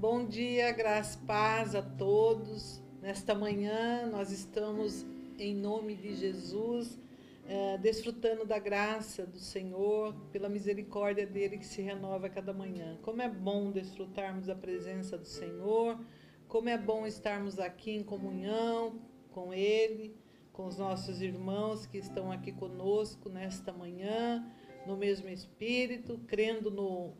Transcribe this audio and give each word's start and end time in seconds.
Bom 0.00 0.24
dia, 0.24 0.72
graça 0.72 1.18
paz 1.26 1.74
a 1.74 1.82
todos. 1.82 2.82
Nesta 3.02 3.34
manhã 3.34 4.06
nós 4.06 4.32
estamos, 4.32 5.04
em 5.38 5.54
nome 5.54 5.94
de 5.94 6.14
Jesus, 6.16 6.98
é, 7.46 7.76
desfrutando 7.76 8.46
da 8.46 8.58
graça 8.58 9.26
do 9.26 9.38
Senhor, 9.38 10.14
pela 10.32 10.48
misericórdia 10.48 11.26
dele 11.26 11.58
que 11.58 11.66
se 11.66 11.82
renova 11.82 12.28
a 12.28 12.30
cada 12.30 12.50
manhã. 12.50 12.98
Como 13.02 13.20
é 13.20 13.28
bom 13.28 13.70
desfrutarmos 13.70 14.46
da 14.46 14.54
presença 14.54 15.18
do 15.18 15.26
Senhor, 15.26 16.00
como 16.48 16.70
é 16.70 16.78
bom 16.78 17.06
estarmos 17.06 17.58
aqui 17.58 17.90
em 17.90 18.02
comunhão 18.02 18.98
com 19.32 19.52
Ele, 19.52 20.16
com 20.50 20.64
os 20.64 20.78
nossos 20.78 21.20
irmãos 21.20 21.84
que 21.84 21.98
estão 21.98 22.32
aqui 22.32 22.52
conosco 22.52 23.28
nesta 23.28 23.70
manhã, 23.70 24.50
no 24.86 24.96
mesmo 24.96 25.28
Espírito, 25.28 26.18
crendo 26.26 26.70
no 26.70 27.12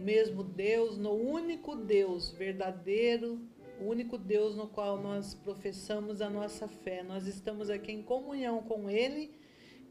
mesmo 0.00 0.42
Deus, 0.42 0.96
no 0.96 1.12
único 1.12 1.76
Deus 1.76 2.30
verdadeiro, 2.30 3.38
o 3.80 3.84
único 3.84 4.18
Deus 4.18 4.56
no 4.56 4.66
qual 4.66 5.00
nós 5.00 5.34
professamos 5.34 6.20
a 6.20 6.28
nossa 6.28 6.66
fé. 6.66 7.02
Nós 7.02 7.26
estamos 7.26 7.70
aqui 7.70 7.92
em 7.92 8.02
comunhão 8.02 8.62
com 8.62 8.90
Ele 8.90 9.30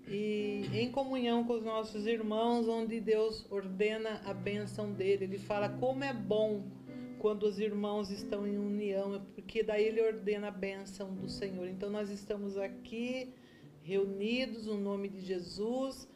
e 0.08 0.68
em 0.74 0.92
comunhão 0.92 1.44
com 1.44 1.54
os 1.54 1.64
nossos 1.64 2.06
irmãos, 2.08 2.68
onde 2.68 3.00
Deus 3.00 3.46
ordena 3.52 4.22
a 4.26 4.34
bênção 4.34 4.92
dele. 4.92 5.26
Ele 5.26 5.38
fala 5.38 5.70
como 5.70 6.04
é 6.04 6.14
bom 6.14 6.64
quando 7.20 7.44
os 7.44 7.60
irmãos 7.60 8.10
estão 8.10 8.48
em 8.48 8.58
união, 8.58 9.22
porque 9.36 9.62
daí 9.62 9.86
ele 9.86 10.02
ordena 10.02 10.48
a 10.48 10.52
bênção 10.52 11.14
do 11.14 11.30
Senhor. 11.30 11.68
Então 11.68 11.90
nós 11.90 12.10
estamos 12.10 12.58
aqui 12.58 13.34
reunidos 13.82 14.66
no 14.66 14.78
nome 14.78 15.10
de 15.10 15.20
Jesus 15.20 16.08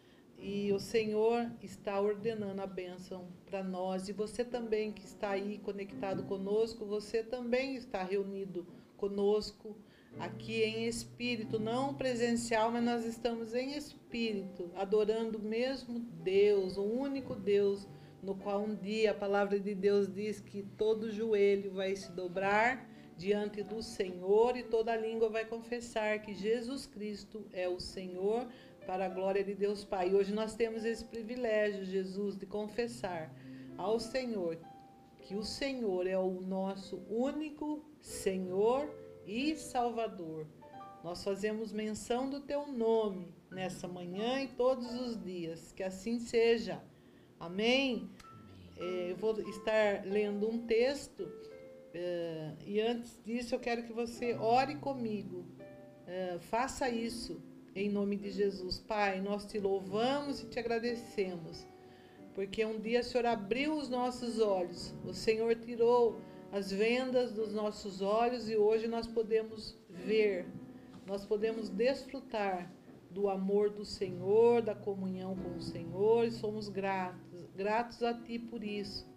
e 0.44 0.74
o 0.74 0.80
Senhor 0.80 1.50
está 1.62 2.02
ordenando 2.02 2.62
a 2.62 2.68
bênção 2.68 3.30
para 3.46 3.64
nós. 3.64 4.09
E 4.09 4.12
você 4.12 4.44
também 4.44 4.92
que 4.92 5.06
está 5.06 5.30
aí 5.30 5.58
conectado 5.58 6.24
conosco, 6.24 6.86
você 6.86 7.24
também 7.24 7.76
está 7.76 8.04
reunido 8.04 8.68
conosco 8.98 9.74
aqui 10.20 10.62
em 10.62 10.86
espírito, 10.86 11.58
não 11.58 11.94
presencial, 11.94 12.70
mas 12.70 12.84
nós 12.84 13.06
estamos 13.06 13.56
em 13.56 13.78
espírito, 13.78 14.70
adorando 14.76 15.38
o 15.38 15.42
mesmo 15.42 16.00
Deus, 16.00 16.75
o 16.75 16.84
único 16.84 17.36
Deus, 17.36 17.88
no 18.22 18.36
qual 18.36 18.64
um 18.64 18.75
dia 18.75 19.12
a 19.12 19.16
palavra 19.16 19.58
de 19.58 19.74
Deus 19.74 20.14
diz 20.14 20.42
que 20.42 20.62
todo 20.78 21.10
joelho 21.10 21.72
vai 21.72 21.96
se 21.96 22.12
dobrar 22.12 22.90
diante 23.18 23.64
do 23.64 23.81
Senhor 23.81 24.58
e 24.58 24.64
toda 24.64 24.96
língua 24.96 25.30
vai 25.30 25.46
confessar 25.46 26.22
que 26.22 26.34
Jesus 26.34 26.86
Cristo 26.86 27.46
é 27.54 27.68
o 27.70 27.80
Senhor 27.80 28.48
para 28.85 29.05
a 29.05 29.09
glória 29.09 29.44
de 29.44 29.53
Deus 29.53 29.83
Pai. 29.83 30.09
E 30.09 30.13
hoje 30.13 30.33
nós 30.33 30.55
temos 30.55 30.85
esse 30.85 31.03
privilégio, 31.05 31.85
Jesus, 31.85 32.35
de 32.35 32.45
confessar 32.45 33.33
ao 33.77 33.99
Senhor 33.99 34.57
que 35.21 35.35
o 35.35 35.44
Senhor 35.44 36.05
é 36.05 36.17
o 36.17 36.41
nosso 36.41 36.97
único 37.09 37.83
Senhor 38.01 38.89
e 39.25 39.55
Salvador. 39.55 40.45
Nós 41.03 41.23
fazemos 41.23 41.71
menção 41.71 42.29
do 42.29 42.41
teu 42.41 42.67
nome 42.67 43.33
nessa 43.49 43.88
manhã 43.88 44.41
e 44.41 44.47
todos 44.47 44.94
os 44.94 45.21
dias. 45.21 45.71
Que 45.71 45.83
assim 45.83 46.19
seja. 46.19 46.81
Amém? 47.39 48.09
É, 48.77 49.11
eu 49.11 49.15
vou 49.15 49.39
estar 49.41 50.05
lendo 50.05 50.50
um 50.50 50.65
texto 50.65 51.29
é, 51.94 52.53
e 52.65 52.81
antes 52.81 53.21
disso 53.23 53.53
eu 53.53 53.59
quero 53.59 53.83
que 53.83 53.94
você 53.94 54.33
ore 54.33 54.75
comigo. 54.75 55.45
É, 56.05 56.38
faça 56.39 56.89
isso 56.89 57.41
em 57.75 57.89
nome 57.89 58.16
de 58.16 58.29
Jesus. 58.29 58.79
Pai, 58.79 59.22
nós 59.22 59.45
te 59.45 59.59
louvamos 59.59 60.41
e 60.41 60.47
te 60.47 60.59
agradecemos. 60.59 61.66
Porque 62.35 62.66
um 62.66 62.79
dia 62.79 63.01
o 63.01 63.03
Senhor 63.03 63.25
abriu 63.25 63.75
os 63.78 63.89
nossos 63.89 64.39
olhos, 64.39 64.94
o 65.06 65.13
Senhor 65.13 65.56
tirou 65.56 66.19
as 66.51 66.72
vendas 66.72 67.31
dos 67.31 67.53
nossos 67.53 68.01
olhos 68.01 68.50
e 68.50 68.56
hoje 68.56 68.88
nós 68.88 69.07
podemos 69.07 69.77
ver, 69.89 70.45
nós 71.06 71.25
podemos 71.25 71.69
desfrutar 71.69 72.71
do 73.09 73.30
amor 73.30 73.69
do 73.69 73.86
Senhor, 73.86 74.62
da 74.62 74.74
comunhão 74.74 75.36
com 75.36 75.57
o 75.57 75.62
Senhor 75.62 76.25
e 76.25 76.31
somos 76.31 76.69
gratos, 76.69 77.48
gratos 77.56 78.01
a 78.01 78.13
Ti 78.13 78.39
por 78.39 78.63
isso. 78.63 79.07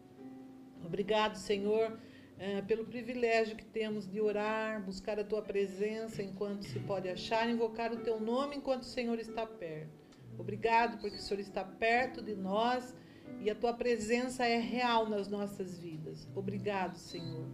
Obrigado, 0.84 1.36
Senhor, 1.36 1.98
eh, 2.38 2.62
pelo 2.62 2.84
privilégio 2.84 3.56
que 3.56 3.64
temos 3.64 4.06
de 4.10 4.20
orar, 4.20 4.82
buscar 4.82 5.18
a 5.18 5.24
Tua 5.24 5.42
presença 5.42 6.22
enquanto 6.22 6.64
se 6.64 6.78
pode 6.80 7.08
achar, 7.08 7.48
invocar 7.48 7.92
o 7.92 7.98
Teu 7.98 8.20
nome 8.20 8.56
enquanto 8.56 8.82
o 8.82 8.86
Senhor 8.86 9.18
está 9.18 9.46
perto. 9.46 10.06
Obrigado 10.38 10.98
porque 11.00 11.16
o 11.16 11.20
Senhor 11.20 11.40
está 11.40 11.64
perto 11.64 12.22
de 12.22 12.34
nós 12.34 12.94
e 13.40 13.50
a 13.50 13.54
tua 13.54 13.72
presença 13.72 14.46
é 14.46 14.58
real 14.58 15.08
nas 15.08 15.28
nossas 15.28 15.78
vidas. 15.78 16.28
Obrigado, 16.34 16.96
Senhor. 16.96 17.46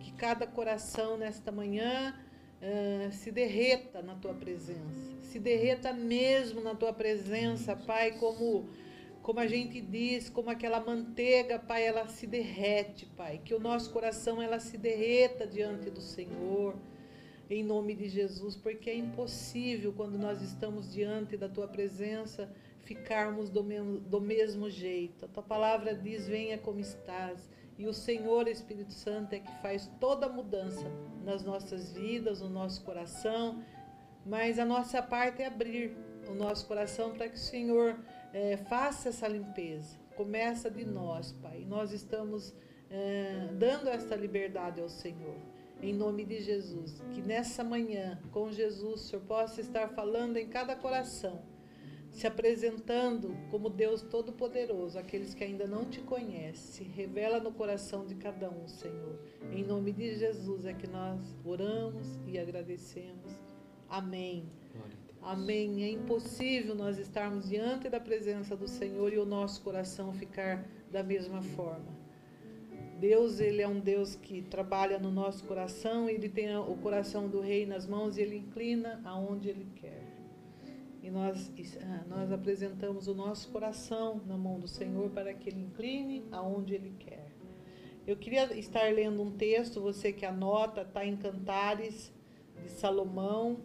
Que 0.00 0.12
cada 0.12 0.46
coração 0.46 1.16
nesta 1.16 1.52
manhã 1.52 2.14
uh, 2.60 3.12
se 3.12 3.30
derreta 3.30 4.02
na 4.02 4.14
tua 4.14 4.34
presença, 4.34 5.20
se 5.20 5.38
derreta 5.38 5.92
mesmo 5.92 6.60
na 6.60 6.74
tua 6.74 6.92
presença, 6.92 7.76
Pai, 7.76 8.12
como 8.12 8.68
como 9.22 9.40
a 9.40 9.46
gente 9.46 9.80
diz, 9.80 10.28
como 10.28 10.50
aquela 10.50 10.80
manteiga, 10.80 11.58
Pai, 11.58 11.86
ela 11.86 12.08
se 12.08 12.26
derrete, 12.26 13.06
Pai. 13.16 13.40
Que 13.44 13.54
o 13.54 13.60
nosso 13.60 13.90
coração 13.90 14.40
ela 14.40 14.58
se 14.58 14.78
derreta 14.78 15.46
diante 15.46 15.90
do 15.90 16.00
Senhor, 16.00 16.74
em 17.48 17.62
nome 17.62 17.94
de 17.94 18.08
Jesus, 18.08 18.56
porque 18.56 18.90
é 18.90 18.96
impossível 18.96 19.92
quando 19.92 20.16
nós 20.16 20.40
estamos 20.40 20.92
diante 20.92 21.36
da 21.36 21.48
tua 21.48 21.68
presença 21.68 22.50
ficarmos 22.82 23.50
do 23.50 23.62
mesmo, 23.62 23.98
do 24.00 24.20
mesmo 24.20 24.68
jeito. 24.68 25.24
A 25.24 25.28
tua 25.28 25.42
palavra 25.42 25.94
diz: 25.94 26.26
venha 26.26 26.58
como 26.58 26.80
estás. 26.80 27.48
E 27.78 27.86
o 27.86 27.94
Senhor 27.94 28.46
Espírito 28.46 28.92
Santo 28.92 29.32
é 29.32 29.38
que 29.38 29.62
faz 29.62 29.90
toda 29.98 30.26
a 30.26 30.28
mudança 30.28 30.90
nas 31.24 31.42
nossas 31.42 31.92
vidas, 31.92 32.40
no 32.40 32.48
nosso 32.48 32.82
coração. 32.82 33.64
Mas 34.26 34.58
a 34.58 34.66
nossa 34.66 35.00
parte 35.00 35.40
é 35.40 35.46
abrir 35.46 35.96
o 36.28 36.34
nosso 36.34 36.66
coração 36.66 37.12
para 37.12 37.28
que 37.28 37.36
o 37.36 37.38
Senhor 37.38 37.96
é, 38.32 38.56
faça 38.56 39.08
essa 39.08 39.26
limpeza. 39.28 39.98
Começa 40.16 40.70
de 40.70 40.84
nós, 40.84 41.32
Pai. 41.32 41.64
Nós 41.66 41.92
estamos 41.92 42.54
é, 42.90 43.48
dando 43.58 43.88
esta 43.88 44.14
liberdade 44.14 44.80
ao 44.80 44.88
Senhor. 44.88 45.36
Em 45.82 45.94
nome 45.94 46.24
de 46.24 46.40
Jesus. 46.40 47.02
Que 47.12 47.22
nessa 47.22 47.64
manhã, 47.64 48.20
com 48.30 48.50
Jesus, 48.50 49.00
o 49.00 49.04
Senhor 49.04 49.22
possa 49.22 49.60
estar 49.60 49.88
falando 49.88 50.36
em 50.36 50.48
cada 50.48 50.76
coração 50.76 51.42
se 52.10 52.26
apresentando 52.26 53.36
como 53.50 53.70
Deus 53.70 54.02
Todo-Poderoso, 54.02 54.98
aqueles 54.98 55.34
que 55.34 55.44
ainda 55.44 55.66
não 55.66 55.84
te 55.84 56.00
conhecem. 56.00 56.88
Revela 56.88 57.40
no 57.40 57.52
coração 57.52 58.04
de 58.04 58.14
cada 58.16 58.50
um, 58.50 58.66
Senhor. 58.66 59.18
Em 59.52 59.64
nome 59.64 59.92
de 59.92 60.16
Jesus 60.16 60.64
é 60.64 60.74
que 60.74 60.86
nós 60.86 61.20
oramos 61.44 62.18
e 62.26 62.38
agradecemos. 62.38 63.32
Amém. 63.88 64.50
Amém. 65.22 65.84
É 65.84 65.90
impossível 65.90 66.74
nós 66.74 66.98
estarmos 66.98 67.48
diante 67.48 67.88
da 67.88 68.00
presença 68.00 68.56
do 68.56 68.66
Senhor 68.66 69.12
e 69.12 69.18
o 69.18 69.26
nosso 69.26 69.62
coração 69.62 70.12
ficar 70.12 70.66
da 70.90 71.02
mesma 71.02 71.42
forma. 71.42 71.98
Deus, 72.98 73.40
ele 73.40 73.62
é 73.62 73.68
um 73.68 73.80
Deus 73.80 74.14
que 74.14 74.42
trabalha 74.42 74.98
no 74.98 75.10
nosso 75.10 75.44
coração, 75.44 76.08
ele 76.08 76.28
tem 76.28 76.54
o 76.56 76.76
coração 76.76 77.28
do 77.28 77.40
rei 77.40 77.64
nas 77.64 77.86
mãos 77.86 78.18
e 78.18 78.20
ele 78.20 78.36
inclina 78.36 79.00
aonde 79.04 79.48
ele 79.48 79.66
quer 79.76 80.10
e 81.02 81.10
nós, 81.10 81.50
ah, 81.80 82.04
nós 82.08 82.30
apresentamos 82.30 83.08
o 83.08 83.14
nosso 83.14 83.48
coração 83.48 84.20
na 84.26 84.36
mão 84.36 84.60
do 84.60 84.68
Senhor 84.68 85.08
para 85.10 85.32
que 85.32 85.48
Ele 85.48 85.60
incline 85.60 86.24
aonde 86.30 86.74
Ele 86.74 86.92
quer. 86.98 87.32
Eu 88.06 88.16
queria 88.16 88.56
estar 88.58 88.92
lendo 88.92 89.22
um 89.22 89.30
texto, 89.30 89.80
você 89.80 90.12
que 90.12 90.26
anota, 90.26 90.82
está 90.82 91.04
em 91.04 91.16
Cantares 91.16 92.12
de 92.62 92.70
Salomão. 92.70 93.60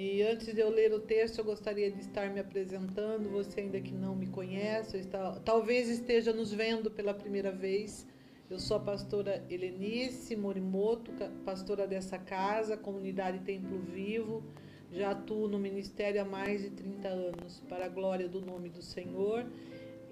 E 0.00 0.22
antes 0.22 0.54
de 0.54 0.60
eu 0.60 0.70
ler 0.70 0.92
o 0.92 1.00
texto, 1.00 1.38
eu 1.38 1.44
gostaria 1.44 1.90
de 1.90 1.98
estar 1.98 2.30
me 2.30 2.38
apresentando. 2.38 3.28
Você 3.30 3.62
ainda 3.62 3.80
que 3.80 3.92
não 3.92 4.14
me 4.14 4.28
conhece, 4.28 4.96
está, 4.96 5.40
talvez 5.44 5.88
esteja 5.88 6.32
nos 6.32 6.52
vendo 6.52 6.88
pela 6.88 7.12
primeira 7.12 7.50
vez. 7.50 8.06
Eu 8.48 8.60
sou 8.60 8.76
a 8.76 8.80
pastora 8.80 9.44
Helenice 9.50 10.36
Morimoto, 10.36 11.10
pastora 11.44 11.84
dessa 11.84 12.16
casa, 12.16 12.76
comunidade 12.76 13.40
Templo 13.40 13.76
Vivo. 13.92 14.44
Já 14.92 15.10
atuo 15.10 15.48
no 15.48 15.58
ministério 15.58 16.22
há 16.22 16.24
mais 16.24 16.62
de 16.62 16.70
30 16.70 17.08
anos, 17.08 17.60
para 17.68 17.86
a 17.86 17.88
glória 17.88 18.28
do 18.28 18.40
nome 18.40 18.68
do 18.68 18.80
Senhor. 18.80 19.44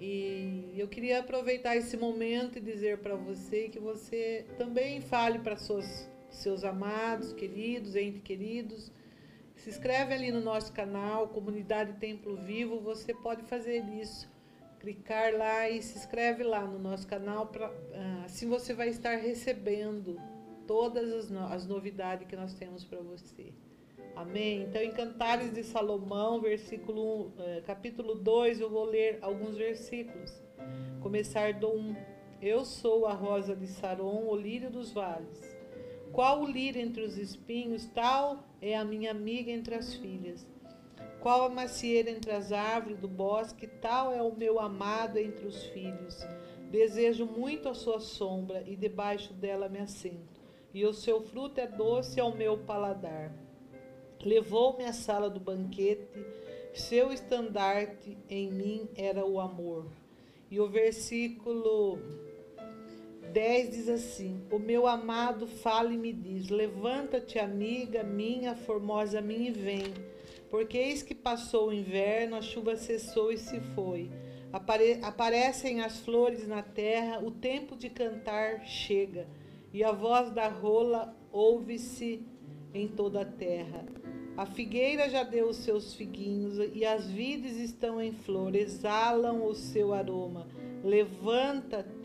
E 0.01 0.73
eu 0.77 0.89
queria 0.89 1.19
aproveitar 1.19 1.77
esse 1.77 1.95
momento 1.95 2.57
e 2.57 2.59
dizer 2.59 2.97
para 2.97 3.15
você 3.15 3.69
que 3.69 3.79
você 3.79 4.45
também 4.57 4.99
fale 4.99 5.39
para 5.39 5.55
seus, 5.55 6.65
amados, 6.65 7.31
queridos, 7.31 7.95
entes 7.95 8.21
queridos. 8.21 8.96
Se 9.67 9.71
inscreve 9.71 10.13
ali 10.13 10.31
no 10.31 10.39
nosso 10.39 10.71
canal, 10.71 11.27
Comunidade 11.27 11.91
Templo 11.99 12.37
Vivo, 12.37 12.79
você 12.79 13.13
pode 13.13 13.43
fazer 13.43 13.83
isso. 13.99 14.31
Clicar 14.79 15.33
lá 15.33 15.69
e 15.69 15.81
se 15.81 15.97
inscreve 15.97 16.41
lá 16.41 16.61
no 16.61 16.79
nosso 16.79 17.05
canal, 17.05 17.47
pra, 17.47 17.69
ah, 17.93 18.23
assim 18.23 18.47
você 18.47 18.73
vai 18.73 18.87
estar 18.87 19.17
recebendo 19.17 20.17
todas 20.65 21.11
as, 21.11 21.29
no, 21.29 21.41
as 21.47 21.67
novidades 21.67 22.25
que 22.29 22.35
nós 22.37 22.53
temos 22.53 22.85
para 22.85 22.99
você. 22.99 23.51
Amém? 24.15 24.61
Então, 24.61 24.81
em 24.81 24.91
Cantares 24.93 25.53
de 25.53 25.65
Salomão, 25.65 26.39
versículo, 26.39 27.33
eh, 27.37 27.61
capítulo 27.65 28.15
2, 28.15 28.61
eu 28.61 28.69
vou 28.69 28.85
ler 28.85 29.19
alguns 29.21 29.57
versículos. 29.57 30.31
Começar 31.01 31.51
do 31.55 31.67
1. 31.67 31.95
Eu 32.41 32.63
sou 32.63 33.05
a 33.05 33.11
rosa 33.11 33.53
de 33.53 33.67
Saron, 33.67 34.27
o 34.29 34.35
lírio 34.37 34.71
dos 34.71 34.93
vales. 34.93 35.46
Qual 36.17 36.41
o 36.41 36.47
lírio 36.47 36.81
entre 36.81 37.03
os 37.03 37.15
espinhos, 37.15 37.85
tal 37.93 38.43
é 38.59 38.75
a 38.75 38.83
minha 38.83 39.11
amiga 39.11 39.51
entre 39.51 39.75
as 39.75 39.93
filhas. 39.93 40.47
Qual 41.19 41.43
a 41.43 41.49
macieira 41.49 42.09
entre 42.09 42.31
as 42.31 42.51
árvores 42.51 42.97
do 42.97 43.07
bosque, 43.07 43.67
tal 43.67 44.11
é 44.11 44.19
o 44.19 44.35
meu 44.35 44.59
amado 44.59 45.19
entre 45.19 45.45
os 45.45 45.65
filhos. 45.65 46.25
Desejo 46.71 47.27
muito 47.27 47.69
a 47.69 47.75
sua 47.75 47.99
sombra 47.99 48.63
e 48.65 48.75
debaixo 48.75 49.31
dela 49.31 49.69
me 49.69 49.77
assento. 49.77 50.41
E 50.73 50.83
o 50.87 50.91
seu 50.91 51.21
fruto 51.21 51.61
é 51.61 51.67
doce 51.67 52.19
ao 52.19 52.35
meu 52.35 52.57
paladar. 52.57 53.31
Levou-me 54.19 54.85
à 54.85 54.93
sala 54.93 55.29
do 55.29 55.39
banquete, 55.39 56.25
seu 56.73 57.13
estandarte 57.13 58.17
em 58.27 58.51
mim 58.51 58.89
era 58.95 59.23
o 59.23 59.39
amor. 59.39 59.85
E 60.49 60.59
o 60.59 60.67
versículo 60.67 61.99
10 63.37 63.69
diz 63.69 63.87
assim: 63.87 64.41
O 64.49 64.57
meu 64.57 64.87
amado 64.87 65.45
fala 65.45 65.93
e 65.93 65.97
me 65.97 66.11
diz: 66.11 66.49
Levanta-te, 66.49 67.37
amiga 67.37 68.01
minha, 68.01 68.55
formosa 68.55 69.21
minha, 69.21 69.49
e 69.49 69.51
vem. 69.51 69.93
Porque 70.49 70.75
eis 70.75 71.03
que 71.03 71.13
passou 71.13 71.67
o 71.67 71.73
inverno, 71.73 72.35
a 72.35 72.41
chuva 72.41 72.75
cessou 72.75 73.31
e 73.31 73.37
se 73.37 73.59
foi. 73.75 74.09
Apare 74.51 74.99
aparecem 75.03 75.81
as 75.81 75.99
flores 75.99 76.47
na 76.47 76.63
terra, 76.63 77.19
o 77.19 77.29
tempo 77.29 77.75
de 77.75 77.91
cantar 77.91 78.65
chega, 78.65 79.27
e 79.71 79.83
a 79.83 79.91
voz 79.91 80.31
da 80.31 80.47
rola 80.47 81.15
ouve-se 81.31 82.25
em 82.73 82.87
toda 82.87 83.21
a 83.21 83.25
terra. 83.25 83.85
A 84.35 84.47
figueira 84.47 85.11
já 85.11 85.21
deu 85.21 85.49
os 85.49 85.57
seus 85.57 85.93
figuinhos 85.93 86.57
e 86.73 86.83
as 86.83 87.05
vides 87.05 87.57
estão 87.57 88.01
em 88.01 88.13
flor, 88.13 88.55
exalam 88.55 89.45
o 89.45 89.53
seu 89.53 89.93
aroma. 89.93 90.47
Levanta-te, 90.83 91.96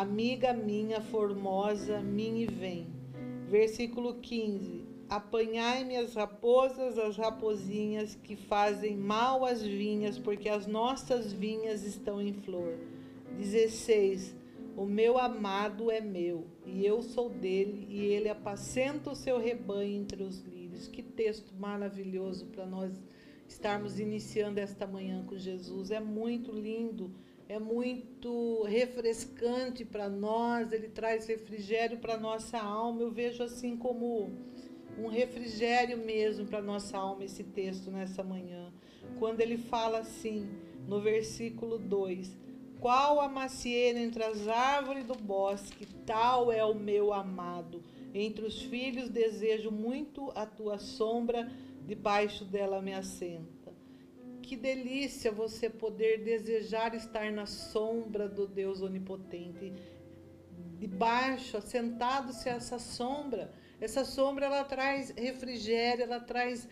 amiga 0.00 0.52
minha 0.52 1.00
formosa, 1.00 2.00
minha 2.00 2.44
e 2.44 2.46
vem. 2.46 2.86
Versículo 3.48 4.16
15. 4.16 4.84
Apanhai-me 5.08 5.96
as 5.96 6.14
raposas, 6.14 6.98
as 6.98 7.16
rapozinhas 7.16 8.14
que 8.14 8.36
fazem 8.36 8.94
mal 8.94 9.46
às 9.46 9.62
vinhas, 9.62 10.18
porque 10.18 10.50
as 10.50 10.66
nossas 10.66 11.32
vinhas 11.32 11.82
estão 11.82 12.20
em 12.20 12.34
flor. 12.34 12.74
16. 13.38 14.36
O 14.76 14.84
meu 14.84 15.16
amado 15.16 15.90
é 15.90 16.02
meu, 16.02 16.44
e 16.66 16.84
eu 16.84 17.00
sou 17.00 17.30
dele, 17.30 17.86
e 17.88 18.04
ele 18.04 18.28
apacenta 18.28 19.10
o 19.10 19.16
seu 19.16 19.38
rebanho 19.38 20.02
entre 20.02 20.22
os 20.22 20.42
livros 20.42 20.86
que 20.88 21.02
texto 21.02 21.54
maravilhoso 21.58 22.44
para 22.48 22.66
nós 22.66 22.92
estarmos 23.48 23.98
iniciando 23.98 24.60
esta 24.60 24.86
manhã 24.86 25.24
com 25.24 25.38
Jesus. 25.38 25.90
É 25.90 26.00
muito 26.00 26.52
lindo, 26.52 27.10
é 27.48 27.58
muito 27.58 28.62
refrescante 28.64 29.84
para 29.84 30.08
nós, 30.08 30.72
ele 30.72 30.88
traz 30.88 31.26
refrigério 31.26 31.98
para 31.98 32.16
nossa 32.16 32.58
alma. 32.58 33.02
Eu 33.02 33.10
vejo 33.10 33.42
assim 33.42 33.76
como 33.76 34.30
um 34.98 35.08
refrigério 35.08 35.98
mesmo 35.98 36.46
para 36.46 36.60
nossa 36.60 36.98
alma 36.98 37.24
esse 37.24 37.44
texto 37.44 37.90
nessa 37.90 38.22
manhã. 38.22 38.72
Quando 39.18 39.40
ele 39.40 39.56
fala 39.56 39.98
assim, 39.98 40.48
no 40.88 41.00
versículo 41.00 41.78
2: 41.78 42.36
Qual 42.80 43.20
a 43.20 43.28
macieira 43.28 44.00
entre 44.00 44.24
as 44.24 44.48
árvores 44.48 45.04
do 45.04 45.14
bosque, 45.14 45.86
tal 46.04 46.50
é 46.50 46.64
o 46.64 46.74
meu 46.74 47.12
amado 47.12 47.82
entre 48.18 48.46
os 48.46 48.62
filhos 48.62 49.10
desejo 49.10 49.70
muito 49.70 50.32
a 50.34 50.46
tua 50.46 50.78
sombra, 50.78 51.52
debaixo 51.86 52.46
dela 52.46 52.80
me 52.80 52.94
assenta. 52.94 53.55
Que 54.46 54.54
delícia 54.54 55.32
você 55.32 55.68
poder 55.68 56.22
desejar 56.22 56.94
estar 56.94 57.32
na 57.32 57.46
sombra 57.46 58.28
do 58.28 58.46
Deus 58.46 58.80
onipotente. 58.80 59.72
Debaixo, 60.78 61.56
assentado-se 61.56 62.48
essa 62.48 62.78
sombra. 62.78 63.52
Essa 63.80 64.04
sombra 64.04 64.46
ela 64.46 64.62
traz 64.62 65.10
refrigério, 65.10 66.04
ela 66.04 66.20
traz 66.20 66.68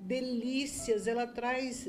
delícias, 0.00 1.06
ela 1.06 1.26
traz 1.26 1.86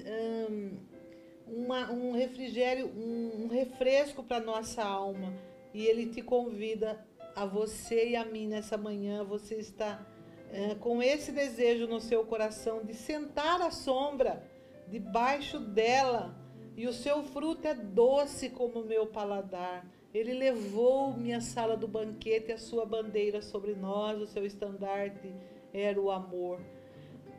uma, 1.47 1.89
um 1.89 2.11
refrigério, 2.11 2.87
um, 2.87 3.45
um 3.45 3.47
refresco 3.47 4.21
para 4.21 4.41
nossa 4.41 4.83
alma. 4.83 5.33
E 5.73 5.85
ele 5.85 6.07
te 6.07 6.21
convida 6.21 7.07
a 7.33 7.45
você 7.45 8.09
e 8.09 8.15
a 8.17 8.25
mim 8.25 8.45
nessa 8.45 8.75
manhã. 8.77 9.23
Você 9.23 9.55
está 9.55 10.05
é, 10.51 10.75
com 10.75 11.01
esse 11.01 11.31
desejo 11.31 11.87
no 11.87 12.01
seu 12.01 12.25
coração 12.25 12.83
de 12.83 12.93
sentar 12.93 13.61
à 13.61 13.71
sombra, 13.71 14.43
debaixo 14.89 15.59
dela, 15.59 16.35
e 16.75 16.87
o 16.87 16.93
seu 16.93 17.23
fruto 17.23 17.67
é 17.67 17.73
doce 17.73 18.49
como 18.49 18.79
o 18.79 18.85
meu 18.85 19.07
paladar. 19.07 19.85
Ele 20.13 20.33
levou 20.33 21.15
minha 21.15 21.41
sala 21.41 21.75
do 21.75 21.87
banquete, 21.87 22.51
a 22.51 22.57
sua 22.57 22.85
bandeira 22.85 23.41
sobre 23.41 23.75
nós, 23.75 24.21
o 24.21 24.25
seu 24.25 24.45
estandarte 24.45 25.33
era 25.73 25.99
o 25.99 26.09
amor. 26.09 26.59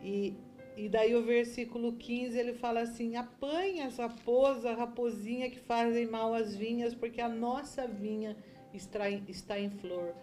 E, 0.03 0.35
e 0.77 0.89
daí 0.89 1.15
o 1.15 1.23
versículo 1.23 1.95
15 1.95 2.39
ele 2.39 2.53
fala 2.53 2.81
assim: 2.81 3.17
apanha 3.17 3.87
as 3.87 3.97
raposas, 3.97 4.67
a 4.67 4.75
raposinha 4.75 5.51
que 5.51 5.59
fazem 5.59 6.07
mal 6.07 6.35
às 6.35 6.55
vinhas, 6.55 6.95
porque 6.95 7.21
a 7.21 7.29
nossa 7.29 7.89
vinha 7.89 8.37
está 8.73 9.11
em, 9.11 9.25
está 9.27 9.59
em 9.59 9.71
flor. 9.71 10.15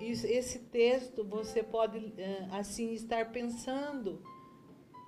Esse 0.00 0.58
texto 0.58 1.24
você 1.24 1.62
pode 1.62 2.12
eh, 2.18 2.46
assim 2.50 2.92
estar 2.92 3.32
pensando 3.32 4.22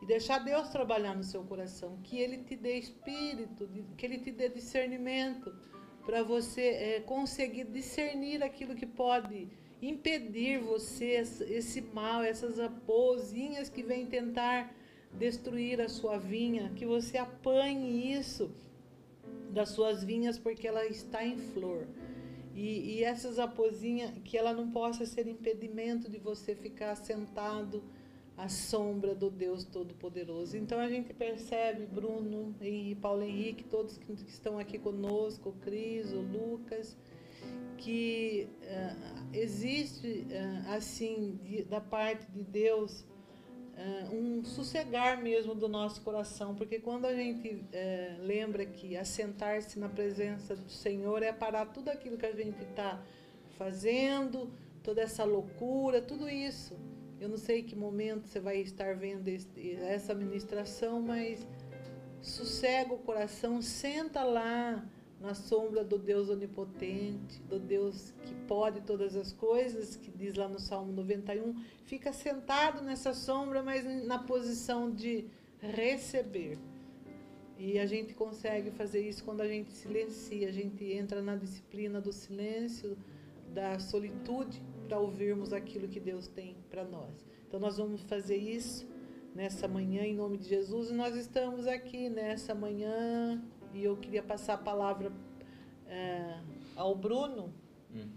e 0.01 0.07
deixar 0.07 0.39
Deus 0.39 0.69
trabalhar 0.69 1.15
no 1.15 1.25
seu 1.25 1.43
coração, 1.45 1.99
que 2.03 2.19
Ele 2.19 2.39
te 2.39 2.57
dê 2.57 2.79
espírito, 2.79 3.69
que 3.97 4.07
Ele 4.07 4.19
te 4.19 4.31
dê 4.31 4.49
discernimento 4.49 5.55
para 6.05 6.23
você 6.23 6.63
é, 6.63 7.01
conseguir 7.01 7.65
discernir 7.65 8.43
aquilo 8.43 8.75
que 8.75 8.87
pode 8.87 9.49
impedir 9.81 10.59
você 10.59 11.23
esse 11.49 11.81
mal, 11.83 12.23
essas 12.23 12.59
raposinhas 12.59 13.69
que 13.69 13.83
vêm 13.83 14.07
tentar 14.07 14.75
destruir 15.13 15.81
a 15.81 15.89
sua 15.89 16.19
vinha, 16.19 16.73
que 16.75 16.85
você 16.87 17.19
apanhe 17.19 18.13
isso 18.13 18.51
das 19.51 19.71
suas 19.71 20.05
vinhas 20.05 20.39
porque 20.39 20.67
ela 20.67 20.87
está 20.87 21.25
em 21.25 21.37
flor. 21.37 21.87
E, 22.55 22.97
e 22.97 23.05
essas 23.05 23.39
raposinhas, 23.39 24.13
que 24.25 24.37
ela 24.37 24.53
não 24.53 24.71
possa 24.71 25.07
ser 25.07 25.27
impedimento 25.29 26.11
de 26.11 26.19
você 26.19 26.55
ficar 26.55 26.95
sentado 26.97 27.85
à 28.39 28.49
sombra 28.49 29.17
do 29.17 29.29
Deus 29.29 29.65
Todo-Poderoso. 29.65 30.57
Então 30.57 30.79
a 30.79 30.89
gente 30.89 31.13
percebe, 31.13 31.85
Bruno 31.87 32.55
e 32.63 32.97
Paulo 33.03 33.25
Henrique, 33.25 33.65
todos 33.65 33.99
que 33.99 34.13
estão 34.29 34.59
aqui 34.59 34.79
conosco, 34.79 35.49
o 35.49 35.53
Cris, 35.55 36.13
o 36.13 36.21
Lucas, 36.21 36.97
que 37.77 38.49
uh, 38.63 39.29
existe, 39.33 40.25
uh, 40.31 40.71
assim, 40.73 41.39
de, 41.43 41.65
da 41.65 41.81
parte 41.81 42.31
de 42.31 42.45
Deus, 42.45 43.01
uh, 43.01 44.15
um 44.15 44.45
sossegar 44.45 45.21
mesmo 45.21 45.53
do 45.53 45.69
nosso 45.69 46.01
coração, 46.03 46.55
porque 46.55 46.79
quando 46.79 47.07
a 47.07 47.15
gente 47.15 47.65
lembra 48.21 48.65
que 48.65 48.97
assentar-se 48.97 49.81
na 49.81 49.89
presença 49.89 50.55
do 50.55 50.71
Senhor 50.71 51.25
é 51.25 51.33
parar 51.33 51.67
tudo 51.67 51.89
aquilo 51.89 52.17
que 52.17 52.27
a 52.27 52.35
gente 52.35 52.63
está 52.63 53.03
fazendo, 53.57 54.49
toda 54.83 55.03
essa 55.03 55.25
loucura, 55.25 56.01
tudo 56.01 56.29
isso. 56.29 56.77
Eu 57.21 57.29
não 57.29 57.37
sei 57.37 57.63
que 57.63 57.75
momento 57.75 58.27
você 58.27 58.39
vai 58.39 58.59
estar 58.59 58.95
vendo 58.97 59.29
essa 59.83 60.15
ministração, 60.15 61.03
mas 61.03 61.47
sossega 62.21 62.95
o 62.95 62.99
coração, 62.99 63.61
senta 63.61 64.23
lá 64.23 64.89
na 65.21 65.35
sombra 65.35 65.83
do 65.83 65.99
Deus 65.99 66.29
onipotente, 66.29 67.43
do 67.43 67.59
Deus 67.59 68.15
que 68.25 68.35
pode 68.47 68.83
todas 68.83 69.17
as 69.17 69.33
coisas, 69.33 69.97
que 69.97 70.11
diz 70.13 70.35
lá 70.35 70.49
no 70.49 70.61
Salmo 70.61 70.93
91, 70.93 71.55
fica 71.85 72.13
sentado 72.13 72.83
nessa 72.83 73.13
sombra, 73.13 73.63
mas 73.63 73.85
na 74.07 74.19
posição 74.19 74.91
de 74.91 75.27
receber. 75.59 76.57
E 77.59 77.81
a 77.81 77.87
gente 77.87 78.15
consegue 78.15 78.71
fazer 78.71 79.01
isso 79.01 79.25
quando 79.25 79.41
a 79.41 79.49
gente 79.49 79.73
silencia, 79.73 80.49
a 80.49 80.53
gente 80.53 80.85
entra 80.85 81.21
na 81.21 81.35
disciplina 81.35 82.01
do 82.01 82.13
silêncio, 82.13 82.97
da 83.53 83.81
solitude, 83.81 84.63
para 84.89 84.99
ouvirmos 84.99 85.53
aquilo 85.53 85.87
que 85.87 86.01
Deus 86.01 86.27
tem 86.27 86.57
para 86.71 86.83
nós. 86.83 87.27
Então 87.47 87.61
nós 87.61 87.77
vamos 87.77 88.01
fazer 88.03 88.37
isso 88.37 88.89
nessa 89.35 89.69
manhã 89.69 90.03
em 90.03 90.15
nome 90.15 90.39
de 90.39 90.49
Jesus 90.49 90.91
e 90.91 90.95
nós 90.95 91.15
estamos 91.15 91.67
aqui 91.67 92.09
nessa 92.09 92.55
manhã 92.55 93.45
e 93.75 93.85
eu 93.85 93.97
queria 93.99 94.23
passar 94.23 94.55
a 94.55 94.59
palavra 94.59 95.13
é, 95.87 96.41
ao 96.75 96.95
Bruno 96.95 97.53
uhum. 97.95 98.09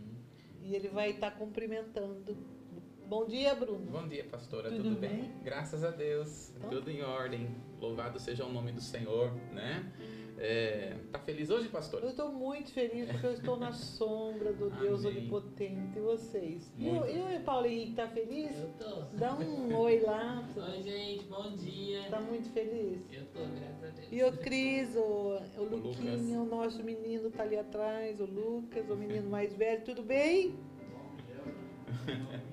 e 0.64 0.74
ele 0.74 0.88
vai 0.88 1.12
estar 1.12 1.32
cumprimentando 1.32 2.38
Bom 3.12 3.26
dia, 3.26 3.54
Bruno. 3.54 3.92
Bom 3.92 4.08
dia, 4.08 4.24
pastora. 4.24 4.70
Tudo 4.70 4.84
Tudo, 4.84 4.96
bem? 5.02 5.10
bem? 5.10 5.32
Graças 5.44 5.84
a 5.84 5.92
Deus. 5.92 6.54
Então. 6.56 6.70
Tudo 6.70 6.90
em 6.90 7.02
ordem. 7.04 7.54
Louvado 7.82 8.18
seja 8.18 8.46
o 8.46 8.54
nome 8.54 8.72
do 8.72 8.80
Senhor, 8.80 9.34
né? 9.52 9.92
É, 10.38 10.96
tá 11.12 11.20
feliz 11.20 11.50
hoje, 11.50 11.68
pastor? 11.68 12.04
Eu 12.04 12.12
estou 12.12 12.32
muito 12.32 12.72
feliz 12.72 13.12
porque 13.12 13.28
eu 13.28 13.34
estou 13.34 13.58
na 13.60 13.74
sombra 14.00 14.54
do 14.54 14.70
Deus 14.70 15.04
Amém. 15.06 15.18
Onipotente. 15.24 15.98
E 15.98 16.00
vocês? 16.00 16.72
E 16.80 16.84
Muito. 16.86 17.04
o- 17.04 17.10
E 17.10 17.36
o 17.38 17.42
Paulo 17.42 17.66
Henrique 17.68 17.96
tá 17.96 18.08
feliz? 18.08 18.58
Eu 18.58 18.70
tô. 18.80 19.02
Dá 19.18 19.36
um 19.36 19.76
oi 19.76 20.00
lá. 20.00 20.48
Oi, 20.56 20.82
gente, 20.82 21.26
bom 21.26 21.52
dia. 21.58 22.04
Tá 22.10 22.22
muito 22.22 22.50
feliz? 22.52 23.02
Eu 23.12 23.26
tô, 23.26 23.42
graças 23.42 23.84
a 23.84 23.88
Deus. 23.90 24.08
E 24.10 24.24
o 24.24 24.38
Cris, 24.38 24.96
o, 24.96 25.02
o 25.58 25.64
Lucas. 25.66 25.98
Luquinho, 26.00 26.44
o 26.44 26.46
nosso 26.46 26.82
menino 26.82 27.30
tá 27.30 27.44
ali 27.44 27.58
atrás, 27.58 28.22
o 28.22 28.26
Lucas, 28.26 28.90
o 28.90 28.96
menino 28.96 29.30
mais 29.30 29.54
velho, 29.54 29.84
tudo 29.84 30.02
bem? 30.02 30.56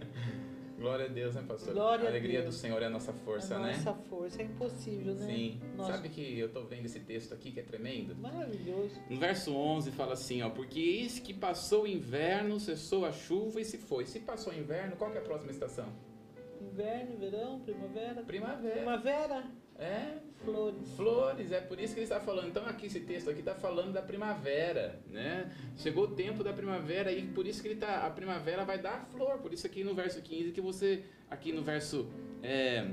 Glória 0.78 1.06
a 1.06 1.08
Deus, 1.08 1.34
né, 1.34 1.42
pastor? 1.46 1.74
Glória 1.74 2.04
a 2.04 2.06
a 2.06 2.10
alegria 2.10 2.42
Deus. 2.42 2.54
do 2.54 2.60
Senhor 2.60 2.80
é 2.80 2.86
a 2.86 2.90
nossa 2.90 3.12
força, 3.12 3.56
a 3.56 3.58
né? 3.58 3.72
nossa 3.72 3.94
força 3.94 4.40
é 4.40 4.44
impossível, 4.44 5.14
né? 5.14 5.26
Sim. 5.26 5.60
Nossa. 5.76 5.92
Sabe 5.92 6.08
que 6.08 6.38
eu 6.38 6.48
tô 6.50 6.62
vendo 6.64 6.86
esse 6.86 7.00
texto 7.00 7.34
aqui 7.34 7.50
que 7.50 7.58
é 7.60 7.62
tremendo? 7.64 8.14
Maravilhoso. 8.16 8.94
No 9.10 9.18
verso 9.18 9.52
11 9.54 9.90
fala 9.90 10.12
assim, 10.12 10.40
ó, 10.42 10.50
porque 10.50 10.78
eis 10.78 11.18
que 11.18 11.34
passou 11.34 11.82
o 11.82 11.86
inverno, 11.86 12.60
cessou 12.60 13.04
a 13.04 13.10
chuva 13.10 13.60
e 13.60 13.64
se 13.64 13.76
foi. 13.76 14.06
Se 14.06 14.20
passou 14.20 14.52
o 14.52 14.56
inverno, 14.56 14.94
qual 14.96 15.10
que 15.10 15.18
é 15.18 15.20
a 15.20 15.24
próxima 15.24 15.50
estação? 15.50 15.92
Inverno, 16.60 17.16
verão, 17.18 17.60
primavera. 17.60 18.22
Primavera. 18.22 18.74
Primavera, 18.76 19.44
É, 19.78 20.18
flores. 20.44 20.90
Flores, 20.96 21.52
é 21.52 21.60
por 21.60 21.78
isso 21.78 21.94
que 21.94 22.00
ele 22.00 22.04
está 22.04 22.18
falando. 22.18 22.48
Então 22.48 22.66
aqui 22.66 22.86
esse 22.86 23.00
texto 23.00 23.30
aqui 23.30 23.40
está 23.40 23.54
falando 23.54 23.92
da 23.92 24.02
primavera, 24.02 25.00
né? 25.08 25.50
Chegou 25.76 26.04
o 26.04 26.08
tempo 26.08 26.42
da 26.42 26.52
primavera 26.52 27.12
e 27.12 27.22
por 27.28 27.46
isso 27.46 27.62
que 27.62 27.68
ele 27.68 27.80
tá, 27.80 28.04
a 28.04 28.10
primavera 28.10 28.64
vai 28.64 28.78
dar 28.78 29.06
flor. 29.06 29.38
Por 29.38 29.52
isso 29.52 29.66
aqui 29.66 29.84
no 29.84 29.94
verso 29.94 30.20
15 30.20 30.50
que 30.50 30.60
você, 30.60 31.04
aqui 31.30 31.52
no 31.52 31.62
verso 31.62 32.08
é, 32.42 32.88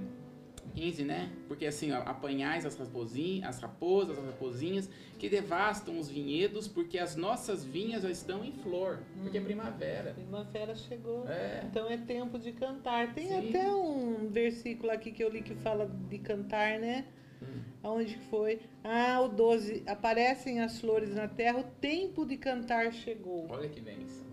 15, 0.76 1.04
né? 1.06 1.32
Porque 1.48 1.66
assim, 1.66 1.92
ó, 1.92 2.02
apanhais 2.02 2.66
as 2.66 2.78
raposinhas, 2.78 3.48
as 3.48 3.60
raposas, 3.62 4.20
as 4.20 4.26
raposinhas 4.26 4.90
que 5.18 5.30
devastam 5.30 5.98
os 5.98 6.10
vinhedos, 6.10 6.68
porque 6.68 7.00
as 7.00 7.16
nossas 7.16 7.64
vinhas 7.64 8.04
já 8.04 8.12
estão 8.12 8.44
em 8.44 8.52
flor, 8.52 9.00
porque 9.22 9.38
é 9.38 9.42
primavera. 9.42 10.14
Primavera 10.14 10.76
chegou. 10.76 11.28
É. 11.28 11.64
Então 11.70 11.90
é 11.90 11.98
tempo 11.98 12.38
de 12.38 12.52
cantar. 12.52 13.14
Tem 13.14 13.28
Sim. 13.28 13.50
até 13.50 13.74
um 13.74 14.28
versículo 14.30 14.92
aqui 14.92 15.12
que 15.12 15.24
eu 15.24 15.30
li 15.30 15.42
que 15.42 15.56
fala 15.56 15.90
de 16.10 16.20
cantar, 16.20 16.78
né? 16.80 17.06
Hum. 17.42 17.62
Aonde 17.82 18.18
foi? 18.30 18.60
Ah, 18.84 19.22
o 19.22 19.30
12. 19.30 19.84
Aparecem 19.88 20.62
as 20.62 20.80
flores 20.80 21.16
na 21.16 21.28
terra, 21.28 21.60
o 21.60 21.64
tempo 21.64 22.26
de 22.26 22.38
cantar 22.38 22.92
chegou. 22.92 23.48
Olha 23.50 23.70
que 23.70 23.80
bênção. 23.80 24.26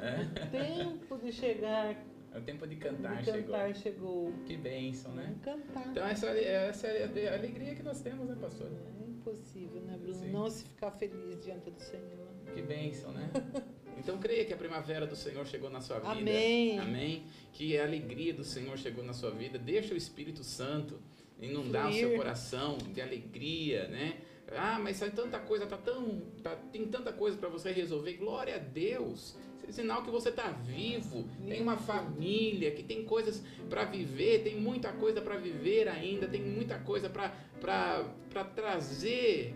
É, 0.00 0.46
tempo 0.46 1.18
de 1.18 1.32
chegar, 1.32 1.96
o 2.36 2.40
tempo 2.40 2.66
de 2.66 2.74
de 2.74 2.80
cantar, 2.80 3.24
cantar 3.24 3.74
chegou. 3.74 3.74
chegou. 3.74 4.32
Que 4.46 4.56
bênção, 4.56 5.12
né? 5.12 5.34
Cantar. 5.42 5.86
Então 5.88 6.06
essa, 6.06 6.26
essa 6.28 6.86
é 6.86 7.28
a 7.30 7.34
alegria 7.34 7.74
que 7.74 7.82
nós 7.82 8.00
temos, 8.00 8.28
né, 8.28 8.36
pastor? 8.40 8.68
É 9.00 9.08
impossível, 9.08 9.80
né, 9.82 9.96
Bruno? 9.98 10.14
Sim. 10.14 10.30
Não 10.30 10.50
se 10.50 10.64
ficar 10.64 10.90
feliz 10.92 11.42
diante 11.42 11.70
do 11.70 11.80
Senhor. 11.80 12.28
Que 12.54 12.62
bênção, 12.62 13.12
né? 13.12 13.30
Então 13.98 14.16
creia 14.18 14.44
que 14.44 14.54
a 14.54 14.56
primavera 14.56 15.08
do 15.08 15.16
Senhor 15.16 15.44
chegou 15.44 15.68
na 15.70 15.80
sua 15.80 15.98
vida. 15.98 16.12
Amém. 16.12 16.78
Amém. 16.78 17.24
Que 17.52 17.76
a 17.76 17.82
alegria 17.82 18.32
do 18.32 18.44
Senhor 18.44 18.78
chegou 18.78 19.02
na 19.02 19.12
sua 19.12 19.32
vida. 19.32 19.58
Deixa 19.58 19.92
o 19.92 19.96
Espírito 19.96 20.44
Santo 20.44 21.00
inundar 21.40 21.88
o 21.90 21.92
seu 21.92 22.14
coração 22.16 22.78
de 22.94 23.00
alegria, 23.00 23.88
né? 23.88 24.18
Ah, 24.56 24.78
mas 24.78 24.98
sai 24.98 25.10
tanta 25.10 25.40
coisa, 25.40 25.66
tá 25.66 25.76
tão, 25.76 26.20
tá- 26.42 26.54
tem 26.72 26.86
tanta 26.86 27.12
coisa 27.12 27.36
para 27.36 27.48
você 27.48 27.72
resolver. 27.72 28.12
Glória 28.14 28.54
a 28.54 28.58
Deus. 28.58 29.36
Sinal 29.70 30.02
que 30.02 30.10
você 30.10 30.30
está 30.30 30.48
vivo, 30.50 31.28
tem 31.46 31.60
uma 31.60 31.76
família, 31.76 32.70
que 32.70 32.82
tem 32.82 33.04
coisas 33.04 33.42
para 33.68 33.84
viver, 33.84 34.42
tem 34.42 34.60
muita 34.60 34.92
coisa 34.92 35.20
para 35.20 35.36
viver 35.36 35.88
ainda, 35.88 36.26
tem 36.26 36.42
muita 36.42 36.78
coisa 36.78 37.10
para 37.10 38.44
trazer 38.54 39.54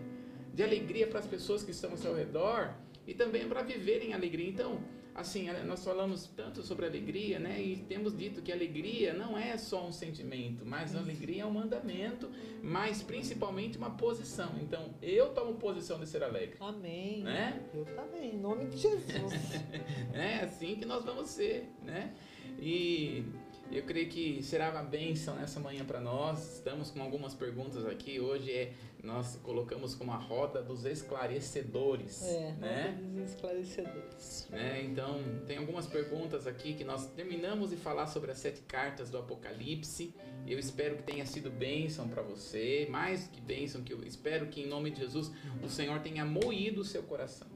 de 0.53 0.63
alegria 0.63 1.07
para 1.07 1.19
as 1.19 1.25
pessoas 1.25 1.63
que 1.63 1.71
estão 1.71 1.91
ao 1.91 1.97
seu 1.97 2.15
redor 2.15 2.73
e 3.07 3.13
também 3.13 3.47
para 3.47 3.63
viverem 3.63 4.13
alegria. 4.13 4.47
Então, 4.47 4.81
assim, 5.15 5.47
nós 5.65 5.83
falamos 5.83 6.27
tanto 6.35 6.61
sobre 6.63 6.85
alegria, 6.85 7.39
né? 7.39 7.61
E 7.61 7.77
temos 7.77 8.15
dito 8.17 8.41
que 8.41 8.51
alegria 8.51 9.13
não 9.13 9.37
é 9.37 9.57
só 9.57 9.85
um 9.87 9.91
sentimento, 9.91 10.65
mas 10.65 10.95
a 10.95 10.99
alegria 10.99 11.43
é 11.43 11.45
um 11.45 11.51
mandamento, 11.51 12.29
mas 12.61 13.01
principalmente 13.01 13.77
uma 13.77 13.91
posição. 13.91 14.51
Então, 14.61 14.93
eu 15.01 15.29
tomo 15.29 15.55
posição 15.55 15.99
de 15.99 16.07
ser 16.07 16.23
alegre. 16.23 16.57
Amém. 16.59 17.21
Né? 17.23 17.61
Eu 17.73 17.85
também, 17.85 18.35
em 18.35 18.39
nome 18.39 18.65
de 18.65 18.77
Jesus. 18.77 19.33
É 20.13 20.41
assim 20.41 20.75
que 20.75 20.85
nós 20.85 21.03
vamos 21.03 21.29
ser, 21.29 21.69
né? 21.81 22.13
E 22.59 23.25
eu 23.71 23.83
creio 23.83 24.07
que 24.09 24.41
será 24.43 24.69
uma 24.69 24.83
bênção 24.83 25.35
nessa 25.35 25.59
manhã 25.59 25.83
para 25.83 25.99
nós. 25.99 26.55
Estamos 26.55 26.91
com 26.91 27.01
algumas 27.01 27.33
perguntas 27.33 27.85
aqui. 27.85 28.19
Hoje 28.19 28.51
é 28.51 28.73
nós 29.03 29.35
colocamos 29.43 29.95
como 29.95 30.11
a 30.11 30.15
roda 30.15 30.61
dos 30.63 30.85
esclarecedores, 30.85 32.23
É, 32.23 32.53
né? 32.53 32.95
roda 32.97 33.21
dos 33.21 33.29
esclarecedores. 33.31 34.47
né? 34.49 34.81
Então, 34.85 35.19
tem 35.45 35.57
algumas 35.57 35.85
perguntas 35.87 36.47
aqui 36.47 36.73
que 36.73 36.85
nós 36.85 37.07
terminamos 37.07 37.71
de 37.71 37.75
falar 37.75 38.07
sobre 38.07 38.31
as 38.31 38.37
sete 38.37 38.61
cartas 38.61 39.09
do 39.09 39.17
Apocalipse. 39.17 40.13
Eu 40.47 40.57
espero 40.57 40.95
que 40.97 41.03
tenha 41.03 41.25
sido 41.25 41.49
bênção 41.51 42.07
para 42.07 42.21
você, 42.21 42.87
mais 42.89 43.27
que 43.27 43.41
bênção, 43.41 43.83
que 43.83 43.91
eu 43.93 44.01
espero 44.05 44.47
que 44.47 44.61
em 44.61 44.67
nome 44.67 44.89
de 44.91 45.01
Jesus 45.01 45.31
o 45.61 45.67
Senhor 45.67 45.99
tenha 45.99 46.23
moído 46.25 46.79
o 46.81 46.85
seu 46.85 47.03
coração. 47.03 47.47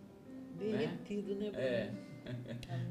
Derretido, 0.56 1.36
né, 1.36 1.50
Bruno? 1.52 1.58
É, 1.60 1.92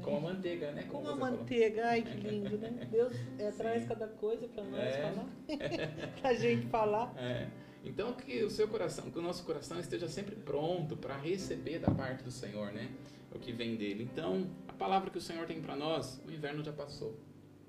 Como 0.01 0.17
a 0.17 0.33
manteiga, 0.33 0.71
né? 0.71 0.83
Como 0.89 1.03
você 1.05 1.11
a 1.13 1.17
falou. 1.17 1.37
manteiga, 1.37 1.87
ai 1.87 2.01
que 2.03 2.17
lindo, 2.27 2.57
né? 2.57 2.87
Deus 2.91 3.13
é, 3.39 3.51
traz 3.51 3.85
cada 3.87 4.07
coisa 4.07 4.47
para 4.47 4.63
nós 4.63 4.79
É. 4.79 5.01
falar, 5.01 5.25
pra 6.21 6.33
gente 6.33 6.65
falar. 6.67 7.13
É. 7.17 7.47
Então 7.83 8.13
que 8.13 8.43
o 8.43 8.49
seu 8.49 8.67
coração, 8.67 9.09
que 9.09 9.17
o 9.17 9.21
nosso 9.21 9.43
coração 9.45 9.79
esteja 9.79 10.07
sempre 10.07 10.35
pronto 10.35 10.97
para 10.97 11.15
receber 11.17 11.79
da 11.79 11.91
parte 11.91 12.23
do 12.23 12.31
Senhor, 12.31 12.71
né? 12.71 12.89
O 13.33 13.39
que 13.39 13.51
vem 13.51 13.75
dele. 13.75 14.03
Então, 14.11 14.49
a 14.67 14.73
palavra 14.73 15.09
que 15.09 15.17
o 15.17 15.21
Senhor 15.21 15.45
tem 15.45 15.61
para 15.61 15.75
nós, 15.75 16.21
o 16.27 16.31
inverno 16.31 16.63
já 16.63 16.71
passou. 16.73 17.19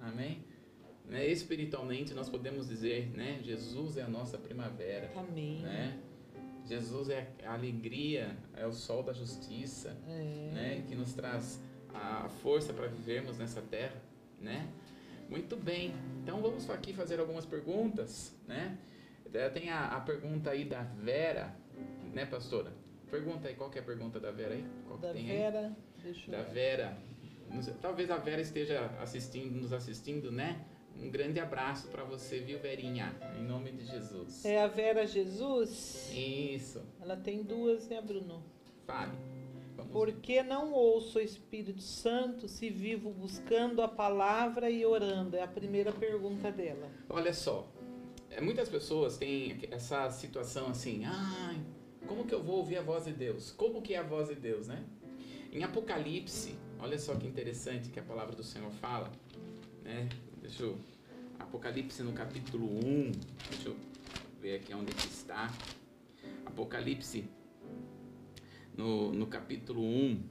Amém? 0.00 0.42
Né? 1.04 1.26
Espiritualmente 1.26 2.14
nós 2.14 2.28
podemos 2.28 2.68
dizer, 2.68 3.10
né? 3.16 3.40
Jesus 3.42 3.96
é 3.96 4.02
a 4.02 4.08
nossa 4.08 4.38
primavera, 4.38 5.10
Amém. 5.16 5.60
né? 5.62 5.98
Jesus 6.68 7.08
é 7.08 7.28
a 7.44 7.54
alegria, 7.54 8.36
é 8.54 8.66
o 8.66 8.72
sol 8.72 9.02
da 9.02 9.12
justiça, 9.12 9.96
É. 10.06 10.50
né? 10.52 10.84
Que 10.86 10.94
nos 10.94 11.14
traz 11.14 11.60
a 11.94 12.28
força 12.28 12.72
para 12.72 12.86
vivermos 12.86 13.38
nessa 13.38 13.60
terra, 13.62 13.96
né? 14.40 14.68
Muito 15.28 15.56
bem. 15.56 15.94
Então 16.22 16.40
vamos 16.40 16.68
aqui 16.70 16.92
fazer 16.92 17.18
algumas 17.20 17.44
perguntas, 17.46 18.34
né? 18.46 18.76
Eh, 19.32 19.48
Tem 19.50 19.68
a, 19.70 19.88
a 19.96 20.00
pergunta 20.00 20.50
aí 20.50 20.64
da 20.64 20.82
Vera, 20.82 21.54
né, 22.14 22.24
pastora? 22.26 22.72
Pergunta 23.10 23.48
aí, 23.48 23.54
qual 23.54 23.70
que 23.70 23.78
é 23.78 23.82
a 23.82 23.84
pergunta 23.84 24.20
da 24.20 24.30
Vera 24.30 24.54
aí? 24.54 24.64
Qual 24.86 24.98
Da 24.98 25.12
tem 25.12 25.30
aí? 25.30 25.36
Vera, 25.38 25.76
deixa 26.02 26.30
Da 26.30 26.38
eu 26.38 26.44
ver. 26.44 26.52
Vera. 26.54 26.98
Talvez 27.80 28.10
a 28.10 28.18
Vera 28.18 28.40
esteja 28.42 28.86
assistindo, 29.00 29.54
nos 29.60 29.72
assistindo, 29.72 30.30
né? 30.30 30.64
Um 31.00 31.10
grande 31.10 31.38
abraço 31.38 31.88
para 31.88 32.02
você, 32.04 32.40
viu, 32.40 32.58
Verinha? 32.58 33.14
Em 33.38 33.42
nome 33.42 33.70
de 33.70 33.86
Jesus. 33.86 34.44
É 34.44 34.62
a 34.62 34.66
Vera 34.66 35.06
Jesus. 35.06 36.10
Isso. 36.12 36.82
Ela 37.00 37.16
tem 37.16 37.42
duas, 37.42 37.88
né, 37.88 38.00
Bruno? 38.00 38.42
Fale. 38.86 39.12
Vamos 39.76 39.92
Por 39.92 40.12
que 40.12 40.42
não 40.42 40.72
ouço 40.72 41.18
o 41.18 41.22
Espírito 41.22 41.80
Santo 41.80 42.48
se 42.48 42.68
vivo 42.68 43.10
buscando 43.10 43.80
a 43.80 43.86
palavra 43.86 44.68
e 44.68 44.84
orando? 44.84 45.36
É 45.36 45.42
a 45.42 45.48
primeira 45.48 45.92
pergunta 45.92 46.50
dela. 46.50 46.90
Olha 47.08 47.32
só, 47.32 47.70
é, 48.28 48.40
muitas 48.40 48.68
pessoas 48.68 49.16
têm 49.16 49.60
essa 49.70 50.10
situação 50.10 50.68
assim, 50.68 51.04
ai, 51.04 51.60
como 52.06 52.24
que 52.24 52.34
eu 52.34 52.42
vou 52.42 52.56
ouvir 52.56 52.78
a 52.78 52.82
voz 52.82 53.04
de 53.04 53.12
Deus? 53.12 53.52
Como 53.52 53.80
que 53.80 53.94
é 53.94 53.98
a 53.98 54.02
voz 54.02 54.28
de 54.28 54.34
Deus, 54.34 54.66
né? 54.66 54.84
Em 55.52 55.62
Apocalipse, 55.62 56.58
olha 56.80 56.98
só 56.98 57.14
que 57.14 57.26
interessante 57.26 57.88
que 57.88 58.00
a 58.00 58.02
palavra 58.02 58.34
do 58.34 58.42
Senhor 58.42 58.70
fala, 58.72 59.10
né? 59.84 60.08
Deixa 60.40 60.62
eu, 60.62 60.78
Apocalipse 61.38 62.02
no 62.02 62.12
capítulo 62.12 62.66
1, 62.66 63.12
deixa 63.50 63.68
eu 63.68 63.76
ver 64.40 64.56
aqui 64.56 64.72
onde 64.72 64.92
que 64.92 65.06
está. 65.06 65.52
Apocalipse 66.46 67.24
no, 68.76 69.12
no 69.12 69.26
capítulo 69.26 69.82
1, 69.82 70.22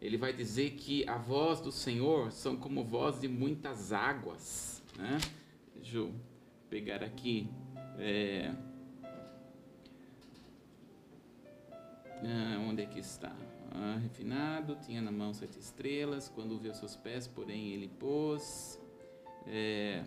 ele 0.00 0.16
vai 0.16 0.32
dizer 0.32 0.70
que 0.72 1.06
a 1.08 1.18
voz 1.18 1.60
do 1.60 1.70
Senhor 1.70 2.32
são 2.32 2.56
como 2.56 2.82
voz 2.82 3.20
de 3.20 3.28
muitas 3.28 3.92
águas, 3.92 4.82
né? 4.96 5.18
Deixa 5.76 5.98
eu 5.98 6.14
pegar 6.70 7.02
aqui. 7.02 7.48
é, 7.98 8.54
ah, 12.22 12.66
onde 12.66 12.82
é 12.82 12.86
que 12.86 12.98
está? 12.98 13.34
Ah, 13.72 13.98
refinado, 14.02 14.76
tinha 14.76 15.02
na 15.02 15.12
mão 15.12 15.34
sete 15.34 15.58
estrelas, 15.58 16.28
quando 16.28 16.58
viu 16.58 16.74
seus 16.74 16.96
pés, 16.96 17.26
porém 17.26 17.72
ele 17.72 17.88
pôs. 17.88 18.79
É, 19.46 20.04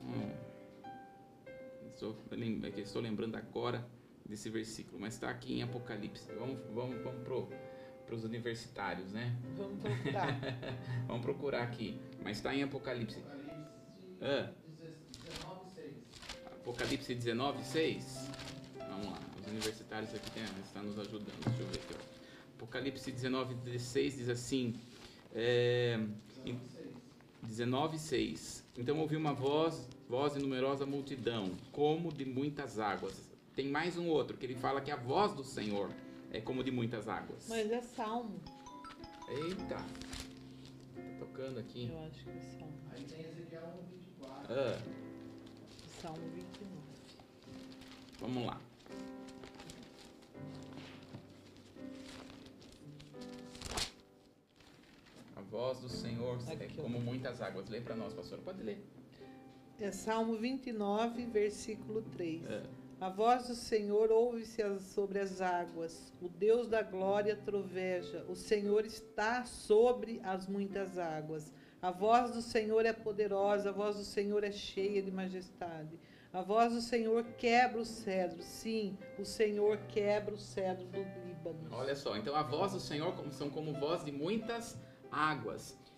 hum, 0.00 0.30
estou, 1.90 2.16
é 2.32 2.80
estou 2.80 3.02
lembrando 3.02 3.36
agora 3.36 3.86
desse 4.24 4.48
versículo, 4.48 5.00
mas 5.00 5.14
está 5.14 5.28
aqui 5.28 5.54
em 5.54 5.62
Apocalipse. 5.62 6.32
Vamos, 6.38 6.58
vamos, 6.72 7.02
vamos 7.02 7.22
pro, 7.22 7.48
para 8.06 8.14
os 8.14 8.24
universitários, 8.24 9.12
né? 9.12 9.36
Vamos 9.56 9.80
procurar. 9.80 10.40
Vamos 11.06 11.22
procurar 11.22 11.62
aqui. 11.62 12.00
Mas 12.22 12.36
está 12.36 12.54
em 12.54 12.62
Apocalipse. 12.62 13.22
Ah. 14.20 14.50
Apocalipse 16.52 17.14
19, 17.14 17.64
6. 17.64 18.30
Vamos 18.78 19.06
lá. 19.06 19.18
Os 19.40 19.46
universitários 19.46 20.14
aqui 20.14 20.30
tem, 20.30 20.42
estão 20.64 20.82
nos 20.82 20.98
ajudando. 20.98 21.44
Deixa 21.44 21.62
eu 21.62 21.66
ver 21.68 21.78
aqui. 21.78 21.94
Ó. 21.94 22.54
Apocalipse 22.56 23.10
19, 23.10 23.54
16 23.54 24.16
diz 24.16 24.28
assim. 24.28 24.74
É, 25.32 25.98
19, 26.44 26.79
6. 27.48 28.64
Então 28.76 28.98
ouvi 28.98 29.16
uma 29.16 29.32
voz, 29.32 29.88
voz 30.08 30.34
de 30.34 30.40
numerosa 30.40 30.86
multidão, 30.86 31.52
como 31.72 32.12
de 32.12 32.24
muitas 32.24 32.78
águas. 32.78 33.30
Tem 33.54 33.68
mais 33.68 33.96
um 33.96 34.08
outro 34.08 34.36
que 34.36 34.46
ele 34.46 34.54
fala 34.54 34.80
que 34.80 34.90
a 34.90 34.96
voz 34.96 35.34
do 35.34 35.44
Senhor 35.44 35.90
é 36.32 36.40
como 36.40 36.62
de 36.62 36.70
muitas 36.70 37.08
águas. 37.08 37.46
Mas 37.48 37.70
é 37.70 37.80
salmo. 37.82 38.40
Eita. 39.28 39.76
Tá 39.76 39.84
tocando 41.18 41.58
aqui. 41.58 41.88
Eu 41.90 41.98
acho 42.04 42.24
que 42.24 42.30
é 42.30 42.42
salmo. 42.58 42.78
Aí 42.92 43.04
tem 43.04 43.20
Ezequiel 43.20 43.62
1, 43.62 43.96
24. 43.98 44.54
Ah, 44.54 44.82
Salmo 46.00 46.30
29. 46.34 46.80
vamos 48.20 48.46
lá. 48.46 48.69
Voz 55.50 55.80
do 55.80 55.88
Senhor 55.88 56.38
é 56.48 56.68
como 56.80 57.00
muitas 57.00 57.42
águas. 57.42 57.68
Lê 57.68 57.80
para 57.80 57.96
nós, 57.96 58.14
pastor. 58.14 58.38
Pode 58.38 58.62
ler. 58.62 58.82
É 59.80 59.90
Salmo 59.90 60.36
29, 60.36 61.26
versículo 61.26 62.02
3. 62.12 62.44
É. 62.48 62.62
A 63.00 63.08
voz 63.08 63.48
do 63.48 63.54
Senhor 63.54 64.12
ouve-se 64.12 64.62
sobre 64.80 65.18
as 65.18 65.40
águas. 65.40 66.12
O 66.20 66.28
Deus 66.28 66.68
da 66.68 66.82
glória 66.82 67.34
troveja. 67.34 68.24
O 68.28 68.36
Senhor 68.36 68.84
está 68.84 69.44
sobre 69.44 70.20
as 70.22 70.46
muitas 70.46 70.98
águas. 70.98 71.52
A 71.82 71.90
voz 71.90 72.32
do 72.32 72.42
Senhor 72.42 72.84
é 72.84 72.92
poderosa. 72.92 73.70
A 73.70 73.72
voz 73.72 73.96
do 73.96 74.04
Senhor 74.04 74.44
é 74.44 74.52
cheia 74.52 75.02
de 75.02 75.10
majestade. 75.10 75.98
A 76.32 76.42
voz 76.42 76.74
do 76.74 76.80
Senhor 76.80 77.24
quebra 77.38 77.80
o 77.80 77.84
cedro. 77.84 78.40
Sim, 78.42 78.96
o 79.18 79.24
Senhor 79.24 79.78
quebra 79.88 80.32
o 80.32 80.38
cedro 80.38 80.86
do 80.86 80.98
Líbano. 81.26 81.68
Olha 81.72 81.96
só, 81.96 82.16
então 82.16 82.36
a 82.36 82.42
voz 82.42 82.72
do 82.72 82.78
Senhor 82.78 83.16
como, 83.16 83.32
são 83.32 83.50
como 83.50 83.72
voz 83.72 84.04
de 84.04 84.12
muitas 84.12 84.74
águas. 84.74 84.89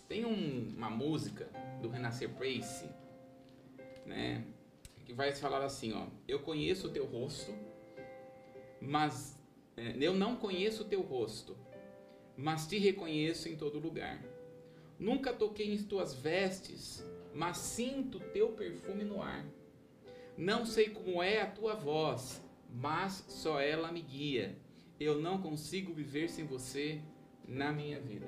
Tem 0.09 0.25
um- 0.25 0.75
uma 0.77 0.91
música 0.91 1.49
do 1.81 1.89
Renascer 1.89 2.29
Praise, 2.31 2.89
né? 4.05 4.45
Que 5.05 5.13
vai 5.13 5.35
falar 5.35 5.65
assim, 5.65 5.93
ó. 5.93 6.07
Eu 6.29 6.41
conheço 6.41 6.89
o 6.89 6.91
teu 6.91 7.05
rosto, 7.07 7.53
mas 8.81 9.41
é, 9.77 9.97
eu 10.01 10.15
não 10.15 10.37
conheço 10.37 10.83
o 10.83 10.87
teu 10.87 11.01
rosto, 11.01 11.57
mas 12.37 12.67
te 12.67 12.79
reconheço 12.79 13.49
em 13.49 13.57
todo 13.57 13.79
lugar. 13.79 14.23
Nunca 14.99 15.33
toquei 15.33 15.73
em 15.73 15.83
tuas 15.83 16.15
vestes, 16.15 17.05
mas 17.35 17.57
sinto 17.57 18.21
teu 18.21 18.51
perfume 18.53 19.05
no 19.05 19.23
ar. 19.23 19.45
Não 20.37 20.65
sei 20.65 20.91
como 20.91 21.23
é 21.23 21.41
a 21.41 21.51
tua 21.51 21.75
voz, 21.75 22.43
mas 22.71 23.25
só 23.29 23.61
ela 23.61 23.91
me 23.91 24.01
guia. 24.01 24.57
Eu 25.01 25.21
não 25.21 25.41
consigo 25.41 25.93
viver 25.93 26.29
sem 26.29 26.45
você 26.47 27.01
na 27.47 27.73
minha 27.73 28.01
vida. 28.01 28.27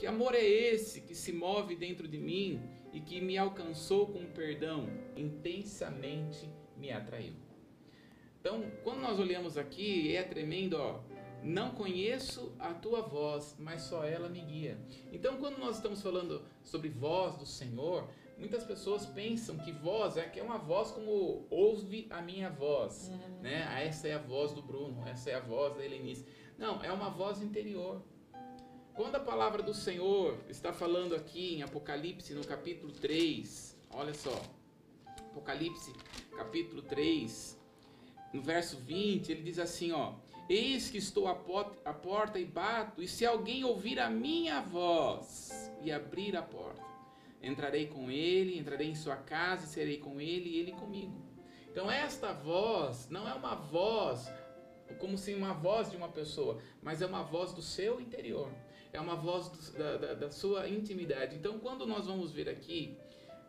Que 0.00 0.06
amor 0.06 0.34
é 0.34 0.42
esse 0.42 1.02
que 1.02 1.14
se 1.14 1.30
move 1.30 1.76
dentro 1.76 2.08
de 2.08 2.16
mim 2.16 2.58
e 2.90 3.02
que 3.02 3.20
me 3.20 3.36
alcançou 3.36 4.06
com 4.06 4.24
perdão, 4.24 4.88
intensamente 5.14 6.48
me 6.78 6.90
atraiu. 6.90 7.34
Então, 8.40 8.64
quando 8.82 9.02
nós 9.02 9.18
olhamos 9.18 9.58
aqui, 9.58 10.16
é 10.16 10.22
tremendo, 10.22 10.78
ó. 10.78 11.00
Não 11.42 11.72
conheço 11.72 12.50
a 12.58 12.72
tua 12.72 13.02
voz, 13.02 13.54
mas 13.58 13.82
só 13.82 14.02
ela 14.02 14.30
me 14.30 14.40
guia. 14.40 14.78
Então, 15.12 15.36
quando 15.36 15.58
nós 15.58 15.76
estamos 15.76 16.00
falando 16.00 16.46
sobre 16.62 16.88
voz 16.88 17.36
do 17.36 17.44
Senhor, 17.44 18.08
muitas 18.38 18.64
pessoas 18.64 19.04
pensam 19.04 19.58
que 19.58 19.70
voz 19.70 20.16
é 20.16 20.26
que 20.26 20.40
é 20.40 20.42
uma 20.42 20.56
voz 20.56 20.92
como 20.92 21.46
ouve 21.50 22.06
a 22.08 22.22
minha 22.22 22.48
voz, 22.48 23.12
né? 23.42 23.66
Ah, 23.68 23.82
essa 23.82 24.08
é 24.08 24.14
a 24.14 24.18
voz 24.18 24.54
do 24.54 24.62
Bruno, 24.62 25.06
essa 25.06 25.28
é 25.28 25.34
a 25.34 25.40
voz 25.40 25.76
da 25.76 25.84
Helenice. 25.84 26.24
Não, 26.56 26.82
é 26.82 26.90
uma 26.90 27.10
voz 27.10 27.42
interior. 27.42 28.02
Quando 29.00 29.16
a 29.16 29.20
palavra 29.20 29.62
do 29.62 29.72
Senhor 29.72 30.36
está 30.46 30.74
falando 30.74 31.14
aqui 31.14 31.54
em 31.54 31.62
Apocalipse, 31.62 32.34
no 32.34 32.44
capítulo 32.44 32.92
3, 32.92 33.74
olha 33.94 34.12
só, 34.12 34.38
Apocalipse, 35.30 35.90
capítulo 36.36 36.82
3, 36.82 37.58
no 38.34 38.42
verso 38.42 38.76
20, 38.76 39.32
ele 39.32 39.40
diz 39.40 39.58
assim, 39.58 39.90
ó: 39.90 40.16
Eis 40.50 40.90
que 40.90 40.98
estou 40.98 41.28
à 41.28 41.30
à 41.82 41.94
porta 41.94 42.38
e 42.38 42.44
bato, 42.44 43.02
e 43.02 43.08
se 43.08 43.24
alguém 43.24 43.64
ouvir 43.64 43.98
a 43.98 44.10
minha 44.10 44.60
voz 44.60 45.72
e 45.82 45.90
abrir 45.90 46.36
a 46.36 46.42
porta, 46.42 46.84
entrarei 47.42 47.86
com 47.86 48.10
ele, 48.10 48.58
entrarei 48.58 48.90
em 48.90 48.94
sua 48.94 49.16
casa 49.16 49.64
e 49.64 49.68
serei 49.68 49.96
com 49.96 50.20
ele 50.20 50.50
e 50.50 50.58
ele 50.58 50.72
comigo. 50.72 51.24
Então 51.70 51.90
esta 51.90 52.34
voz 52.34 53.08
não 53.08 53.26
é 53.26 53.32
uma 53.32 53.54
voz 53.54 54.30
como 54.98 55.16
se 55.16 55.34
uma 55.34 55.52
voz 55.52 55.90
de 55.90 55.96
uma 55.96 56.08
pessoa, 56.08 56.58
mas 56.82 57.00
é 57.00 57.06
uma 57.06 57.22
voz 57.22 57.52
do 57.52 57.62
seu 57.62 58.00
interior, 58.00 58.50
é 58.92 59.00
uma 59.00 59.16
voz 59.16 59.48
do- 59.48 59.78
da, 59.78 59.96
da- 59.96 60.14
da 60.14 60.30
sua 60.30 60.68
intimidade. 60.68 61.36
Então 61.36 61.58
quando 61.58 61.86
nós 61.86 62.06
vamos 62.06 62.30
ver 62.32 62.48
aqui, 62.48 62.96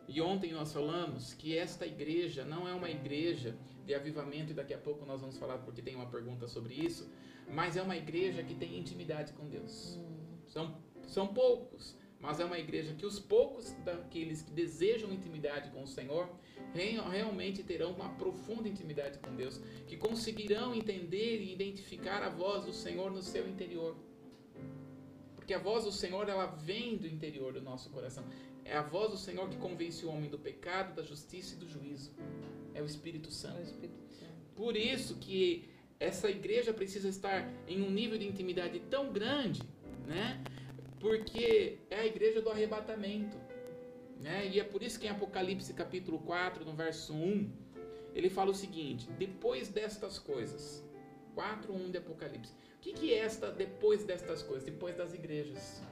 e 0.08 0.20
ontem 0.20 0.52
nós 0.52 0.72
falamos 0.72 1.32
que 1.34 1.56
esta 1.56 1.86
igreja 1.86 2.44
não 2.44 2.68
é 2.68 2.74
uma 2.74 2.90
igreja 2.90 3.56
de 3.86 3.94
avivamento, 3.94 4.50
e 4.52 4.54
daqui 4.54 4.74
a 4.74 4.78
pouco 4.78 5.04
nós 5.04 5.20
vamos 5.20 5.36
falar 5.38 5.58
porque 5.58 5.82
tem 5.82 5.94
uma 5.96 6.06
pergunta 6.06 6.46
sobre 6.46 6.74
isso, 6.74 7.10
mas 7.50 7.76
é 7.76 7.82
uma 7.82 7.96
igreja 7.96 8.42
que 8.42 8.54
tem 8.54 8.78
intimidade 8.78 9.32
com 9.32 9.48
Deus. 9.48 9.98
São, 10.46 10.76
são 11.06 11.26
poucos, 11.28 11.96
mas 12.20 12.38
é 12.38 12.44
uma 12.44 12.58
igreja 12.58 12.94
que 12.94 13.04
os 13.04 13.18
poucos 13.18 13.72
daqueles 13.84 14.42
que 14.42 14.52
desejam 14.52 15.12
intimidade 15.12 15.70
com 15.70 15.82
o 15.82 15.86
Senhor 15.86 16.28
re- 16.72 17.00
realmente 17.10 17.62
terão 17.64 17.92
uma 17.92 18.10
profunda 18.10 18.68
intimidade 18.68 19.18
com 19.18 19.34
Deus, 19.34 19.60
que 19.88 19.96
conseguirão 19.96 20.72
entender 20.74 21.40
e 21.40 21.52
identificar 21.52 22.22
a 22.22 22.28
voz 22.28 22.64
do 22.64 22.72
Senhor 22.72 23.10
no 23.10 23.22
seu 23.22 23.48
interior. 23.48 23.96
Porque 25.42 25.54
a 25.54 25.58
voz 25.58 25.82
do 25.82 25.90
Senhor, 25.90 26.28
ela 26.28 26.46
vem 26.46 26.96
do 26.96 27.04
interior 27.04 27.52
do 27.52 27.60
nosso 27.60 27.90
coração. 27.90 28.24
É 28.64 28.76
a 28.76 28.82
voz 28.82 29.10
do 29.10 29.16
Senhor 29.16 29.48
que 29.48 29.56
convence 29.56 30.06
o 30.06 30.08
homem 30.08 30.30
do 30.30 30.38
pecado, 30.38 30.94
da 30.94 31.02
justiça 31.02 31.56
e 31.56 31.58
do 31.58 31.68
juízo. 31.68 32.12
É 32.72 32.80
o 32.80 32.84
Espírito 32.86 33.26
É 33.26 33.32
o 33.32 33.32
Santo. 33.32 33.62
Espírito 33.62 33.98
Santo. 34.20 34.32
Por 34.54 34.76
isso 34.76 35.16
que 35.16 35.68
essa 35.98 36.30
igreja 36.30 36.72
precisa 36.72 37.08
estar 37.08 37.52
em 37.66 37.82
um 37.82 37.90
nível 37.90 38.16
de 38.16 38.24
intimidade 38.24 38.78
tão 38.88 39.12
grande, 39.12 39.60
né? 40.06 40.40
Porque 41.00 41.78
é 41.90 41.96
a 41.96 42.06
igreja 42.06 42.40
do 42.40 42.48
arrebatamento, 42.48 43.36
né? 44.20 44.46
E 44.46 44.60
é 44.60 44.64
por 44.64 44.80
isso 44.80 44.96
que 45.00 45.08
em 45.08 45.10
Apocalipse 45.10 45.74
capítulo 45.74 46.20
4, 46.20 46.64
no 46.64 46.72
verso 46.72 47.12
1, 47.12 47.50
ele 48.14 48.30
fala 48.30 48.52
o 48.52 48.54
seguinte: 48.54 49.10
depois 49.18 49.68
destas 49.68 50.20
coisas, 50.20 50.84
4:1 51.34 51.90
de 51.90 51.98
Apocalipse. 51.98 52.52
O 52.76 52.80
que 52.80 52.92
que 52.92 53.14
é 53.14 53.18
esta 53.18 53.50
depois 53.50 54.04
destas 54.04 54.42
coisas? 54.42 54.64
Depois 54.64 54.96
das 54.96 55.14
igrejas. 55.14 55.82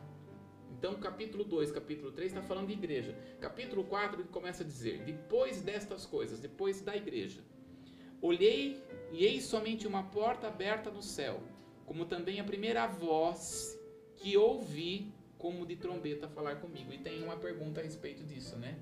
Então, 0.70 0.94
capítulo 0.94 1.44
2, 1.44 1.70
capítulo 1.72 2.10
3 2.12 2.32
está 2.32 2.42
falando 2.42 2.68
de 2.68 2.72
igreja. 2.72 3.14
Capítulo 3.40 3.84
4 3.84 4.22
ele 4.22 4.28
começa 4.28 4.62
a 4.62 4.66
dizer: 4.66 5.02
depois 5.04 5.60
destas 5.60 6.06
coisas, 6.06 6.40
depois 6.40 6.80
da 6.80 6.96
igreja. 6.96 7.40
Olhei 8.22 8.82
e 9.12 9.24
eis 9.24 9.44
somente 9.44 9.86
uma 9.86 10.04
porta 10.04 10.46
aberta 10.46 10.90
no 10.90 11.02
céu, 11.02 11.40
como 11.86 12.04
também 12.04 12.38
a 12.38 12.44
primeira 12.44 12.86
voz 12.86 13.78
que 14.16 14.36
ouvi 14.36 15.12
como 15.38 15.66
de 15.66 15.74
trombeta 15.74 16.28
falar 16.28 16.56
comigo. 16.56 16.92
E 16.92 16.98
tem 16.98 17.22
uma 17.22 17.36
pergunta 17.36 17.80
a 17.80 17.84
respeito 17.84 18.22
disso, 18.24 18.56
né? 18.56 18.78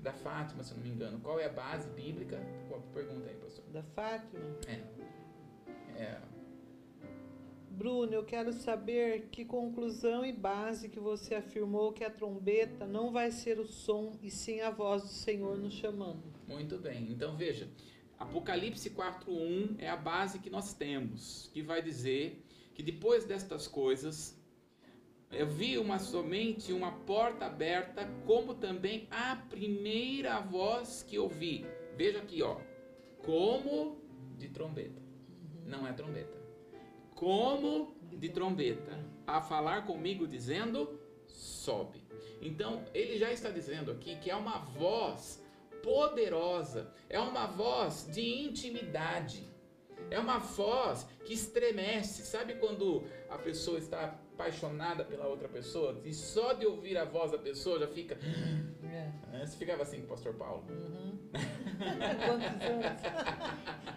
Da 0.00 0.12
Fátima, 0.12 0.62
se 0.62 0.72
eu 0.72 0.76
não 0.76 0.84
me 0.84 0.90
engano. 0.90 1.20
Qual 1.20 1.38
é 1.40 1.46
a 1.46 1.48
base 1.48 1.88
bíblica? 1.90 2.38
Qual 2.68 2.80
a 2.80 2.92
pergunta 2.92 3.28
aí, 3.28 3.36
pastor? 3.36 3.64
Da 3.72 3.82
Fátima. 3.82 4.40
É, 4.66 4.82
Bruno, 7.70 8.12
eu 8.12 8.24
quero 8.24 8.52
saber 8.52 9.28
que 9.32 9.44
conclusão 9.44 10.24
e 10.24 10.32
base 10.32 10.88
que 10.88 11.00
você 11.00 11.34
afirmou 11.34 11.92
que 11.92 12.04
a 12.04 12.10
trombeta 12.10 12.86
não 12.86 13.10
vai 13.10 13.32
ser 13.32 13.58
o 13.58 13.66
som 13.66 14.16
e 14.22 14.30
sim 14.30 14.60
a 14.60 14.70
voz 14.70 15.02
do 15.02 15.08
Senhor 15.08 15.58
nos 15.58 15.74
chamando. 15.74 16.22
Muito 16.46 16.78
bem. 16.78 17.10
Então 17.10 17.36
veja, 17.36 17.68
Apocalipse 18.16 18.90
4:1 18.90 19.74
é 19.78 19.88
a 19.88 19.96
base 19.96 20.38
que 20.38 20.48
nós 20.48 20.72
temos, 20.72 21.50
que 21.52 21.62
vai 21.62 21.82
dizer 21.82 22.44
que 22.74 22.82
depois 22.82 23.24
destas 23.24 23.66
coisas 23.66 24.40
eu 25.32 25.48
vi 25.48 25.76
uma 25.76 25.98
somente 25.98 26.72
uma 26.72 26.92
porta 26.92 27.46
aberta, 27.46 28.08
como 28.24 28.54
também 28.54 29.08
a 29.10 29.34
primeira 29.34 30.38
voz 30.40 31.02
que 31.02 31.18
ouvi. 31.18 31.66
Veja 31.96 32.18
aqui, 32.18 32.40
ó, 32.40 32.60
como 33.18 33.98
de 34.38 34.48
trombeta. 34.48 35.03
Não 35.66 35.86
é 35.86 35.92
trombeta. 35.92 36.42
Como 37.14 37.96
de 38.12 38.28
trombeta, 38.28 38.98
a 39.26 39.40
falar 39.40 39.86
comigo 39.86 40.26
dizendo: 40.26 41.00
sobe. 41.26 42.04
Então, 42.40 42.84
ele 42.92 43.18
já 43.18 43.32
está 43.32 43.50
dizendo 43.50 43.90
aqui 43.90 44.16
que 44.16 44.30
é 44.30 44.36
uma 44.36 44.58
voz 44.58 45.42
poderosa, 45.82 46.92
é 47.08 47.18
uma 47.18 47.46
voz 47.46 48.08
de 48.12 48.44
intimidade, 48.46 49.48
é 50.10 50.18
uma 50.18 50.38
voz 50.38 51.06
que 51.24 51.34
estremece. 51.34 52.24
Sabe 52.24 52.54
quando 52.54 53.04
a 53.28 53.38
pessoa 53.38 53.78
está 53.78 54.18
apaixonada 54.34 55.04
pela 55.04 55.26
outra 55.26 55.48
pessoa 55.48 56.00
e 56.04 56.12
só 56.12 56.52
de 56.52 56.66
ouvir 56.66 56.98
a 56.98 57.04
voz 57.04 57.30
da 57.32 57.38
pessoa 57.38 57.78
já 57.78 57.86
fica. 57.86 58.18
É. 59.34 59.42
É, 59.42 59.46
Você 59.46 59.56
ficava 59.56 59.82
assim 59.82 59.98
com 59.98 60.04
o 60.06 60.08
pastor 60.08 60.34
Paulo. 60.34 60.64
Uhum. 60.68 61.18
Quantos 61.32 62.62
anos? 62.62 63.00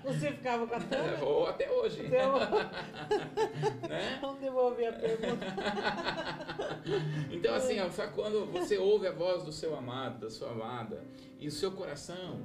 Você 0.04 0.32
ficava 0.32 0.66
com 0.68 0.76
a 0.76 0.80
Tânia? 0.80 1.24
Ou 1.24 1.48
até 1.48 1.70
hoje. 1.72 2.06
Então, 2.06 2.40
Né? 3.90 4.18
vamos 4.22 4.40
devolver 4.42 4.90
a 4.90 4.94
pergunta. 4.94 5.46
Então, 7.32 7.54
assim, 7.56 7.80
ó, 7.80 7.90
sabe 7.90 8.14
quando 8.14 8.46
você 8.52 8.78
ouve 8.78 9.08
a 9.08 9.12
voz 9.12 9.44
do 9.44 9.52
seu 9.52 9.76
amado, 9.76 10.22
da 10.22 10.30
sua 10.30 10.52
amada, 10.52 11.04
e 11.40 11.48
o 11.48 11.52
seu 11.52 11.72
coração 11.72 12.42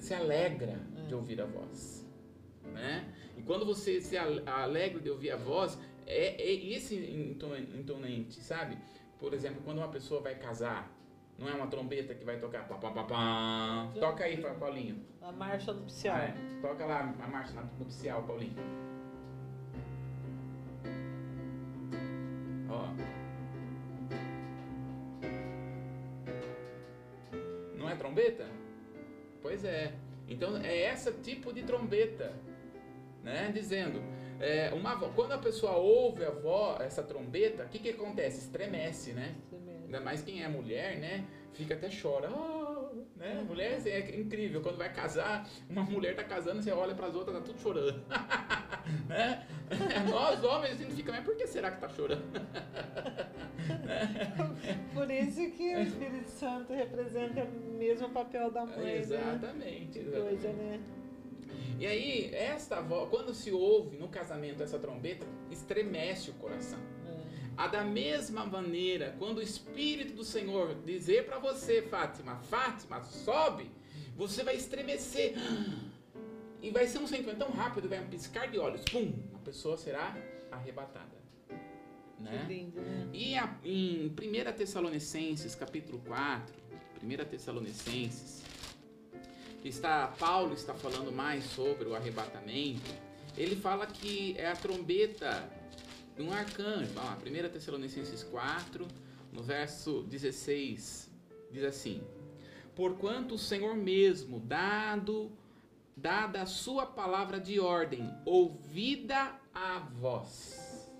se, 0.00 0.14
alegra 0.14 0.80
de 1.06 1.14
ouvir 1.14 1.40
a 1.40 1.44
voz, 1.46 2.04
né? 2.64 3.06
E 3.36 3.42
quando 3.42 3.64
você 3.66 4.00
se 4.00 4.16
al- 4.16 4.42
alegra 4.46 5.00
de 5.00 5.10
ouvir 5.10 5.30
a 5.30 5.36
voz, 5.36 5.78
é, 6.06 6.40
é 6.42 6.52
esse 6.72 6.96
enton- 6.96 7.54
intonante, 7.56 8.40
sabe? 8.42 8.78
Por 9.18 9.34
exemplo, 9.34 9.60
quando 9.64 9.78
uma 9.78 9.88
pessoa 9.88 10.20
vai 10.22 10.34
casar, 10.34 10.90
não 11.38 11.48
é 11.48 11.52
uma 11.52 11.66
trombeta 11.68 12.14
que 12.14 12.24
vai 12.24 12.38
tocar 12.38 12.66
pá, 12.66 12.74
pá, 12.76 12.90
pá, 12.90 13.04
pá. 13.04 13.88
Toca 13.98 14.24
aí, 14.24 14.38
Pa- 14.42 14.54
Paulinho. 14.54 15.02
A 15.22 15.30
marcha 15.32 15.72
nupcial. 15.72 16.16
É, 16.16 16.34
toca 16.60 16.84
lá 16.84 17.14
a 17.22 17.26
marcha 17.28 17.54
nupcial, 17.78 18.22
Paulinho. 18.24 18.54
Ó. 22.70 22.88
Não 27.76 27.88
é 27.88 27.94
trombeta? 27.96 28.46
Pois 29.40 29.64
é. 29.64 29.92
Então 30.28 30.56
é 30.58 30.92
esse 30.92 31.10
tipo 31.22 31.52
de 31.52 31.62
trombeta, 31.62 32.34
né? 33.22 33.50
Dizendo, 33.54 34.02
é, 34.40 34.70
uma 34.74 34.96
quando 35.10 35.32
a 35.32 35.38
pessoa 35.38 35.76
ouve 35.76 36.24
a 36.24 36.30
voz, 36.30 36.80
essa 36.80 37.02
trombeta, 37.02 37.64
o 37.64 37.68
que 37.68 37.78
que 37.78 37.90
acontece? 37.90 38.38
Estremece, 38.40 39.12
né? 39.12 39.34
Mesmo. 39.52 39.77
Ainda 39.88 40.00
mais 40.02 40.20
quem 40.20 40.42
é 40.42 40.48
mulher, 40.48 40.98
né? 40.98 41.24
Fica 41.54 41.72
até 41.72 41.88
chora. 41.88 42.28
Ah, 42.28 42.90
né? 43.16 43.42
Mulher 43.48 43.76
assim, 43.76 43.88
é 43.88 44.20
incrível. 44.20 44.60
Quando 44.60 44.76
vai 44.76 44.92
casar, 44.92 45.48
uma 45.68 45.82
mulher 45.82 46.14
tá 46.14 46.22
casando, 46.22 46.62
você 46.62 46.70
olha 46.70 46.94
para 46.94 47.06
as 47.06 47.14
outras, 47.14 47.38
tá 47.38 47.42
tudo 47.42 47.58
chorando. 47.58 47.98
né? 49.08 49.46
Nós 50.10 50.44
homens 50.44 50.72
a 50.72 50.76
gente 50.76 50.94
fica, 50.94 51.10
mas 51.10 51.24
por 51.24 51.34
que 51.36 51.46
será 51.46 51.70
que 51.70 51.80
tá 51.80 51.88
chorando? 51.88 52.22
Por 54.92 55.10
isso 55.10 55.50
que 55.52 55.74
o 55.74 55.80
Espírito 55.80 56.28
Santo 56.28 56.72
representa 56.74 57.44
o 57.44 57.78
mesmo 57.78 58.10
papel 58.10 58.50
da 58.50 58.66
mãe, 58.66 58.76
né? 58.76 58.98
exatamente, 58.98 60.00
Que 60.00 60.04
coisa, 60.04 60.52
né? 60.52 60.80
E 61.78 61.86
aí, 61.86 62.34
esta 62.34 62.80
voz, 62.82 63.08
quando 63.08 63.32
se 63.32 63.50
ouve 63.52 63.96
no 63.96 64.08
casamento 64.08 64.62
essa 64.62 64.78
trombeta, 64.78 65.26
estremece 65.50 66.30
o 66.30 66.34
coração. 66.34 66.78
É. 67.58 67.62
A 67.62 67.66
da 67.66 67.82
mesma 67.84 68.44
maneira, 68.46 69.14
quando 69.18 69.38
o 69.38 69.42
Espírito 69.42 70.14
do 70.14 70.24
Senhor 70.24 70.74
dizer 70.86 71.24
para 71.26 71.38
você, 71.38 71.82
Fátima, 71.82 72.36
Fátima, 72.48 73.02
sobe, 73.02 73.70
você 74.16 74.42
vai 74.42 74.56
estremecer. 74.56 75.34
E 76.60 76.70
vai 76.72 76.88
ser 76.88 76.98
um 76.98 77.06
sentimento 77.06 77.38
tão 77.38 77.52
rápido, 77.52 77.88
vai 77.88 78.00
um 78.00 78.08
piscar 78.08 78.50
de 78.50 78.58
olhos. 78.58 78.82
Pum! 78.90 79.12
A 79.32 79.38
pessoa 79.38 79.76
será 79.78 80.16
arrebatada. 80.50 81.16
Que 81.46 82.24
Né? 82.24 82.46
lindo, 82.48 82.80
né? 82.80 83.06
E 83.12 83.36
a- 83.36 83.56
em 83.64 84.08
1 84.08 84.52
Tessalonicenses, 84.52 85.54
capítulo 85.54 86.00
4, 86.04 86.52
1 87.00 87.24
Tessalonicenses, 87.24 88.42
que 89.62 89.68
está, 89.68 90.08
Paulo 90.18 90.52
está 90.54 90.74
falando 90.74 91.12
mais 91.12 91.44
sobre 91.44 91.88
o 91.88 91.94
arrebatamento, 91.94 92.90
ele 93.36 93.54
fala 93.54 93.86
que 93.86 94.34
é 94.36 94.48
a 94.48 94.56
trombeta 94.56 95.48
de 96.18 96.24
um 96.24 96.32
arcanjo. 96.32 96.92
Lá, 96.94 97.16
1 97.24 97.48
Tessalonicenses 97.48 98.24
4, 98.24 98.86
no 99.32 99.40
verso 99.40 100.02
16, 100.02 101.08
diz 101.52 101.62
assim: 101.62 102.02
Porquanto 102.74 103.36
o 103.36 103.38
Senhor 103.38 103.76
mesmo, 103.76 104.40
dado, 104.40 105.30
dada 105.96 106.42
a 106.42 106.46
sua 106.46 106.84
palavra 106.84 107.38
de 107.38 107.60
ordem, 107.60 108.12
ouvida 108.26 109.32
a 109.54 109.78
voz. 109.78 110.90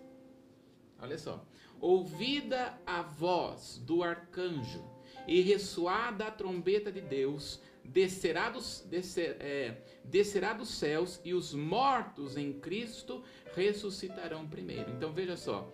Olha 1.01 1.19
só. 1.19 1.45
Ouvida 1.81 2.77
a 2.87 3.03
voz 3.03 3.81
do 3.85 4.03
arcanjo 4.03 4.85
e 5.29 5.41
ressoada 5.41 6.27
a 6.27 6.31
trombeta 6.31 6.91
de 6.91 7.01
Deus, 7.01 7.61
descerá 7.89 8.51
dos, 8.51 8.87
descer, 8.89 9.37
é, 9.41 9.83
descerá 10.05 10.53
dos 10.53 10.69
céus 10.69 11.21
e 11.25 11.33
os 11.33 11.55
mortos 11.55 12.37
em 12.37 12.53
Cristo 12.53 13.25
ressuscitarão 13.55 14.47
primeiro. 14.47 14.91
Então 14.93 15.13
veja 15.13 15.37
só. 15.37 15.73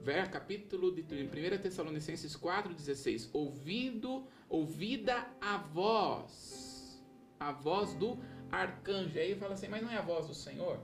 Ver, 0.00 0.28
capítulo 0.30 0.94
de 0.94 1.00
1 1.00 1.62
Tessalonicenses 1.62 2.36
4,16. 2.36 3.30
Ouvindo, 3.32 4.26
ouvida 4.48 5.26
a 5.40 5.56
voz. 5.56 7.02
A 7.40 7.52
voz 7.52 7.94
do 7.94 8.18
arcanjo. 8.52 9.16
E 9.16 9.20
aí 9.20 9.34
fala 9.34 9.54
assim, 9.54 9.68
mas 9.68 9.82
não 9.82 9.90
é 9.90 9.96
a 9.96 10.02
voz 10.02 10.28
do 10.28 10.34
Senhor? 10.34 10.78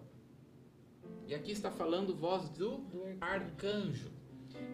E 1.27 1.35
aqui 1.35 1.53
está 1.53 1.71
falando 1.71 2.17
voz 2.17 2.49
do 2.49 2.83
arcanjo. 3.21 4.11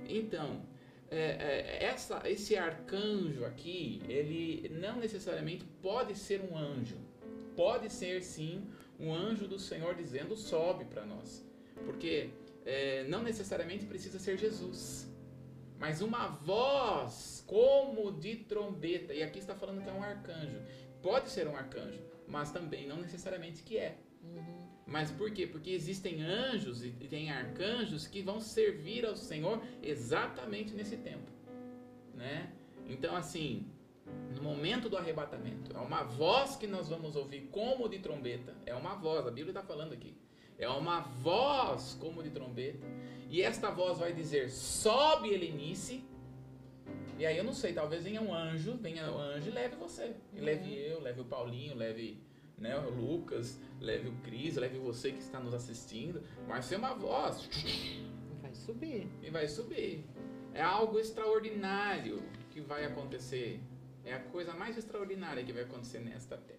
Então, 0.09 0.62
é, 1.11 1.19
é, 1.19 1.85
essa, 1.85 2.23
esse 2.29 2.57
arcanjo 2.57 3.45
aqui, 3.45 4.03
ele 4.09 4.69
não 4.71 4.97
necessariamente 4.97 5.64
pode 5.83 6.14
ser 6.14 6.40
um 6.40 6.57
anjo. 6.57 6.97
Pode 7.55 7.90
ser 7.90 8.23
sim 8.23 8.69
um 8.99 9.12
anjo 9.12 9.47
do 9.47 9.59
Senhor 9.59 9.95
dizendo 9.95 10.37
sobe 10.37 10.85
para 10.85 11.07
nós. 11.07 11.45
Porque 11.85 12.31
é, 12.64 13.05
não 13.05 13.23
necessariamente 13.23 13.87
precisa 13.87 14.19
ser 14.19 14.37
Jesus. 14.37 15.11
Mas 15.79 16.01
uma 16.01 16.29
voz 16.29 17.45
como 17.47 18.12
de 18.12 18.37
trombeta. 18.37 19.14
E 19.14 19.23
aqui 19.23 19.38
está 19.38 19.55
falando 19.55 19.83
que 19.83 19.88
é 19.88 19.92
um 19.92 20.03
arcanjo. 20.03 20.61
Pode 21.03 21.31
ser 21.31 21.47
um 21.47 21.57
arcanjo, 21.57 22.01
mas 22.27 22.51
também 22.51 22.87
não 22.87 22.97
necessariamente 22.97 23.62
que 23.62 23.79
é. 23.79 23.97
Uhum. 24.23 24.66
Mas 24.87 25.11
por 25.11 25.33
quê? 25.33 25.46
Porque 25.46 25.70
existem 25.70 26.22
anjos 26.22 26.85
e 26.85 26.90
tem 26.90 27.31
arcanjos 27.31 28.07
que 28.07 28.22
vão 28.22 28.40
servir 28.40 29.05
ao 29.05 29.16
Senhor 29.16 29.61
exatamente 29.83 30.72
nesse 30.72 30.96
tempo, 30.96 31.31
né? 32.14 32.53
Então 32.87 33.16
assim, 33.16 33.68
no 34.37 34.42
momento 34.42 34.88
do 34.88 34.96
arrebatamento, 34.96 35.77
é 35.77 35.81
uma 35.81 36.05
voz 36.05 36.55
que 36.55 36.68
nós 36.68 36.88
vamos 36.88 37.16
ouvir 37.16 37.49
como 37.51 37.88
de 37.88 37.99
trombeta, 37.99 38.55
é 38.64 38.75
uma 38.75 38.94
voz, 38.94 39.27
a 39.27 39.31
Bíblia 39.31 39.51
está 39.51 39.62
falando 39.62 39.92
aqui. 39.92 40.16
É 40.59 40.68
uma 40.68 41.01
voz 41.01 41.99
como 42.01 42.22
de 42.22 42.31
trombeta, 42.31 42.87
e 43.29 43.42
esta 43.42 43.70
voz 43.70 43.99
vai 43.99 44.12
dizer: 44.12 44.51
"Sobe, 44.51 45.31
Helenice". 45.31 46.05
E 47.18 47.27
aí 47.27 47.37
eu 47.37 47.44
não 47.44 47.53
sei, 47.53 47.72
talvez 47.72 48.05
venha 48.05 48.22
um 48.22 48.33
anjo, 48.33 48.79
venha 48.81 49.11
um 49.11 49.18
anjo 49.18 49.49
e 49.49 49.53
leve 49.53 49.77
você. 49.77 50.14
E 50.33 50.40
leve 50.40 50.72
eu, 50.75 51.01
leve 51.01 51.20
o 51.20 51.25
Paulinho, 51.25 51.75
leve 51.75 52.22
né? 52.59 52.79
O 52.79 52.90
Lucas, 52.90 53.61
leve 53.81 54.09
o 54.09 54.12
Cris, 54.23 54.57
leve 54.57 54.79
você 54.79 55.12
que 55.12 55.19
está 55.19 55.38
nos 55.38 55.55
assistindo. 55.55 56.23
Vai 56.47 56.62
ser 56.62 56.77
uma 56.77 56.95
voz. 56.95 57.49
Vai 58.40 58.55
subir. 58.55 59.09
E 59.23 59.31
vai 59.31 59.47
subir. 59.49 60.05
É 60.55 60.62
algo 60.62 60.99
extraordinário 60.99 62.23
que 62.51 62.61
vai 62.61 62.85
acontecer. 62.85 63.61
É 64.05 64.14
a 64.14 64.21
coisa 64.21 64.55
mais 64.55 64.79
extraordinária 64.79 65.45
que 65.45 65.53
vai 65.53 65.64
acontecer 65.64 65.99
nesta 65.99 66.37
terra. 66.37 66.57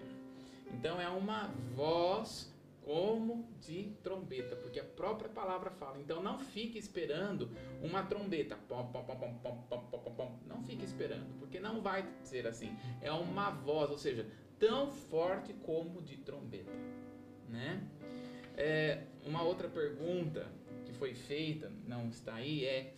Então 0.73 0.99
é 0.99 1.07
uma 1.07 1.47
voz 1.73 2.53
como 2.87 3.49
de 3.59 3.91
trombeta, 4.01 4.55
porque 4.55 4.79
a 4.79 4.83
própria 4.83 5.29
palavra 5.29 5.69
fala. 5.71 5.99
Então 5.99 6.23
não 6.23 6.39
fique 6.39 6.77
esperando 6.77 7.49
uma 7.81 8.03
trombeta. 8.03 8.57
Pom, 8.67 8.85
pom, 8.87 9.03
pom, 9.03 10.39
não 10.45 10.63
fique 10.63 10.85
esperando, 10.85 11.37
porque 11.39 11.59
não 11.59 11.81
vai 11.81 12.07
ser 12.23 12.47
assim. 12.47 12.77
É 13.01 13.11
uma 13.11 13.49
voz, 13.49 13.91
ou 13.91 13.97
seja, 13.97 14.25
tão 14.59 14.91
forte 14.91 15.53
como 15.63 16.01
de 16.01 16.17
trombeta, 16.17 16.71
né? 17.49 17.81
É, 18.55 19.03
uma 19.25 19.43
outra 19.43 19.67
pergunta 19.69 20.47
que 20.85 20.93
foi 20.93 21.13
feita, 21.13 21.71
não 21.87 22.07
está 22.09 22.35
aí, 22.35 22.65
é 22.65 22.93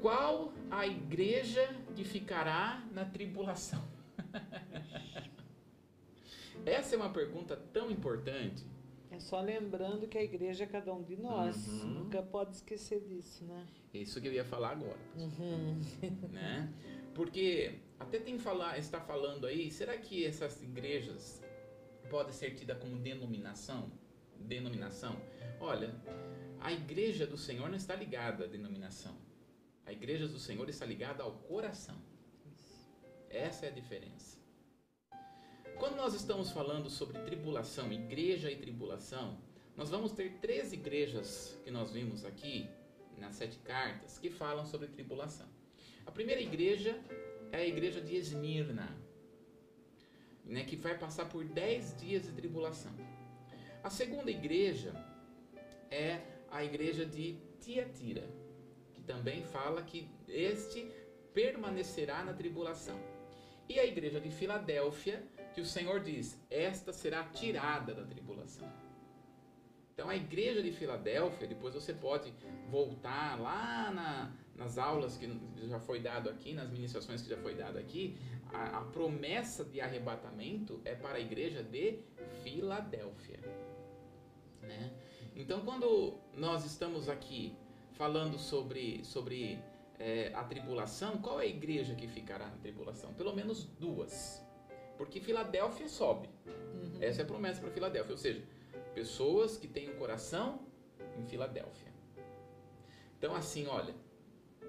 qual 0.00 0.52
a 0.70 0.86
igreja 0.86 1.66
que 1.94 2.04
ficará 2.04 2.84
na 2.92 3.04
tribulação? 3.04 3.82
Essa 6.66 6.94
é 6.94 6.98
uma 6.98 7.10
pergunta 7.10 7.56
tão 7.72 7.90
importante. 7.90 8.64
É 9.10 9.18
só 9.20 9.40
lembrando 9.40 10.08
que 10.08 10.18
a 10.18 10.22
igreja 10.22 10.64
é 10.64 10.66
cada 10.66 10.92
um 10.92 11.02
de 11.02 11.16
nós. 11.16 11.68
Uhum. 11.68 11.86
Nunca 11.88 12.22
pode 12.22 12.56
esquecer 12.56 13.00
disso, 13.00 13.44
né? 13.44 13.64
É 13.92 13.98
isso 13.98 14.20
que 14.20 14.26
eu 14.26 14.32
ia 14.32 14.44
falar 14.44 14.70
agora, 14.70 14.98
Uhum. 15.16 15.80
né? 16.32 16.68
Porque 17.14 17.78
até 17.98 18.18
tem 18.18 18.38
falar, 18.38 18.78
está 18.78 19.00
falando 19.00 19.46
aí, 19.46 19.70
será 19.70 19.96
que 19.96 20.24
essas 20.24 20.62
igrejas 20.62 21.42
podem 22.10 22.32
ser 22.32 22.54
tidas 22.54 22.78
como 22.78 22.98
denominação? 22.98 23.90
Denominação? 24.38 25.16
Olha, 25.60 25.94
a 26.60 26.72
igreja 26.72 27.26
do 27.26 27.36
Senhor 27.36 27.68
não 27.68 27.76
está 27.76 27.94
ligada 27.94 28.44
à 28.44 28.46
denominação. 28.46 29.16
A 29.86 29.92
igreja 29.92 30.26
do 30.26 30.38
Senhor 30.38 30.68
está 30.68 30.84
ligada 30.84 31.22
ao 31.22 31.32
coração. 31.32 31.96
Essa 33.30 33.66
é 33.66 33.68
a 33.68 33.72
diferença. 33.72 34.38
Quando 35.78 35.96
nós 35.96 36.14
estamos 36.14 36.50
falando 36.50 36.88
sobre 36.88 37.18
tribulação, 37.20 37.92
igreja 37.92 38.50
e 38.50 38.56
tribulação, 38.56 39.38
nós 39.76 39.90
vamos 39.90 40.12
ter 40.12 40.38
três 40.38 40.72
igrejas 40.72 41.58
que 41.64 41.70
nós 41.70 41.90
vimos 41.90 42.24
aqui 42.24 42.68
nas 43.18 43.34
sete 43.34 43.58
cartas 43.58 44.18
que 44.18 44.30
falam 44.30 44.64
sobre 44.64 44.86
tribulação. 44.88 45.48
A 46.06 46.10
primeira 46.10 46.40
igreja 46.40 46.98
é 47.54 47.62
a 47.62 47.66
igreja 47.66 48.00
de 48.00 48.16
Esmirna, 48.16 48.88
né, 50.44 50.64
que 50.64 50.76
vai 50.76 50.98
passar 50.98 51.26
por 51.28 51.44
dez 51.44 51.96
dias 51.96 52.24
de 52.24 52.32
tribulação. 52.32 52.92
A 53.82 53.90
segunda 53.90 54.30
igreja 54.30 54.92
é 55.90 56.20
a 56.50 56.64
igreja 56.64 57.06
de 57.06 57.38
Tiatira, 57.60 58.28
que 58.94 59.02
também 59.02 59.42
fala 59.44 59.82
que 59.82 60.08
este 60.28 60.90
permanecerá 61.32 62.24
na 62.24 62.32
tribulação. 62.32 62.98
E 63.68 63.78
a 63.78 63.86
igreja 63.86 64.20
de 64.20 64.30
Filadélfia, 64.30 65.22
que 65.54 65.60
o 65.60 65.66
Senhor 65.66 66.00
diz: 66.00 66.38
esta 66.50 66.92
será 66.92 67.24
tirada 67.24 67.94
da 67.94 68.04
tribulação. 68.04 68.70
Então 69.92 70.08
a 70.08 70.16
igreja 70.16 70.60
de 70.60 70.72
Filadélfia, 70.72 71.46
depois 71.46 71.72
você 71.74 71.94
pode 71.94 72.34
voltar 72.68 73.40
lá 73.40 73.92
na, 73.92 74.32
nas 74.56 74.78
aulas 74.78 75.16
que 75.16 75.28
já 75.68 75.80
foi 75.80 76.00
dado 76.00 76.30
aqui, 76.30 76.52
nas 76.52 76.70
ministrações 76.70 77.22
que 77.22 77.28
já 77.28 77.36
foi 77.36 77.54
dado 77.54 77.78
aqui, 77.78 78.16
a, 78.52 78.78
a 78.78 78.80
promessa 78.82 79.64
de 79.64 79.80
arrebatamento 79.80 80.80
é 80.84 80.94
para 80.94 81.18
a 81.18 81.20
igreja 81.20 81.62
de 81.62 81.98
Filadélfia. 82.42 83.40
Né? 84.62 84.92
Então 85.34 85.60
quando 85.62 86.18
nós 86.36 86.64
estamos 86.64 87.08
aqui 87.08 87.56
falando 87.92 88.38
sobre, 88.38 89.04
sobre 89.04 89.58
é, 89.98 90.32
a 90.34 90.44
tribulação, 90.44 91.18
qual 91.18 91.40
é 91.40 91.44
a 91.44 91.46
igreja 91.46 91.94
que 91.94 92.06
ficará 92.06 92.46
na 92.46 92.56
tribulação? 92.56 93.12
Pelo 93.14 93.34
menos 93.34 93.64
duas. 93.64 94.42
Porque 94.96 95.20
Filadélfia 95.20 95.88
sobe. 95.88 96.28
Uhum. 96.46 96.98
Essa 97.00 97.22
é 97.22 97.24
a 97.24 97.26
promessa 97.26 97.60
para 97.60 97.70
Filadélfia. 97.70 98.12
Ou 98.12 98.18
seja, 98.18 98.42
pessoas 98.94 99.56
que 99.56 99.66
têm 99.66 99.90
um 99.90 99.96
coração 99.96 100.60
em 101.18 101.24
Filadélfia. 101.26 101.92
Então, 103.18 103.34
assim, 103.34 103.66
olha, 103.66 103.94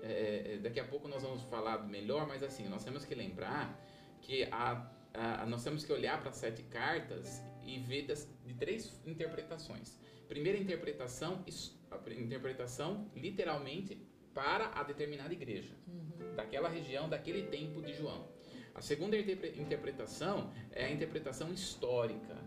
é, 0.07 0.53
é, 0.53 0.57
daqui 0.57 0.79
a 0.79 0.83
pouco 0.85 1.07
nós 1.07 1.23
vamos 1.23 1.41
falar 1.43 1.79
melhor, 1.87 2.27
mas 2.27 2.43
assim, 2.43 2.67
nós 2.67 2.83
temos 2.83 3.05
que 3.05 3.15
lembrar 3.15 3.79
que 4.21 4.43
a, 4.51 4.89
a 5.13 5.45
nós 5.45 5.63
temos 5.63 5.83
que 5.83 5.91
olhar 5.91 6.19
para 6.19 6.29
as 6.29 6.35
sete 6.35 6.63
cartas 6.63 7.43
e 7.63 7.79
ver 7.79 8.03
das, 8.03 8.29
de 8.45 8.53
três 8.53 9.01
interpretações. 9.05 9.99
Primeira 10.27 10.57
interpretação, 10.57 11.43
a 11.91 12.09
interpretação 12.11 13.09
literalmente 13.15 13.95
para 14.33 14.67
a 14.79 14.83
determinada 14.83 15.33
igreja, 15.33 15.75
uhum. 15.87 16.35
daquela 16.35 16.67
região, 16.67 17.07
daquele 17.07 17.43
tempo 17.43 17.81
de 17.81 17.93
João. 17.93 18.27
A 18.75 18.81
segunda 18.81 19.17
interpretação 19.17 20.51
é 20.71 20.85
a 20.85 20.91
interpretação 20.91 21.53
histórica, 21.53 22.37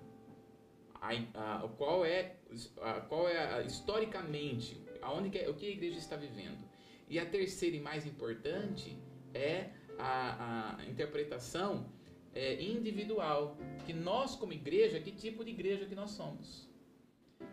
a, 1.01 1.64
a, 1.64 1.68
qual 1.68 2.05
é, 2.05 2.37
a, 2.83 3.01
qual 3.01 3.27
é 3.29 3.64
historicamente 3.64 4.83
aonde 5.01 5.31
que, 5.31 5.38
é, 5.38 5.49
o 5.49 5.55
que 5.55 5.66
a 5.66 5.71
igreja 5.71 5.99
está 5.99 6.16
vivendo. 6.16 6.68
E 7.09 7.18
a 7.18 7.27
terceira 7.27 7.77
e 7.77 7.81
mais 7.81 8.07
importante 8.07 8.97
é 9.35 9.71
a, 9.99 10.77
a 10.79 10.87
interpretação 10.87 11.87
é, 12.35 12.62
individual, 12.62 13.57
que 13.87 13.92
nós 13.92 14.37
como 14.37 14.53
igreja, 14.53 15.01
que 15.01 15.11
tipo 15.11 15.44
de 15.44 15.51
igreja 15.51 15.87
que 15.87 15.94
nós 15.94 16.11
somos. 16.11 16.68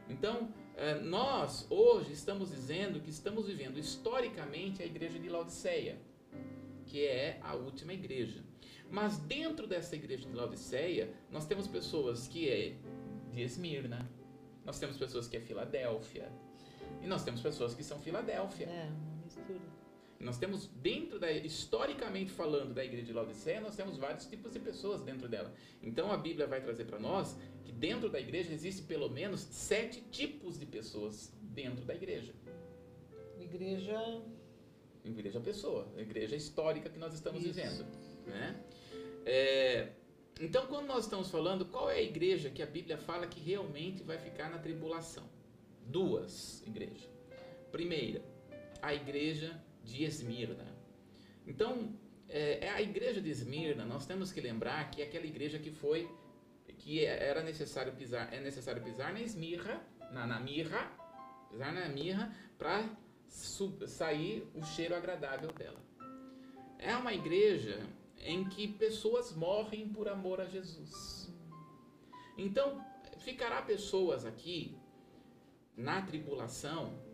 Então, 0.09 0.53
é, 0.75 0.95
nós 0.99 1.65
hoje 1.69 2.11
estamos 2.11 2.51
dizendo 2.51 2.99
que 2.99 3.09
estamos 3.09 3.47
vivendo 3.47 3.79
historicamente 3.79 4.83
a 4.83 4.85
igreja 4.85 5.17
de 5.17 5.29
Laodiceia, 5.29 5.97
que 6.85 7.05
é 7.05 7.39
a 7.41 7.55
última 7.55 7.93
igreja. 7.93 8.43
Mas 8.91 9.17
dentro 9.17 9.65
dessa 9.65 9.95
igreja 9.95 10.27
de 10.27 10.35
Laodiceia, 10.35 11.11
nós 11.31 11.45
temos 11.45 11.67
pessoas 11.67 12.27
que 12.27 12.49
é 12.49 12.75
de 13.31 13.41
Esmirna, 13.41 14.09
nós 14.63 14.79
temos 14.79 14.97
pessoas 14.97 15.27
que 15.27 15.37
é 15.37 15.39
Filadélfia, 15.39 16.31
e 17.01 17.07
nós 17.07 17.23
temos 17.23 17.41
pessoas 17.41 17.73
que 17.73 17.83
são 17.83 17.99
Filadélfia. 17.99 18.67
É, 18.67 18.91
Nós 20.19 20.37
temos 20.37 20.67
dentro 20.81 21.19
da 21.19 21.31
historicamente 21.31 22.31
falando 22.31 22.73
da 22.73 22.83
igreja 22.83 23.05
de 23.05 23.13
Laodiceia, 23.13 23.59
nós 23.59 23.75
temos 23.75 23.97
vários 23.97 24.25
tipos 24.25 24.53
de 24.53 24.59
pessoas 24.59 25.01
dentro 25.01 25.27
dela. 25.27 25.53
Então 25.83 26.11
a 26.11 26.17
Bíblia 26.17 26.47
vai 26.47 26.61
trazer 26.61 26.85
para 26.85 26.97
nós 26.97 27.37
que 27.63 27.71
dentro 27.71 28.09
da 28.09 28.19
igreja 28.19 28.53
existe 28.53 28.81
pelo 28.83 29.09
menos 29.09 29.41
sete 29.41 30.01
tipos 30.11 30.57
de 30.57 30.65
pessoas 30.65 31.33
dentro 31.41 31.83
da 31.85 31.93
igreja. 31.93 32.33
Igreja. 33.39 34.21
Igreja 35.03 35.39
pessoa, 35.39 35.87
igreja 35.97 36.35
histórica 36.35 36.89
que 36.89 36.97
nós 36.97 37.13
estamos 37.13 37.43
Isso. 37.43 37.53
vivendo, 37.53 37.85
né? 38.25 38.59
É, 39.23 39.89
então, 40.41 40.67
quando 40.67 40.87
nós 40.87 41.05
estamos 41.05 41.29
falando, 41.31 41.65
qual 41.65 41.89
é 41.89 41.95
a 41.95 42.01
igreja 42.01 42.49
que 42.49 42.61
a 42.61 42.65
Bíblia 42.65 42.97
fala 42.97 43.25
que 43.25 43.39
realmente 43.39 44.03
vai 44.03 44.17
ficar 44.17 44.49
na 44.49 44.57
tribulação? 44.57 45.23
Duas 45.85 46.61
igrejas. 46.65 47.07
Primeira, 47.71 48.21
a 48.85 48.93
igreja 48.93 49.59
de 49.83 50.03
Esmirna. 50.03 50.67
Então, 51.47 51.97
é, 52.29 52.65
é, 52.65 52.69
a 52.69 52.81
igreja 52.81 53.19
de 53.19 53.29
Esmirna, 53.29 53.83
nós 53.83 54.05
temos 54.05 54.31
que 54.31 54.39
lembrar 54.39 54.91
que 54.91 55.01
é 55.01 55.05
aquela 55.05 55.25
igreja 55.25 55.57
que 55.57 55.71
foi, 55.71 56.07
que 56.77 57.03
era 57.03 57.41
necessário 57.41 57.93
pisar, 57.93 58.31
é 58.31 58.39
necessário 58.39 58.83
pisar 58.83 59.11
na 59.11 59.21
esmirra, 59.21 59.81
na, 60.11 60.27
na 60.27 60.39
mirra, 60.39 60.91
pisar 61.49 61.73
na 61.73 61.87
mirra, 61.89 62.31
para 62.59 62.87
sair 63.27 64.47
o 64.53 64.63
cheiro 64.63 64.95
agradável 64.95 65.51
dela. 65.51 65.81
É 66.77 66.95
uma 66.95 67.13
igreja 67.13 67.79
em 68.19 68.47
que 68.47 68.67
pessoas 68.67 69.35
morrem 69.35 69.89
por 69.89 70.07
amor 70.07 70.39
a 70.39 70.45
Jesus. 70.45 71.33
Então, 72.37 72.85
ficará 73.17 73.63
pessoas 73.63 74.25
aqui 74.25 74.77
na 75.75 76.03
tribulação 76.03 77.04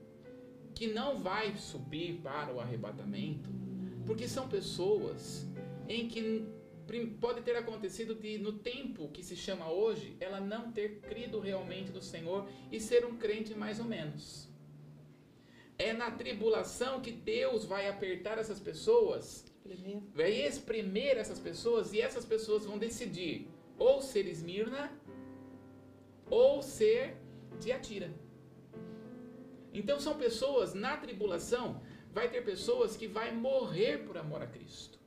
que 0.82 0.88
não 0.88 1.20
vai 1.20 1.56
subir 1.58 2.22
para 2.24 2.52
o 2.52 2.60
arrebatamento, 2.60 3.52
porque 4.04 4.28
são 4.28 4.50
pessoas 4.50 5.48
em 5.88 6.08
que 6.08 6.44
pode 7.20 7.42
ter 7.42 7.56
acontecido 7.56 8.16
de 8.16 8.40
no 8.40 8.54
tempo 8.54 9.08
que 9.10 9.24
se 9.24 9.36
chama 9.36 9.72
hoje, 9.72 10.18
ela 10.20 10.42
não 10.42 10.72
ter 10.72 11.00
crido 11.02 11.40
realmente 11.40 11.92
no 11.92 12.02
Senhor 12.02 12.50
e 12.72 12.80
ser 12.80 13.06
um 13.06 13.16
crente 13.16 13.54
mais 13.54 13.80
ou 13.80 13.86
menos. 13.86 14.50
É 15.78 15.94
na 15.94 16.10
tribulação 16.10 17.00
que 17.00 17.12
Deus 17.12 17.64
vai 17.64 17.88
apertar 17.88 18.40
essas 18.40 18.60
pessoas. 18.60 19.46
Vai 20.16 20.32
espremer 20.32 21.16
essas 21.16 21.38
pessoas 21.38 21.94
e 21.94 22.02
essas 22.02 22.26
pessoas 22.26 22.66
vão 22.66 22.80
decidir 22.80 23.48
ou 23.78 24.02
ser 24.02 24.26
Esmirna 24.26 24.92
ou 26.28 26.64
ser 26.64 27.18
Tiatira. 27.60 28.12
Então 29.74 30.00
são 30.00 30.18
pessoas 30.18 30.74
na 30.74 30.98
tribulação, 30.98 31.82
vai 32.12 32.30
ter 32.30 32.44
pessoas 32.44 32.96
que 32.96 33.08
vai 33.08 33.34
morrer 33.34 34.00
por 34.06 34.18
amor 34.18 34.42
a 34.42 34.48
Cristo. 34.48 35.00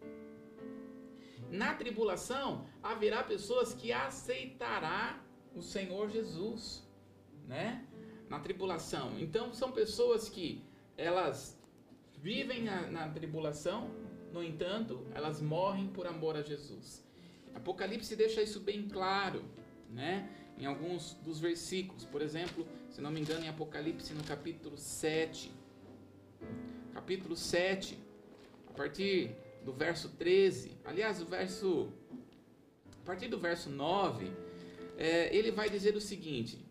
Na 1.51 1.75
tribulação 1.75 2.67
haverá 2.83 3.23
pessoas 3.23 3.75
que 3.75 3.93
aceitará 3.93 5.23
o 5.55 5.63
Senhor 5.63 6.11
Jesus, 6.11 6.83
né? 7.47 7.87
Na 8.29 8.41
tribulação. 8.41 9.19
Então 9.21 9.53
são 9.53 9.71
pessoas 9.71 10.29
que 10.29 10.65
elas 10.97 11.61
vivem 12.19 12.63
na, 12.63 12.87
na 12.91 13.09
tribulação, 13.09 13.91
no 14.33 14.43
entanto, 14.43 15.07
elas 15.15 15.41
morrem 15.41 15.89
por 15.89 16.07
amor 16.07 16.37
a 16.37 16.43
Jesus. 16.43 17.05
Apocalipse 17.55 18.17
deixa 18.17 18.43
isso 18.43 18.61
bem 18.61 18.89
claro, 18.89 19.45
né? 19.91 20.29
Em 20.59 20.67
alguns 20.67 21.15
dos 21.25 21.41
versículos, 21.41 22.05
por 22.05 22.23
exemplo, 22.23 22.67
se 22.91 23.01
não 23.01 23.11
me 23.11 23.21
engano, 23.21 23.45
em 23.45 23.49
Apocalipse 23.49 24.15
no 24.15 24.23
capítulo 24.23 24.77
7. 24.77 25.51
Capítulo 26.93 27.37
7, 27.37 27.99
a 28.69 28.73
partir 28.73 29.37
do 29.65 29.73
verso 29.73 30.11
13, 30.11 30.77
aliás, 30.85 31.21
o 31.21 31.27
verso 31.27 31.93
a 33.03 33.07
partir 33.07 33.29
do 33.29 33.39
verso 33.39 33.69
9, 33.69 34.31
é, 34.97 35.35
ele 35.37 35.51
vai 35.51 35.69
dizer 35.69 35.95
o 35.97 36.01
seguinte: 36.01 36.65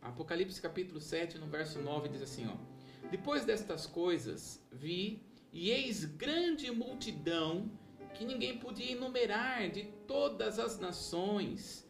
Apocalipse 0.00 0.60
capítulo 0.60 1.00
7, 1.00 1.38
no 1.38 1.46
verso 1.46 1.78
9, 1.80 2.08
diz 2.08 2.22
assim: 2.22 2.46
ó, 2.46 2.56
Depois 3.10 3.44
destas 3.44 3.86
coisas, 3.86 4.62
vi 4.72 5.22
e 5.52 5.70
eis 5.70 6.04
grande 6.04 6.70
multidão 6.70 7.70
que 8.14 8.24
ninguém 8.24 8.58
podia 8.58 8.92
enumerar 8.92 9.70
de 9.70 9.84
todas 10.06 10.58
as 10.58 10.78
nações, 10.78 11.86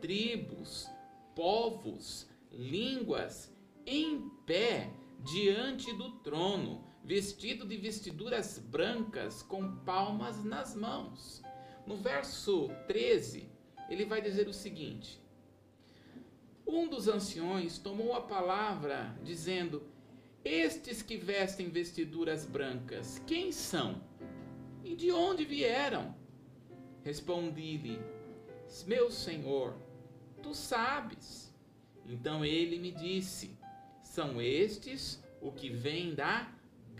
tribos, 0.00 0.88
povos, 1.34 2.28
línguas, 2.50 3.52
em 3.84 4.28
pé 4.46 4.90
diante 5.20 5.92
do 5.92 6.12
trono, 6.18 6.84
vestido 7.04 7.66
de 7.66 7.76
vestiduras 7.76 8.58
brancas, 8.58 9.42
com 9.42 9.76
palmas 9.78 10.44
nas 10.44 10.74
mãos. 10.74 11.42
No 11.86 11.96
verso 11.96 12.68
13, 12.88 13.48
ele 13.88 14.04
vai 14.04 14.20
dizer 14.20 14.48
o 14.48 14.52
seguinte: 14.52 15.20
Um 16.66 16.88
dos 16.88 17.06
anciões 17.06 17.78
tomou 17.78 18.14
a 18.14 18.20
palavra, 18.20 19.16
dizendo: 19.22 19.82
estes 20.48 21.02
que 21.02 21.16
vestem 21.16 21.68
vestiduras 21.68 22.44
brancas, 22.44 23.20
quem 23.26 23.50
são? 23.50 24.00
E 24.84 24.94
de 24.94 25.10
onde 25.10 25.44
vieram? 25.44 26.14
Respondi-lhe: 27.02 28.00
Meu 28.86 29.10
senhor, 29.10 29.76
tu 30.46 30.54
sabes. 30.54 31.52
Então 32.08 32.44
ele 32.44 32.78
me 32.78 32.92
disse: 32.92 33.58
São 34.02 34.40
estes 34.40 35.20
o 35.40 35.50
que 35.50 35.68
vem 35.68 36.14
da 36.14 36.48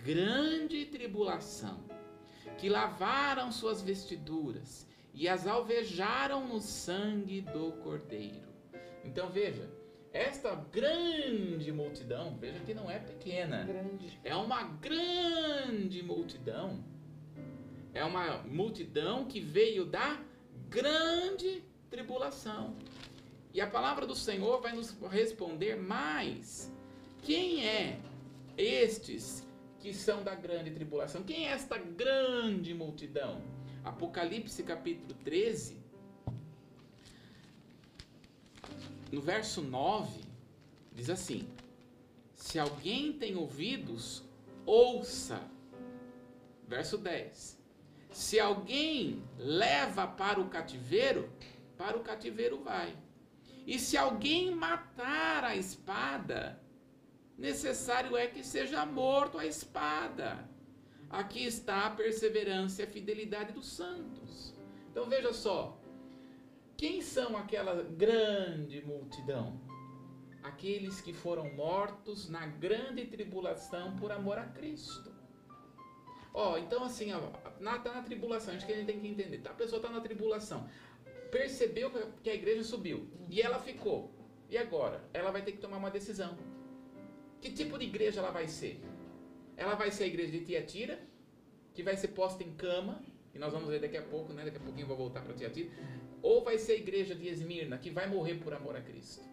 grande 0.04 0.84
tribulação, 0.86 1.78
que 2.58 2.68
lavaram 2.68 3.52
suas 3.52 3.80
vestiduras 3.80 4.86
e 5.14 5.28
as 5.28 5.46
alvejaram 5.46 6.46
no 6.48 6.60
sangue 6.60 7.40
do 7.40 7.72
Cordeiro. 7.84 8.48
Então 9.04 9.30
veja, 9.30 9.70
esta 10.12 10.54
grande 10.54 11.70
multidão, 11.70 12.36
veja 12.40 12.58
que 12.60 12.74
não 12.74 12.90
é 12.90 12.98
pequena, 12.98 13.64
Grande. 13.64 14.18
é 14.24 14.34
uma 14.34 14.64
grande 14.64 16.02
multidão. 16.02 16.84
É 17.94 18.04
uma 18.04 18.38
multidão 18.42 19.24
que 19.24 19.40
veio 19.40 19.86
da 19.86 20.20
grande 20.68 21.64
tribulação. 21.88 22.76
E 23.56 23.60
a 23.62 23.66
palavra 23.66 24.06
do 24.06 24.14
Senhor 24.14 24.60
vai 24.60 24.74
nos 24.74 24.94
responder 25.10 25.76
mais. 25.76 26.70
Quem 27.22 27.66
é 27.66 27.98
estes 28.54 29.46
que 29.80 29.94
são 29.94 30.22
da 30.22 30.34
grande 30.34 30.70
tribulação? 30.70 31.22
Quem 31.22 31.48
é 31.48 31.52
esta 31.52 31.78
grande 31.78 32.74
multidão? 32.74 33.40
Apocalipse 33.82 34.62
capítulo 34.62 35.14
13, 35.24 35.78
no 39.10 39.22
verso 39.22 39.62
9, 39.62 40.20
diz 40.92 41.08
assim: 41.08 41.48
Se 42.34 42.58
alguém 42.58 43.14
tem 43.14 43.36
ouvidos, 43.36 44.22
ouça. 44.66 45.40
Verso 46.68 46.98
10: 46.98 47.58
Se 48.10 48.38
alguém 48.38 49.22
leva 49.38 50.06
para 50.06 50.38
o 50.42 50.50
cativeiro, 50.50 51.32
para 51.78 51.96
o 51.96 52.00
cativeiro 52.00 52.62
vai. 52.62 53.05
E 53.66 53.78
se 53.80 53.96
alguém 53.96 54.54
matar 54.54 55.42
a 55.42 55.56
espada, 55.56 56.62
necessário 57.36 58.16
é 58.16 58.28
que 58.28 58.44
seja 58.44 58.86
morto 58.86 59.38
a 59.38 59.44
espada. 59.44 60.48
Aqui 61.10 61.44
está 61.44 61.86
a 61.86 61.90
perseverança 61.90 62.80
e 62.80 62.84
a 62.84 62.88
fidelidade 62.88 63.52
dos 63.52 63.66
santos. 63.66 64.54
Então 64.90 65.08
veja 65.08 65.32
só, 65.32 65.78
quem 66.76 67.02
são 67.02 67.36
aquela 67.36 67.82
grande 67.82 68.80
multidão? 68.84 69.60
Aqueles 70.42 71.00
que 71.00 71.12
foram 71.12 71.52
mortos 71.54 72.28
na 72.28 72.46
grande 72.46 73.04
tribulação 73.04 73.96
por 73.96 74.12
amor 74.12 74.38
a 74.38 74.46
Cristo. 74.46 75.12
Ó, 76.32 76.52
oh, 76.52 76.58
então 76.58 76.84
assim, 76.84 77.12
ó, 77.12 77.20
na, 77.58 77.78
tá 77.78 77.94
na 77.94 78.02
tribulação, 78.02 78.54
acho 78.54 78.66
que 78.66 78.72
a 78.72 78.76
gente 78.76 78.86
tem 78.86 79.00
que 79.00 79.08
entender. 79.08 79.38
Tá? 79.38 79.50
A 79.50 79.54
pessoa 79.54 79.78
está 79.78 79.90
na 79.90 80.00
tribulação, 80.00 80.68
percebeu 81.30 81.90
que 82.22 82.30
a 82.30 82.34
igreja 82.34 82.62
subiu 82.62 83.06
e 83.28 83.40
ela 83.40 83.58
ficou. 83.58 84.12
E 84.48 84.56
agora? 84.56 85.02
Ela 85.12 85.30
vai 85.30 85.42
ter 85.42 85.52
que 85.52 85.58
tomar 85.58 85.78
uma 85.78 85.90
decisão. 85.90 86.36
Que 87.40 87.50
tipo 87.50 87.78
de 87.78 87.84
igreja 87.84 88.20
ela 88.20 88.30
vai 88.30 88.48
ser? 88.48 88.80
Ela 89.56 89.74
vai 89.74 89.90
ser 89.90 90.04
a 90.04 90.06
igreja 90.06 90.32
de 90.32 90.44
Tiatira, 90.44 90.98
que 91.74 91.82
vai 91.82 91.96
ser 91.96 92.08
posta 92.08 92.42
em 92.42 92.52
cama, 92.54 93.02
e 93.34 93.38
nós 93.38 93.52
vamos 93.52 93.68
ver 93.68 93.80
daqui 93.80 93.96
a 93.96 94.02
pouco, 94.02 94.32
né? 94.32 94.44
Daqui 94.44 94.56
a 94.56 94.60
pouquinho 94.60 94.84
eu 94.84 94.88
vou 94.88 94.96
voltar 94.96 95.22
para 95.22 95.34
Tiatira. 95.34 95.70
Ou 96.22 96.42
vai 96.42 96.58
ser 96.58 96.72
a 96.72 96.76
igreja 96.76 97.14
de 97.14 97.28
Esmirna, 97.28 97.78
que 97.78 97.90
vai 97.90 98.08
morrer 98.08 98.36
por 98.36 98.54
amor 98.54 98.76
a 98.76 98.80
Cristo. 98.80 99.24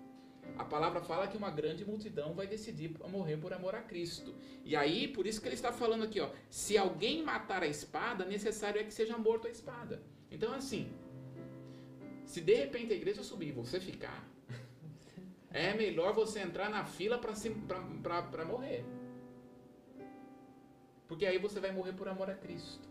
A 0.58 0.66
palavra 0.66 1.02
fala 1.02 1.28
que 1.28 1.38
uma 1.38 1.50
grande 1.50 1.84
multidão 1.86 2.34
vai 2.34 2.46
decidir 2.46 2.96
morrer 3.10 3.38
por 3.38 3.54
amor 3.54 3.74
a 3.76 3.82
Cristo. 3.82 4.36
E 4.64 4.76
aí, 4.76 5.08
por 5.08 5.26
isso 5.26 5.42
que 5.42 5.48
ele 5.48 5.56
está 5.56 5.72
falando 5.72 6.04
aqui, 6.04 6.20
ó, 6.20 6.30
se 6.50 6.78
alguém 6.78 7.24
matar 7.24 7.64
a 7.64 7.68
espada, 7.68 8.26
necessário 8.26 8.80
é 8.80 8.84
que 8.84 8.94
seja 8.94 9.18
morto 9.18 9.48
a 9.48 9.50
espada. 9.50 10.04
Então, 10.30 10.54
assim, 10.54 10.92
se 12.34 12.42
de 12.42 12.56
repente 12.56 12.92
a 12.92 12.96
igreja 12.96 13.22
subir 13.22 13.50
e 13.50 13.52
você 13.52 13.80
ficar, 13.80 14.28
é 15.52 15.72
melhor 15.76 16.14
você 16.14 16.40
entrar 16.40 16.68
na 16.68 16.84
fila 16.84 17.20
para 17.20 18.46
morrer. 18.46 18.84
Porque 21.08 21.28
aí 21.28 21.38
você 21.38 21.60
vai 21.60 21.72
morrer 21.72 21.94
por 21.94 22.08
amor 22.08 22.32
a 22.32 22.34
Cristo. 22.34 22.90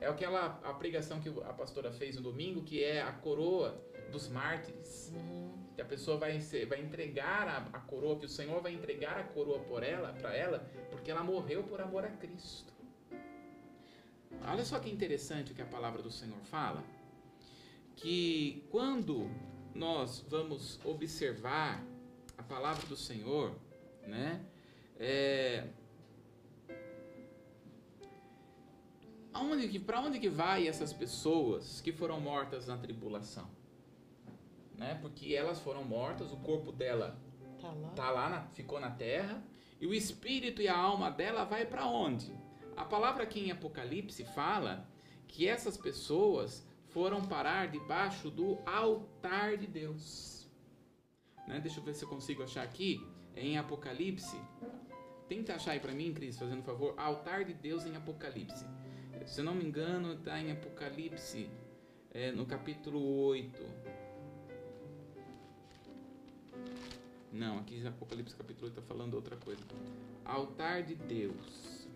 É 0.00 0.06
aquela 0.06 0.60
a 0.62 0.72
pregação 0.74 1.18
que 1.20 1.28
a 1.28 1.52
pastora 1.52 1.90
fez 1.90 2.14
no 2.14 2.22
domingo, 2.22 2.62
que 2.62 2.84
é 2.84 3.02
a 3.02 3.10
coroa 3.10 3.82
dos 4.12 4.28
mártires. 4.28 5.12
Uhum. 5.12 5.52
Que 5.74 5.82
a 5.82 5.84
pessoa 5.84 6.16
vai, 6.16 6.40
ser, 6.40 6.66
vai 6.66 6.80
entregar 6.80 7.48
a, 7.48 7.56
a, 7.76 7.80
coroa, 7.80 8.16
que 8.16 8.26
o 8.26 8.28
Senhor 8.28 8.62
vai 8.62 8.72
entregar 8.72 9.18
a 9.18 9.24
coroa 9.24 9.58
por 9.58 9.82
ela, 9.82 10.12
para 10.12 10.32
ela, 10.36 10.60
porque 10.92 11.10
ela 11.10 11.24
morreu 11.24 11.64
por 11.64 11.80
amor 11.80 12.04
a 12.04 12.10
Cristo. 12.10 12.72
Olha 14.46 14.64
só 14.64 14.78
que 14.78 14.88
interessante 14.88 15.50
o 15.50 15.54
que 15.54 15.62
a 15.62 15.66
palavra 15.66 16.00
do 16.00 16.12
Senhor 16.12 16.38
fala. 16.44 16.84
Que 17.96 18.64
quando 18.70 19.30
nós 19.74 20.24
vamos 20.28 20.78
observar 20.84 21.84
a 22.36 22.42
palavra 22.42 22.86
do 22.86 22.96
Senhor, 22.96 23.54
né? 24.06 24.44
É, 24.98 25.66
aonde 29.34 29.68
que, 29.68 29.78
para 29.80 30.00
onde 30.00 30.20
que 30.20 30.28
vai 30.28 30.68
essas 30.68 30.92
pessoas 30.92 31.80
que 31.80 31.92
foram 31.92 32.20
mortas 32.20 32.68
na 32.68 32.78
tribulação? 32.78 33.50
Né? 34.76 34.98
Porque 35.02 35.34
elas 35.34 35.58
foram 35.58 35.84
mortas, 35.84 36.32
o 36.32 36.36
corpo 36.36 36.70
dela 36.70 37.18
tá 37.60 37.72
lá, 37.72 37.88
tá 37.90 38.10
lá 38.10 38.30
na, 38.30 38.40
ficou 38.48 38.80
na 38.80 38.90
terra, 38.90 39.42
e 39.80 39.86
o 39.86 39.92
espírito 39.92 40.62
e 40.62 40.68
a 40.68 40.76
alma 40.76 41.10
dela 41.10 41.44
vai 41.44 41.66
para 41.66 41.86
onde? 41.86 42.32
A 42.76 42.84
palavra 42.84 43.24
aqui 43.24 43.40
em 43.40 43.50
Apocalipse 43.50 44.24
fala 44.24 44.88
que 45.28 45.48
essas 45.48 45.76
pessoas 45.76 46.66
foram 46.94 47.20
parar 47.20 47.68
debaixo 47.68 48.30
do 48.30 48.58
altar 48.64 49.58
de 49.58 49.66
Deus. 49.66 50.48
Né? 51.46 51.60
Deixa 51.60 51.80
eu 51.80 51.84
ver 51.84 51.94
se 51.94 52.04
eu 52.04 52.08
consigo 52.08 52.42
achar 52.42 52.62
aqui 52.62 53.06
em 53.36 53.58
Apocalipse. 53.58 54.40
Tenta 55.28 55.54
achar 55.54 55.72
aí 55.72 55.80
para 55.80 55.92
mim, 55.92 56.14
Cris, 56.14 56.38
fazendo 56.38 56.62
favor. 56.62 56.94
Altar 56.96 57.44
de 57.44 57.52
Deus 57.52 57.84
em 57.84 57.94
Apocalipse 57.96 58.64
se 59.26 59.40
eu 59.40 59.44
não 59.44 59.54
me 59.54 59.64
engano, 59.64 60.12
está 60.14 60.38
em 60.40 60.52
Apocalipse, 60.52 61.48
é, 62.12 62.30
no 62.30 62.44
capítulo 62.44 63.00
8. 63.26 63.62
Não, 67.32 67.58
aqui 67.58 67.76
em 67.76 67.86
Apocalipse 67.86 68.36
capítulo 68.36 68.66
8 68.66 68.78
está 68.78 68.82
falando 68.82 69.14
outra 69.14 69.36
coisa. 69.36 69.62
Altar 70.24 70.82
de 70.82 70.94
Deus, 70.94 71.88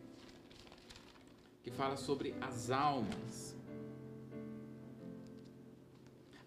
que 1.63 1.71
fala 1.71 1.97
sobre 1.97 2.35
as 2.41 2.71
almas. 2.71 3.57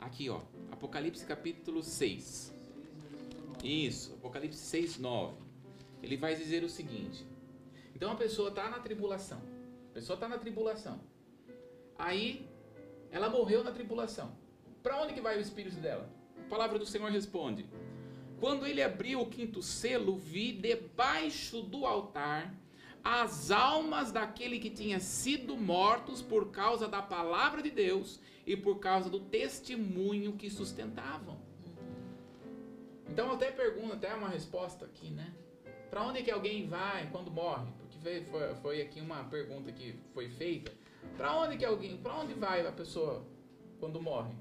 Aqui, 0.01 0.29
ó, 0.29 0.41
Apocalipse 0.71 1.25
capítulo 1.25 1.81
6. 1.81 2.53
Isso, 3.63 4.15
Apocalipse 4.15 4.59
6, 4.59 4.97
9. 4.97 5.35
Ele 6.03 6.17
vai 6.17 6.35
dizer 6.35 6.63
o 6.63 6.69
seguinte: 6.69 7.25
então 7.95 8.11
a 8.11 8.15
pessoa 8.15 8.49
está 8.49 8.69
na 8.69 8.79
tribulação 8.79 9.41
a 9.91 9.93
pessoa 9.93 10.15
está 10.15 10.27
na 10.27 10.37
tribulação. 10.37 11.01
Aí 11.99 12.47
ela 13.11 13.29
morreu 13.29 13.61
na 13.61 13.71
tribulação. 13.71 14.31
Para 14.81 15.01
onde 15.01 15.13
que 15.13 15.19
vai 15.19 15.37
o 15.37 15.41
espírito 15.41 15.75
dela? 15.75 16.09
A 16.39 16.49
palavra 16.49 16.79
do 16.79 16.85
Senhor 16.85 17.11
responde: 17.11 17.65
Quando 18.39 18.65
ele 18.65 18.81
abriu 18.81 19.19
o 19.19 19.29
quinto 19.29 19.61
selo, 19.61 20.15
vi 20.15 20.53
debaixo 20.53 21.61
do 21.61 21.85
altar 21.85 22.55
as 23.03 23.51
almas 23.51 24.11
daquele 24.11 24.59
que 24.59 24.69
tinha 24.69 24.99
sido 24.99 25.57
mortos 25.57 26.21
por 26.21 26.51
causa 26.51 26.87
da 26.87 27.01
palavra 27.01 27.61
de 27.61 27.71
Deus 27.71 28.19
e 28.45 28.55
por 28.55 28.79
causa 28.79 29.09
do 29.09 29.19
testemunho 29.19 30.33
que 30.33 30.49
sustentavam. 30.49 31.39
Então 33.09 33.27
eu 33.27 33.33
até 33.33 33.51
pergunto, 33.51 33.93
até 33.93 34.13
uma 34.13 34.29
resposta 34.29 34.85
aqui, 34.85 35.09
né? 35.09 35.33
Para 35.89 36.03
onde 36.03 36.23
que 36.23 36.31
alguém 36.31 36.67
vai 36.67 37.09
quando 37.11 37.29
morre? 37.29 37.67
foi, 38.31 38.55
foi 38.55 38.81
aqui 38.81 39.01
uma 39.01 39.23
pergunta 39.25 39.71
que 39.71 39.95
foi 40.13 40.29
feita. 40.29 40.71
Para 41.17 41.35
onde 41.35 41.57
que 41.57 41.65
alguém, 41.65 41.97
para 41.97 42.15
onde 42.15 42.33
vai 42.33 42.65
a 42.65 42.71
pessoa 42.71 43.25
quando 43.79 44.01
morre? 44.01 44.33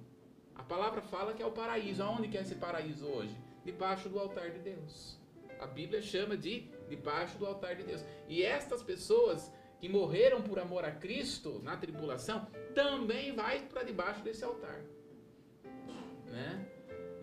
A 0.55 0.63
palavra 0.63 1.03
fala 1.03 1.33
que 1.33 1.43
é 1.43 1.47
o 1.47 1.51
paraíso. 1.51 2.03
Aonde 2.03 2.29
que 2.29 2.39
é 2.39 2.43
esse 2.43 2.55
paraíso 2.55 3.07
hoje? 3.07 3.35
Debaixo 3.65 4.09
do 4.09 4.19
altar 4.19 4.51
de 4.51 4.59
Deus. 4.61 5.19
A 5.59 5.67
Bíblia 5.67 6.01
chama 6.01 6.37
de 6.37 6.69
debaixo 6.91 7.39
do 7.39 7.47
altar 7.47 7.77
de 7.77 7.85
Deus. 7.85 8.05
E 8.29 8.43
estas 8.43 8.83
pessoas 8.83 9.51
que 9.79 9.89
morreram 9.89 10.43
por 10.43 10.59
amor 10.59 10.85
a 10.85 10.91
Cristo 10.91 11.61
na 11.63 11.77
tribulação 11.77 12.47
também 12.75 13.35
vai 13.35 13.61
para 13.63 13.83
debaixo 13.83 14.23
desse 14.23 14.45
altar. 14.45 14.83
Né? 16.27 16.69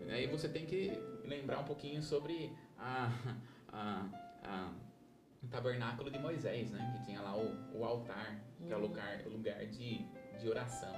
E 0.07 0.11
aí 0.11 0.28
você 0.28 0.49
tem 0.49 0.65
que 0.65 0.91
lembrar 1.24 1.59
um 1.59 1.65
pouquinho 1.65 2.01
sobre 2.01 2.51
a, 2.78 3.11
a, 3.72 4.09
a 4.43 4.74
o 5.43 5.47
tabernáculo 5.47 6.09
de 6.09 6.18
Moisés, 6.18 6.72
né? 6.72 6.93
Que 6.97 7.05
tinha 7.05 7.22
lá 7.22 7.38
o, 7.38 7.78
o 7.78 7.86
altar, 7.86 8.39
que 8.65 8.74
é 8.74 8.76
o 8.76 8.80
lugar, 8.80 9.22
o 9.26 9.30
lugar 9.30 9.65
de, 9.68 10.03
de 10.39 10.49
oração, 10.49 10.93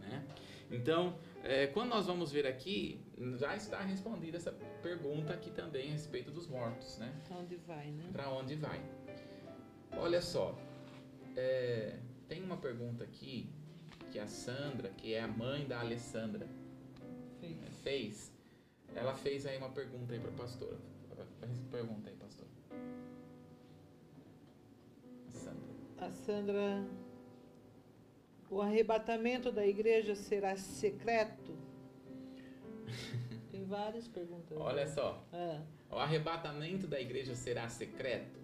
né? 0.00 0.24
Então, 0.70 1.18
é, 1.44 1.66
quando 1.68 1.90
nós 1.90 2.06
vamos 2.06 2.32
ver 2.32 2.46
aqui, 2.46 3.00
já 3.38 3.54
está 3.54 3.80
respondida 3.80 4.36
essa 4.36 4.52
pergunta 4.82 5.32
aqui 5.32 5.50
também 5.50 5.88
a 5.88 5.92
respeito 5.92 6.30
dos 6.30 6.46
mortos, 6.46 6.98
né? 6.98 7.14
Para 7.26 7.36
onde 7.36 7.56
vai, 7.56 7.90
né? 7.90 8.08
Para 8.12 8.30
onde 8.30 8.56
vai? 8.56 8.80
Olha 9.96 10.20
só, 10.20 10.58
é, 11.36 11.98
tem 12.28 12.42
uma 12.42 12.56
pergunta 12.56 13.04
aqui 13.04 13.48
que 14.10 14.18
a 14.18 14.26
Sandra, 14.26 14.88
que 14.90 15.14
é 15.14 15.20
a 15.20 15.28
mãe 15.28 15.66
da 15.66 15.80
Alessandra, 15.80 16.48
fez. 17.40 17.78
fez. 17.82 18.32
Ela 18.94 19.14
fez 19.14 19.46
aí 19.46 19.58
uma 19.58 19.70
pergunta 19.70 20.14
aí 20.14 20.20
para 20.20 20.30
a 20.30 20.34
pastora. 20.34 20.76
Pergunta 21.70 22.08
aí, 22.08 22.16
pastor. 22.16 22.46
Sandra. 25.28 25.74
A 25.98 26.10
Sandra. 26.10 27.05
O 28.50 28.62
arrebatamento 28.62 29.50
da 29.50 29.66
igreja 29.66 30.14
será 30.14 30.56
secreto? 30.56 31.56
Tem 33.50 33.64
várias 33.64 34.06
perguntas. 34.06 34.56
Olha 34.58 34.86
só, 34.86 35.24
Ah, 35.32 35.62
o 35.90 35.96
arrebatamento 35.96 36.86
da 36.86 37.00
igreja 37.00 37.34
será 37.34 37.68
secreto? 37.68 38.38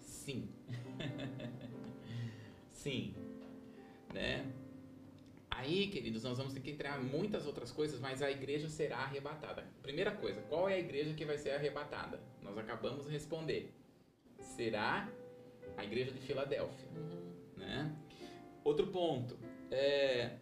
Sim. 0.00 0.48
Sim. 2.72 3.14
Né? 4.12 4.46
Aí, 5.50 5.88
queridos, 5.88 6.22
nós 6.22 6.38
vamos 6.38 6.52
ter 6.52 6.60
que 6.60 6.70
entrar 6.70 7.00
em 7.00 7.04
muitas 7.04 7.46
outras 7.46 7.72
coisas, 7.72 7.98
mas 7.98 8.22
a 8.22 8.30
igreja 8.30 8.68
será 8.68 8.98
arrebatada. 8.98 9.66
Primeira 9.82 10.12
coisa, 10.12 10.40
qual 10.42 10.68
é 10.68 10.74
a 10.74 10.78
igreja 10.78 11.14
que 11.14 11.24
vai 11.24 11.36
ser 11.38 11.50
arrebatada? 11.50 12.20
Nós 12.42 12.56
acabamos 12.56 13.06
de 13.06 13.10
responder. 13.10 13.72
Será 14.38 15.08
a 15.76 15.84
igreja 15.84 16.12
de 16.12 16.20
Filadélfia. 16.20 16.88
uhum. 16.94 17.32
né? 17.56 17.96
Outro 18.68 18.88
ponto, 18.88 19.34
é, 19.70 20.32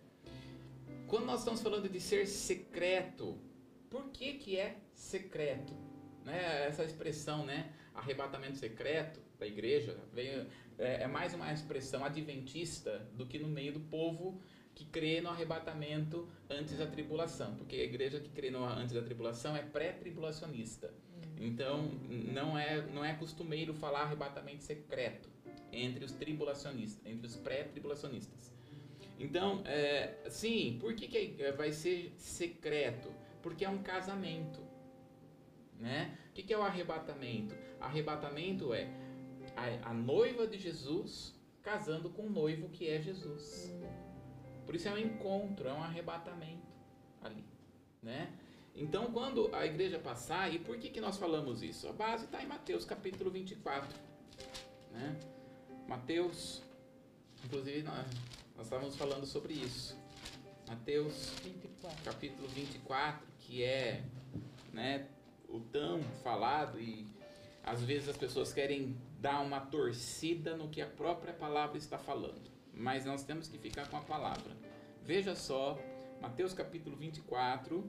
quando 1.06 1.26
nós 1.26 1.38
estamos 1.38 1.62
falando 1.62 1.88
de 1.88 2.00
ser 2.00 2.26
secreto, 2.26 3.38
por 3.88 4.08
que 4.08 4.32
que 4.32 4.58
é 4.58 4.78
secreto? 4.92 5.72
Né? 6.24 6.66
Essa 6.66 6.82
expressão, 6.82 7.46
né? 7.46 7.72
Arrebatamento 7.94 8.58
secreto 8.58 9.20
da 9.38 9.46
igreja 9.46 9.96
veio, 10.12 10.44
é, 10.76 11.04
é 11.04 11.06
mais 11.06 11.34
uma 11.34 11.52
expressão 11.52 12.04
adventista 12.04 13.08
do 13.14 13.26
que 13.26 13.38
no 13.38 13.46
meio 13.46 13.74
do 13.74 13.80
povo 13.80 14.42
que 14.74 14.84
crê 14.84 15.20
no 15.20 15.28
arrebatamento 15.28 16.28
antes 16.50 16.78
da 16.78 16.86
tribulação, 16.88 17.54
porque 17.54 17.76
a 17.76 17.84
igreja 17.84 18.18
que 18.18 18.30
crê 18.30 18.50
no 18.50 18.64
antes 18.64 18.92
da 18.92 19.02
tribulação 19.02 19.54
é 19.54 19.62
pré-tribulacionista. 19.62 20.92
Então, 21.40 21.92
não 22.32 22.58
é, 22.58 22.82
não 22.88 23.04
é 23.04 23.14
costumeiro 23.14 23.72
falar 23.72 24.00
arrebatamento 24.00 24.64
secreto 24.64 25.35
entre 25.76 26.04
os 26.04 26.12
tribulacionistas, 26.12 27.04
entre 27.04 27.26
os 27.26 27.36
pré-tribulacionistas. 27.36 28.52
Então, 29.18 29.62
é, 29.64 30.14
sim, 30.28 30.78
por 30.80 30.94
que, 30.94 31.08
que 31.08 31.42
é- 31.42 31.52
vai 31.52 31.72
ser 31.72 32.12
secreto? 32.18 33.10
Porque 33.42 33.64
é 33.64 33.68
um 33.68 33.82
casamento. 33.82 34.60
Né? 35.78 36.16
O 36.30 36.32
que, 36.34 36.42
que 36.42 36.52
é 36.52 36.58
o 36.58 36.62
arrebatamento? 36.62 37.54
Arrebatamento 37.80 38.72
é 38.74 38.88
a, 39.54 39.90
a 39.90 39.94
noiva 39.94 40.46
de 40.46 40.58
Jesus 40.58 41.34
casando 41.62 42.10
com 42.10 42.22
o 42.22 42.30
noivo 42.30 42.68
que 42.68 42.88
é 42.88 43.00
Jesus. 43.00 43.74
Por 44.64 44.74
isso 44.74 44.88
é 44.88 44.92
um 44.92 44.98
encontro, 44.98 45.68
é 45.68 45.72
um 45.72 45.82
arrebatamento 45.82 46.66
ali. 47.22 47.44
Né? 48.02 48.32
Então, 48.74 49.10
quando 49.12 49.54
a 49.54 49.64
igreja 49.64 49.98
passar, 49.98 50.52
e 50.52 50.58
por 50.58 50.78
que, 50.78 50.90
que 50.90 51.00
nós 51.00 51.16
falamos 51.16 51.62
isso? 51.62 51.88
A 51.88 51.92
base 51.92 52.26
está 52.26 52.42
em 52.42 52.46
Mateus 52.46 52.84
capítulo 52.84 53.30
24. 53.30 53.98
Né? 54.92 55.16
Mateus, 55.88 56.62
inclusive 57.44 57.82
nós, 57.82 58.06
nós 58.56 58.66
estávamos 58.66 58.96
falando 58.96 59.24
sobre 59.24 59.54
isso. 59.54 59.96
Mateus 60.66 61.30
24. 61.44 62.04
capítulo 62.04 62.48
24, 62.48 63.24
que 63.38 63.62
é 63.62 64.02
né, 64.72 65.06
o 65.48 65.60
tão 65.60 66.02
falado 66.24 66.80
e 66.80 67.06
às 67.62 67.82
vezes 67.82 68.08
as 68.08 68.16
pessoas 68.16 68.52
querem 68.52 68.96
dar 69.20 69.40
uma 69.40 69.60
torcida 69.60 70.56
no 70.56 70.68
que 70.68 70.80
a 70.80 70.86
própria 70.86 71.32
palavra 71.32 71.78
está 71.78 71.98
falando. 71.98 72.50
Mas 72.74 73.04
nós 73.04 73.22
temos 73.22 73.46
que 73.48 73.56
ficar 73.56 73.88
com 73.88 73.96
a 73.96 74.02
palavra. 74.02 74.56
Veja 75.02 75.36
só, 75.36 75.78
Mateus 76.20 76.52
capítulo 76.52 76.96
24, 76.96 77.88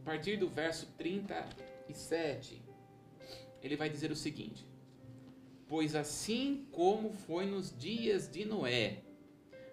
a 0.00 0.04
partir 0.04 0.36
do 0.36 0.48
verso 0.48 0.86
37, 0.98 2.60
ele 3.62 3.76
vai 3.76 3.88
dizer 3.88 4.10
o 4.10 4.16
seguinte: 4.16 4.66
Pois 5.72 5.96
assim 5.96 6.66
como 6.70 7.14
foi 7.14 7.46
nos 7.46 7.74
dias 7.74 8.30
de 8.30 8.44
Noé, 8.44 8.98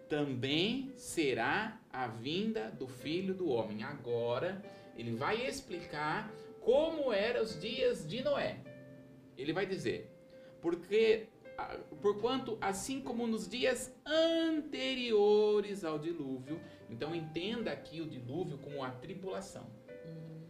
também 0.08 0.94
será 0.96 1.78
a 1.92 2.08
vinda 2.08 2.72
do 2.72 2.88
filho 2.88 3.34
do 3.34 3.50
homem. 3.50 3.84
Agora, 3.84 4.64
ele 4.96 5.12
vai 5.12 5.46
explicar 5.46 6.32
como 6.62 7.12
eram 7.12 7.42
os 7.42 7.60
dias 7.60 8.08
de 8.08 8.24
Noé. 8.24 8.62
Ele 9.38 9.52
vai 9.52 9.66
dizer: 9.66 10.10
Porque 10.62 11.28
ah, 11.58 11.78
porquanto 12.02 12.58
assim 12.62 13.02
como 13.02 13.28
nos 13.28 13.46
dias 13.46 13.94
anteriores 14.06 15.84
ao 15.84 16.00
dilúvio, 16.00 16.62
então 16.90 17.14
entenda 17.14 17.74
aqui 17.74 18.00
o 18.00 18.06
dilúvio 18.08 18.58
como 18.60 18.86
a 18.86 18.90
tribulação. 18.90 19.68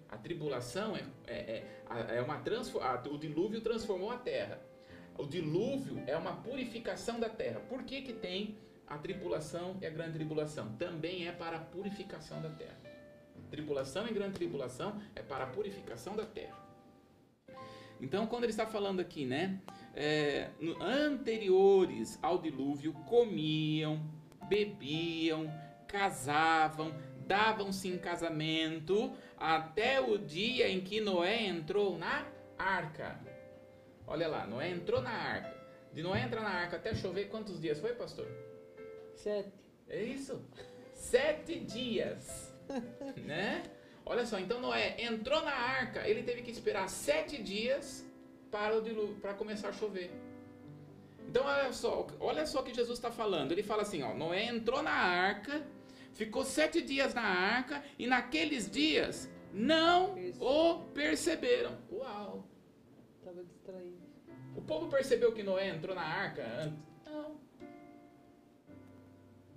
A 0.09 0.15
tribulação 0.15 0.95
é, 0.95 1.03
é, 1.25 1.63
é, 1.89 2.17
é 2.17 2.21
uma 2.21 2.37
transfor- 2.37 2.83
a- 2.83 3.01
o 3.09 3.17
dilúvio 3.17 3.61
transformou 3.61 4.11
a 4.11 4.17
terra. 4.19 4.68
O 5.19 5.27
dilúvio 5.27 6.01
é 6.07 6.15
uma 6.15 6.33
purificação 6.37 7.19
da 7.19 7.29
terra. 7.29 7.59
Por 7.69 7.83
que, 7.83 8.01
que 8.01 8.13
tem 8.13 8.57
a 8.87 8.97
tribulação 8.97 9.77
e 9.81 9.85
a 9.85 9.89
grande 9.89 10.13
tribulação? 10.13 10.75
Também 10.77 11.27
é 11.27 11.31
para 11.31 11.57
a 11.57 11.59
purificação 11.59 12.41
da 12.41 12.49
terra. 12.49 12.79
Tribulação 13.51 14.07
e 14.07 14.13
grande 14.13 14.35
tribulação 14.35 14.99
é 15.15 15.21
para 15.21 15.43
a 15.43 15.47
purificação 15.47 16.15
da 16.15 16.25
terra. 16.25 16.57
Então, 17.99 18.25
quando 18.27 18.45
ele 18.45 18.51
está 18.51 18.65
falando 18.65 19.01
aqui, 19.01 19.25
né? 19.25 19.59
é, 19.93 20.49
anteriores 20.79 22.17
ao 22.21 22.37
dilúvio, 22.37 22.93
comiam, 23.05 24.01
bebiam, 24.47 25.51
casavam, 25.87 26.93
davam-se 27.27 27.89
em 27.89 27.97
casamento, 27.97 29.11
até 29.37 29.99
o 29.99 30.17
dia 30.17 30.69
em 30.69 30.79
que 30.81 31.01
Noé 31.01 31.45
entrou 31.47 31.97
na 31.97 32.25
arca. 32.57 33.19
Olha 34.09 34.27
lá, 34.27 34.47
Noé 34.47 34.71
entrou 34.71 35.01
na 35.01 35.11
arca. 35.11 35.55
De 35.93 36.01
Noé 36.01 36.23
entrar 36.23 36.41
na 36.41 36.49
arca 36.49 36.77
até 36.77 36.93
chover, 36.95 37.29
quantos 37.29 37.59
dias 37.61 37.79
foi, 37.79 37.93
pastor? 37.93 38.27
Sete. 39.15 39.53
É 39.87 40.03
isso? 40.03 40.43
Sete 40.93 41.59
dias. 41.59 42.53
né? 43.25 43.63
Olha 44.05 44.25
só, 44.25 44.39
então 44.39 44.59
Noé 44.59 44.95
entrou 44.99 45.41
na 45.43 45.51
arca, 45.51 46.07
ele 46.07 46.23
teve 46.23 46.41
que 46.41 46.49
esperar 46.49 46.89
sete 46.89 47.41
dias 47.41 48.03
para, 48.49 48.75
o 48.75 48.81
dilúvio, 48.81 49.15
para 49.17 49.35
começar 49.35 49.69
a 49.69 49.73
chover. 49.73 50.11
Então 51.27 51.45
olha 51.45 51.71
só, 51.71 52.07
olha 52.19 52.45
só 52.47 52.61
o 52.61 52.63
que 52.63 52.73
Jesus 52.73 52.97
está 52.97 53.11
falando. 53.11 53.51
Ele 53.51 53.61
fala 53.61 53.83
assim, 53.83 54.01
ó, 54.01 54.15
Noé 54.15 54.45
entrou 54.45 54.81
na 54.81 54.91
arca, 54.91 55.63
ficou 56.13 56.43
sete 56.43 56.81
dias 56.81 57.13
na 57.13 57.21
arca 57.21 57.83
e 57.99 58.07
naqueles 58.07 58.69
dias 58.69 59.29
não 59.53 60.15
o 60.39 60.79
perceberam. 60.93 61.77
Uau! 61.91 62.47
Estava 63.19 63.43
distraído. 63.43 63.98
O 64.69 64.71
povo 64.71 64.87
percebeu 64.87 65.31
que 65.33 65.41
Noé 65.41 65.69
entrou 65.69 65.95
na 65.95 66.03
arca 66.03 66.45
antes? 66.61 66.77
Não. 67.03 67.39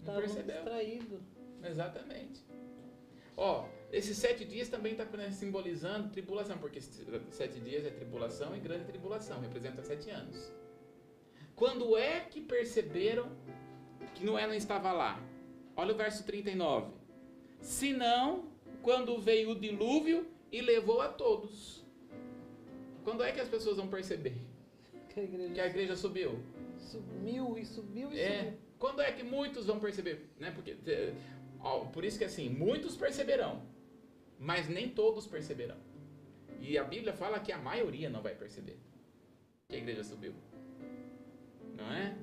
Não 0.07 0.15
percebeu. 0.15 0.57
distraído. 0.57 1.21
Exatamente. 1.63 2.43
Ó, 3.37 3.67
esses 3.93 4.17
sete 4.17 4.43
dias 4.47 4.71
também 4.71 4.93
está 4.93 5.07
simbolizando 5.31 6.09
tribulação, 6.09 6.57
porque 6.57 6.81
sete 6.81 7.61
dias 7.61 7.85
é 7.85 7.91
tribulação 7.91 8.57
e 8.57 8.59
grande 8.59 8.87
tribulação, 8.87 9.39
representa 9.39 9.83
sete 9.83 10.09
anos. 10.09 10.51
Quando 11.55 11.95
é 11.95 12.21
que 12.21 12.41
perceberam 12.41 13.31
que 14.15 14.25
Noé 14.25 14.47
não 14.47 14.55
estava 14.55 14.93
lá? 14.93 15.23
Olha 15.77 15.93
o 15.93 15.97
verso 15.97 16.25
39. 16.25 16.91
Senão, 17.61 18.47
quando 18.81 19.21
veio 19.21 19.51
o 19.51 19.61
dilúvio 19.61 20.27
e 20.51 20.63
levou 20.63 21.03
a 21.03 21.09
todos. 21.09 21.85
Quando 23.05 23.23
é 23.23 23.31
que 23.31 23.41
as 23.41 23.49
pessoas 23.51 23.77
vão 23.77 23.89
perceber 23.89 24.52
Que 25.13 25.21
a 25.21 25.25
igreja 25.25 25.55
que 25.55 25.61
a 25.61 25.67
igreja 25.67 25.97
subiu? 25.97 26.39
subiu 26.79 27.59
e 27.59 27.65
subiu 27.65 28.13
e 28.13 28.19
É. 28.21 28.39
subiu. 28.45 28.59
Quando 28.79 29.01
é 29.01 29.13
que 29.13 29.23
muitos 29.23 29.67
vão 29.67 29.79
perceber? 29.79 30.29
Né? 30.39 30.51
Porque, 30.51 30.77
é, 30.87 31.15
ó, 31.61 31.81
por 31.87 32.05
isso 32.05 32.19
que 32.19 32.25
assim, 32.25 32.49
muitos 32.49 32.97
perceberão, 32.97 33.63
mas 34.39 34.69
nem 34.69 34.89
todos 34.89 35.27
perceberão. 35.27 35.77
E 36.61 36.77
a 36.77 36.85
Bíblia 36.85 37.13
fala 37.13 37.39
que 37.41 37.53
a 37.53 37.59
maioria 37.59 38.09
não 38.11 38.23
vai 38.23 38.35
perceber 38.35 38.79
que 39.69 39.77
a 39.77 39.79
igreja 39.79 40.03
subiu. 40.05 40.35
Não 41.77 41.93
é? 41.93 42.17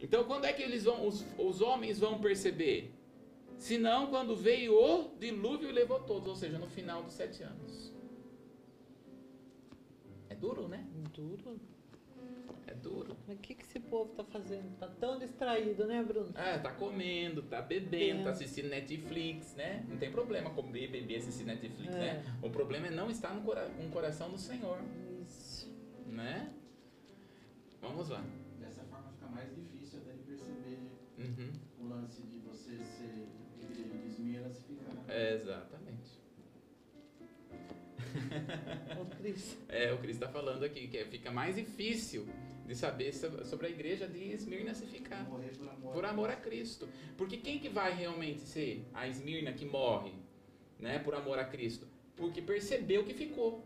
Então 0.00 0.24
quando 0.24 0.44
é 0.44 0.52
que 0.52 0.62
eles 0.62 0.84
vão, 0.84 1.06
os, 1.06 1.24
os 1.38 1.60
homens 1.60 1.98
vão 1.98 2.20
perceber? 2.20 2.92
Se 3.56 3.76
não, 3.76 4.06
quando 4.08 4.36
veio 4.36 4.72
o 4.74 5.16
dilúvio 5.18 5.68
e 5.68 5.72
levou 5.72 5.98
todos, 6.00 6.28
ou 6.28 6.36
seja, 6.36 6.58
no 6.58 6.68
final 6.68 7.02
dos 7.02 7.12
sete 7.14 7.42
anos. 7.42 7.92
É 10.28 10.34
duro, 10.34 10.68
né? 10.68 10.86
Duro. 11.12 11.58
É 12.78 12.82
duro. 12.82 13.16
Mas 13.26 13.36
o 13.36 13.40
que, 13.40 13.54
que 13.54 13.62
esse 13.64 13.80
povo 13.80 14.12
tá 14.14 14.24
fazendo? 14.24 14.76
Tá 14.78 14.86
tão 14.86 15.18
distraído, 15.18 15.86
né, 15.86 16.02
Bruno? 16.02 16.30
Ah, 16.34 16.58
tá 16.58 16.72
comendo, 16.72 17.42
tá 17.42 17.60
bebendo, 17.60 18.24
tá 18.24 18.30
assistindo 18.30 18.68
Netflix, 18.68 19.54
né? 19.56 19.84
Não 19.88 19.96
tem 19.96 20.10
problema 20.12 20.50
comer, 20.50 20.88
beber, 20.88 21.16
assistir 21.16 21.44
Netflix, 21.44 21.94
É. 21.94 21.98
né? 21.98 22.38
O 22.42 22.50
problema 22.50 22.86
é 22.86 22.90
não 22.90 23.10
estar 23.10 23.34
no 23.34 23.42
cora 23.42 23.68
com 23.70 23.86
o 23.86 23.90
coração 23.90 24.30
do 24.30 24.38
Senhor, 24.38 24.78
Isso. 25.22 25.68
né? 26.06 26.52
Vamos 27.80 28.08
lá. 28.08 28.24
Dessa 28.60 28.82
forma 28.84 29.10
fica 29.12 29.26
mais 29.28 29.48
difícil 29.54 29.98
até 30.00 30.12
de 30.12 30.22
perceber 30.22 30.78
Uhum. 31.18 31.52
o 31.80 31.88
lance 31.88 32.22
de 32.22 32.38
você 32.38 32.76
ser 32.84 33.26
igreja 33.60 33.82
de 33.98 34.06
esmirna 34.08 34.50
se 34.50 34.62
ficar. 34.62 35.04
É, 35.12 35.34
exatamente. 35.34 36.18
Ô, 39.00 39.04
Cris. 39.16 39.58
É, 39.68 39.92
o 39.92 39.98
Cris 39.98 40.16
está 40.16 40.28
falando 40.32 40.62
aqui 40.64 40.86
que 40.88 40.96
é- 40.98 41.04
fica 41.04 41.30
mais 41.30 41.56
difícil 41.56 42.26
de 42.68 42.74
saber 42.74 43.12
so- 43.14 43.44
sobre 43.44 43.66
a 43.66 43.70
igreja 43.70 44.06
de 44.06 44.22
Esmirna 44.32 44.74
se 44.74 44.86
ficar. 44.86 45.24
Morrer 45.28 45.56
por 45.56 45.68
amor. 45.68 45.92
Por 45.94 46.04
amor 46.04 46.30
a 46.30 46.36
Cristo. 46.36 46.86
Porque 47.16 47.38
quem 47.38 47.58
que 47.58 47.70
vai 47.70 47.94
realmente 47.94 48.40
ser 48.40 48.86
a 48.92 49.08
Esmirna 49.08 49.52
que 49.54 49.64
morre, 49.64 50.12
né, 50.78 50.98
por 50.98 51.14
amor 51.14 51.38
a 51.38 51.44
Cristo? 51.44 51.86
Porque 52.14 52.42
percebeu 52.42 53.04
que 53.04 53.14
ficou. 53.14 53.64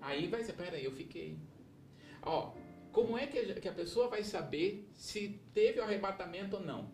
Aí 0.00 0.26
vai 0.26 0.42
ser, 0.42 0.54
peraí, 0.54 0.84
eu 0.84 0.92
fiquei. 0.92 1.38
Ó, 2.22 2.54
como 2.92 3.18
é 3.18 3.26
que 3.26 3.38
a, 3.38 3.54
que 3.60 3.68
a 3.68 3.72
pessoa 3.72 4.08
vai 4.08 4.22
saber 4.24 4.88
se 4.94 5.40
teve 5.52 5.80
o 5.80 5.82
arrebatamento 5.82 6.56
ou 6.56 6.62
não? 6.62 6.90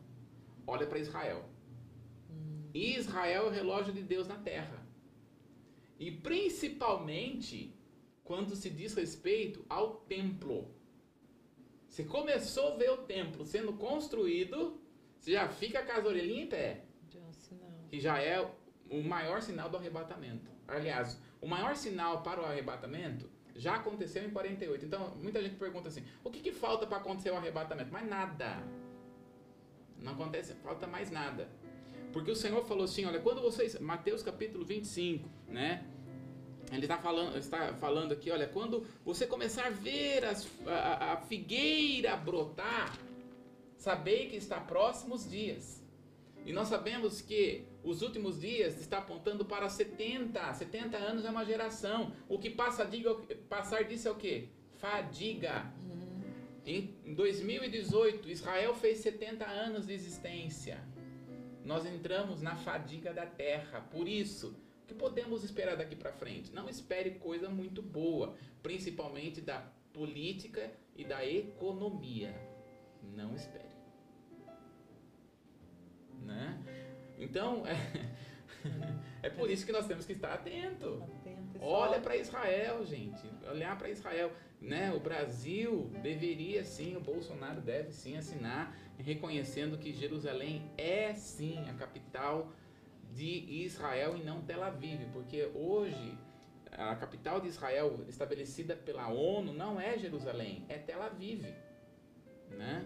Olha 0.67 0.87
para 0.87 0.99
Israel. 0.99 1.45
Israel 2.75 3.45
é 3.45 3.47
o 3.47 3.51
relógio 3.51 3.93
de 3.93 4.03
Deus 4.03 4.27
na 4.27 4.37
terra. 4.37 4.85
E 5.99 6.11
principalmente 6.11 7.73
quando 8.25 8.57
se 8.57 8.71
diz 8.71 8.95
respeito 8.95 9.65
ao 9.69 9.97
templo. 9.97 10.75
Você 11.91 12.05
começou 12.05 12.73
a 12.73 12.77
ver 12.77 12.89
o 12.91 12.99
templo 12.99 13.45
sendo 13.45 13.73
construído, 13.73 14.81
você 15.19 15.33
já 15.33 15.49
fica 15.49 15.83
com 15.83 15.91
as 15.91 16.07
orelhinhas 16.07 16.45
em 16.45 16.47
pé. 16.47 16.85
De 17.09 17.19
um 17.19 17.33
sinal. 17.33 17.69
Que 17.89 17.99
já 17.99 18.23
é 18.23 18.49
o 18.89 19.03
maior 19.03 19.43
sinal 19.43 19.69
do 19.69 19.77
arrebatamento. 19.77 20.49
Aliás, 20.69 21.21
o 21.41 21.49
maior 21.49 21.75
sinal 21.75 22.23
para 22.23 22.41
o 22.41 22.45
arrebatamento 22.45 23.29
já 23.57 23.75
aconteceu 23.75 24.25
em 24.25 24.31
48. 24.31 24.87
Então, 24.87 25.17
muita 25.17 25.43
gente 25.43 25.57
pergunta 25.57 25.89
assim: 25.89 26.05
o 26.23 26.31
que, 26.31 26.39
que 26.39 26.53
falta 26.53 26.87
para 26.87 26.99
acontecer 26.99 27.33
o 27.33 27.37
arrebatamento? 27.37 27.93
Mais 27.93 28.09
nada. 28.09 28.63
Não 29.99 30.13
acontece, 30.13 30.55
falta 30.55 30.87
mais 30.87 31.11
nada. 31.11 31.49
Porque 32.13 32.31
o 32.31 32.37
Senhor 32.37 32.65
falou 32.67 32.85
assim: 32.85 33.05
olha, 33.05 33.19
quando 33.19 33.43
vocês. 33.43 33.81
Mateus 33.81 34.23
capítulo 34.23 34.65
25, 34.65 35.29
né? 35.49 35.85
Ele 36.71 36.85
está 36.85 36.99
falando, 36.99 37.37
está 37.37 37.75
falando 37.75 38.13
aqui, 38.13 38.31
olha, 38.31 38.47
quando 38.47 38.87
você 39.05 39.27
começar 39.27 39.67
a 39.67 39.71
ver 39.71 40.25
as, 40.25 40.49
a, 40.67 41.13
a 41.13 41.17
figueira 41.17 42.17
brotar, 42.17 42.97
sabei 43.77 44.29
que 44.29 44.37
está 44.37 44.61
próximos 44.61 45.29
dias. 45.29 45.81
E 46.47 46.53
nós 46.53 46.69
sabemos 46.69 47.21
que 47.21 47.65
os 47.83 48.03
últimos 48.03 48.41
dias 48.41 48.81
está 48.81 48.99
apontando 48.99 49.45
para 49.45 49.69
70. 49.69 50.55
70 50.55 50.97
anos 50.97 51.25
é 51.25 51.31
uma 51.31 51.45
geração. 51.45 52.13
O 52.29 52.39
que 52.39 52.51
passa, 52.51 52.85
diga, 52.85 53.15
passar 53.49 53.85
disso 53.85 54.09
é 54.09 54.11
o 54.11 54.15
quê? 54.15 54.49
Fadiga. 54.79 55.73
Em 56.65 57.15
2018, 57.15 58.29
Israel 58.31 58.75
fez 58.75 58.99
70 58.99 59.45
anos 59.45 59.87
de 59.87 59.93
existência. 59.93 60.83
Nós 61.65 61.85
entramos 61.85 62.41
na 62.41 62.57
fadiga 62.57 63.13
da 63.13 63.27
terra. 63.27 63.81
Por 63.81 64.09
isso, 64.09 64.55
que 64.91 64.95
podemos 64.95 65.45
esperar 65.45 65.77
daqui 65.77 65.95
para 65.95 66.11
frente? 66.11 66.53
Não 66.53 66.69
espere 66.69 67.13
coisa 67.13 67.49
muito 67.49 67.81
boa, 67.81 68.35
principalmente 68.61 69.41
da 69.41 69.61
política 69.93 70.69
e 70.97 71.05
da 71.05 71.25
economia. 71.25 72.35
Não 73.15 73.37
espere. 73.37 73.71
Né? 76.27 76.61
Então, 77.19 77.63
é, 77.65 77.77
é 79.23 79.31
por 79.31 79.49
isso 79.49 79.65
que 79.65 79.71
nós 79.71 79.87
temos 79.87 80.05
que 80.05 80.13
estar 80.13 80.35
atento. 80.35 81.01
Só- 81.57 81.65
Olha 81.65 82.01
para 82.01 82.17
Israel, 82.17 82.85
gente. 82.85 83.23
Olhar 83.49 83.79
para 83.79 83.91
Israel, 83.91 84.33
né? 84.61 84.93
O 84.93 84.99
Brasil 84.99 85.89
deveria 86.03 86.65
sim, 86.65 86.97
o 86.97 87.01
Bolsonaro 87.01 87.61
deve 87.61 87.93
sim 87.93 88.17
assinar 88.17 88.77
reconhecendo 88.99 89.79
que 89.79 89.93
Jerusalém 89.93 90.71
é 90.77 91.15
sim 91.15 91.69
a 91.71 91.75
capital 91.75 92.53
de 93.15 93.65
Israel 93.65 94.17
e 94.17 94.23
não 94.23 94.41
Tel 94.43 94.63
Aviv, 94.63 95.01
porque 95.13 95.51
hoje 95.55 96.17
a 96.73 96.95
capital 96.95 97.41
de 97.41 97.49
Israel 97.49 98.05
estabelecida 98.09 98.77
pela 98.77 99.09
ONU 99.09 99.53
não 99.53 99.81
é 99.81 99.99
Jerusalém, 99.99 100.65
é 100.69 100.79
Tel 100.79 101.03
Aviv, 101.03 101.45
né? 102.51 102.85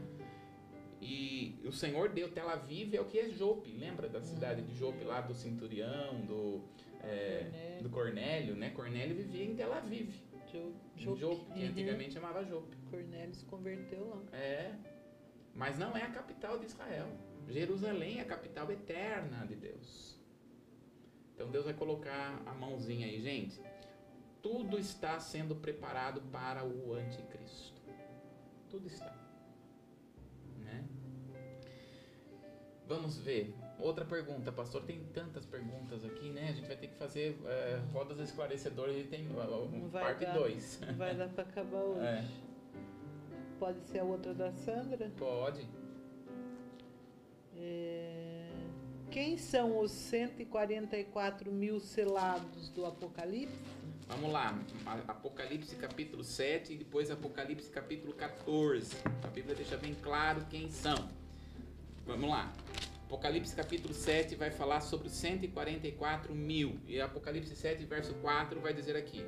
E 1.00 1.60
o 1.64 1.72
Senhor 1.72 2.08
deu 2.08 2.30
Tel 2.32 2.48
Aviv 2.48 2.94
é 2.94 3.00
o 3.00 3.04
que 3.04 3.18
é 3.18 3.28
Jope, 3.28 3.70
lembra 3.72 4.08
da 4.08 4.22
cidade 4.22 4.62
de 4.62 4.74
Jope 4.74 5.04
lá 5.04 5.20
do 5.20 5.34
Centurião, 5.34 6.20
do 6.22 6.62
é, 7.02 7.40
Cornélio. 7.44 7.82
do 7.82 7.90
Cornélio, 7.90 8.56
né? 8.56 8.70
Cornélio 8.70 9.14
vivia 9.16 9.44
em 9.44 9.54
Tel 9.54 9.72
Aviv, 9.74 10.14
Jope. 10.96 11.20
Jope, 11.20 11.44
que 11.52 11.60
Uhum. 11.60 11.68
antigamente 11.68 12.14
chamava 12.14 12.42
Jope. 12.44 12.74
Cornélio 12.90 13.34
se 13.34 13.44
converteu 13.44 14.08
lá. 14.08 14.22
É, 14.38 14.72
mas 15.54 15.78
não 15.78 15.94
é 15.96 16.02
a 16.02 16.10
capital 16.10 16.58
de 16.58 16.66
Israel. 16.66 17.08
Jerusalém 17.48 18.18
é 18.18 18.22
a 18.22 18.24
capital 18.24 18.70
eterna 18.72 19.44
de 19.46 19.56
Deus. 19.56 20.13
Então 21.34 21.50
Deus 21.50 21.64
vai 21.64 21.74
colocar 21.74 22.40
a 22.46 22.54
mãozinha 22.54 23.06
aí, 23.06 23.20
gente. 23.20 23.60
Tudo 24.40 24.78
está 24.78 25.18
sendo 25.18 25.56
preparado 25.56 26.20
para 26.30 26.64
o 26.64 26.94
anticristo. 26.94 27.82
Tudo 28.70 28.86
está. 28.86 29.12
Né? 30.58 30.84
Vamos 32.86 33.18
ver. 33.18 33.54
Outra 33.78 34.04
pergunta, 34.04 34.52
pastor. 34.52 34.82
Tem 34.84 35.02
tantas 35.12 35.44
perguntas 35.44 36.04
aqui, 36.04 36.30
né? 36.30 36.50
A 36.50 36.52
gente 36.52 36.66
vai 36.66 36.76
ter 36.76 36.88
que 36.88 36.94
fazer 36.96 37.36
é, 37.46 37.80
rodas 37.92 38.18
esclarecedoras 38.20 38.96
e 38.96 39.04
tem 39.04 39.26
uh, 39.28 39.88
parte 39.90 40.24
dar. 40.24 40.34
2. 40.34 40.80
Não 40.80 40.94
vai 40.94 41.14
dar 41.16 41.28
para 41.28 41.44
acabar 41.44 41.82
hoje. 41.82 42.06
É. 42.06 42.24
Pode 43.58 43.82
ser 43.84 44.00
a 44.00 44.04
outra 44.04 44.34
da 44.34 44.52
Sandra? 44.52 45.10
Pode. 45.16 45.66
É, 47.56 48.23
Quem 49.14 49.38
são 49.38 49.78
os 49.78 49.92
144 49.92 51.52
mil 51.52 51.78
selados 51.78 52.68
do 52.70 52.84
Apocalipse? 52.84 53.54
Vamos 54.08 54.32
lá, 54.32 54.60
Apocalipse 55.06 55.76
capítulo 55.76 56.24
7 56.24 56.72
e 56.72 56.76
depois 56.76 57.12
Apocalipse 57.12 57.70
capítulo 57.70 58.12
14. 58.12 58.96
A 59.22 59.28
Bíblia 59.28 59.54
deixa 59.54 59.76
bem 59.76 59.94
claro 59.94 60.44
quem 60.50 60.68
são. 60.68 61.08
Vamos 62.04 62.28
lá. 62.28 62.52
Apocalipse 63.04 63.54
capítulo 63.54 63.94
7 63.94 64.34
vai 64.34 64.50
falar 64.50 64.80
sobre 64.80 65.06
os 65.06 65.12
144 65.12 66.34
mil. 66.34 66.76
E 66.88 67.00
Apocalipse 67.00 67.54
7, 67.54 67.84
verso 67.84 68.14
4 68.14 68.58
vai 68.58 68.74
dizer 68.74 68.96
aqui: 68.96 69.24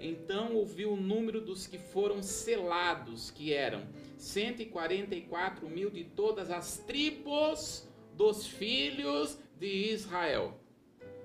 Então 0.00 0.56
ouviu 0.56 0.94
o 0.94 0.96
número 0.96 1.40
dos 1.40 1.64
que 1.64 1.78
foram 1.78 2.24
selados, 2.24 3.30
que 3.30 3.54
eram 3.54 3.86
144 4.16 5.70
mil 5.70 5.90
de 5.90 6.02
todas 6.02 6.50
as 6.50 6.78
tribos 6.78 7.86
dos 8.18 8.44
filhos 8.44 9.38
de 9.60 9.92
Israel. 9.92 10.60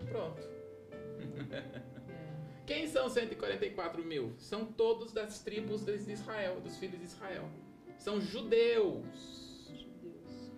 Pronto. 0.07 0.47
Quem 2.67 2.87
são 2.87 3.09
144 3.09 4.05
mil? 4.05 4.33
São 4.37 4.63
todos 4.63 5.11
das 5.11 5.39
tribos 5.39 5.83
de 5.83 6.11
Israel, 6.11 6.61
dos 6.61 6.77
filhos 6.77 6.99
de 6.99 7.05
Israel. 7.05 7.49
São 7.97 8.21
judeus. 8.21 9.07
Judeus. 9.73 10.51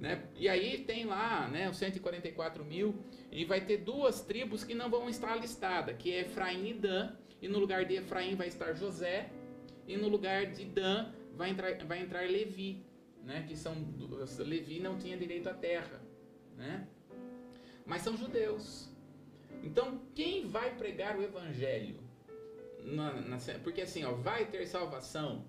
Né? 0.00 0.24
E 0.34 0.48
aí 0.48 0.78
tem 0.78 1.06
lá 1.06 1.48
né, 1.48 1.70
os 1.70 1.76
144 1.76 2.64
mil, 2.64 2.96
e 3.30 3.44
vai 3.44 3.60
ter 3.60 3.78
duas 3.78 4.20
tribos 4.20 4.64
que 4.64 4.74
não 4.74 4.90
vão 4.90 5.08
estar 5.08 5.36
listadas, 5.36 5.96
que 5.96 6.12
é 6.12 6.22
Efraim 6.22 6.70
e 6.70 6.74
Dan, 6.74 7.14
e 7.40 7.46
no 7.46 7.60
lugar 7.60 7.84
de 7.84 7.94
Efraim 7.94 8.34
vai 8.34 8.48
estar 8.48 8.74
José, 8.74 9.30
e 9.86 9.96
no 9.96 10.08
lugar 10.08 10.46
de 10.46 10.64
Dan 10.64 11.12
vai 11.32 11.50
entrar, 11.50 11.72
vai 11.86 12.00
entrar 12.00 12.28
Levi, 12.28 12.84
né, 13.26 13.44
que 13.46 13.56
são 13.56 13.74
Levi 14.38 14.78
não 14.80 14.96
tinha 14.98 15.16
direito 15.18 15.48
à 15.48 15.54
terra, 15.54 16.00
né? 16.56 16.86
Mas 17.84 18.02
são 18.02 18.16
judeus. 18.16 18.88
Então, 19.62 20.00
quem 20.14 20.48
vai 20.48 20.76
pregar 20.76 21.18
o 21.18 21.22
evangelho? 21.22 21.98
Na- 22.84 23.12
na- 23.20 23.38
porque 23.64 23.82
assim, 23.82 24.04
ó, 24.04 24.12
vai 24.12 24.46
ter 24.46 24.64
salvação 24.66 25.44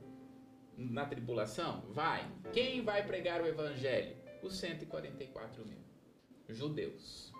na 0.75 1.05
tribulação? 1.05 1.81
Vai. 1.89 2.27
Quem 2.51 2.83
vai 2.83 3.05
pregar 3.05 3.41
o 3.41 3.45
evangelho? 3.45 4.15
Os 4.41 4.55
144 4.57 5.63
mil 5.65 5.77
judeus. 6.49 7.31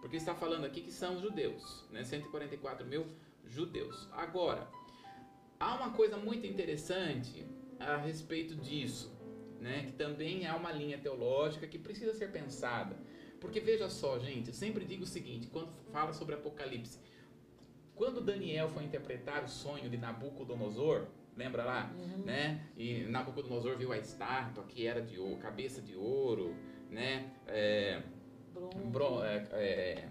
Porque 0.00 0.16
está 0.16 0.34
falando 0.34 0.64
aqui 0.66 0.82
que 0.82 0.92
são 0.92 1.18
judeus, 1.20 1.84
né? 1.90 2.04
144 2.04 2.86
mil 2.86 3.06
judeus. 3.46 4.08
Agora, 4.12 4.68
há 5.58 5.74
uma 5.76 5.90
coisa 5.90 6.16
muito 6.16 6.46
interessante 6.46 7.44
a 7.80 7.96
respeito 7.96 8.54
disso, 8.54 9.12
né? 9.64 9.84
Que 9.86 9.92
também 9.92 10.46
é 10.46 10.52
uma 10.52 10.70
linha 10.70 10.98
teológica 10.98 11.66
que 11.66 11.78
precisa 11.78 12.12
ser 12.14 12.30
pensada. 12.30 12.96
Porque 13.40 13.60
veja 13.60 13.88
só, 13.88 14.18
gente, 14.18 14.48
eu 14.48 14.54
sempre 14.54 14.84
digo 14.84 15.04
o 15.04 15.06
seguinte, 15.06 15.46
quando 15.48 15.72
fala 15.90 16.12
sobre 16.12 16.34
Apocalipse, 16.34 16.98
quando 17.94 18.20
Daniel 18.20 18.68
foi 18.68 18.84
interpretar 18.84 19.42
o 19.44 19.48
sonho 19.48 19.88
de 19.88 19.96
Nabucodonosor, 19.96 21.06
lembra 21.36 21.64
lá, 21.64 21.90
né? 22.24 22.66
E 22.76 23.02
Nabucodonosor 23.04 23.76
viu 23.76 23.90
a 23.92 23.98
estátua 23.98 24.64
que 24.64 24.86
era 24.86 25.00
de 25.00 25.18
ouro, 25.18 25.36
cabeça 25.38 25.80
de 25.80 25.94
ouro, 25.96 26.54
né? 26.90 27.32
É, 27.46 28.02
bron- 28.90 29.24
é, 29.24 29.36
é, 29.52 30.08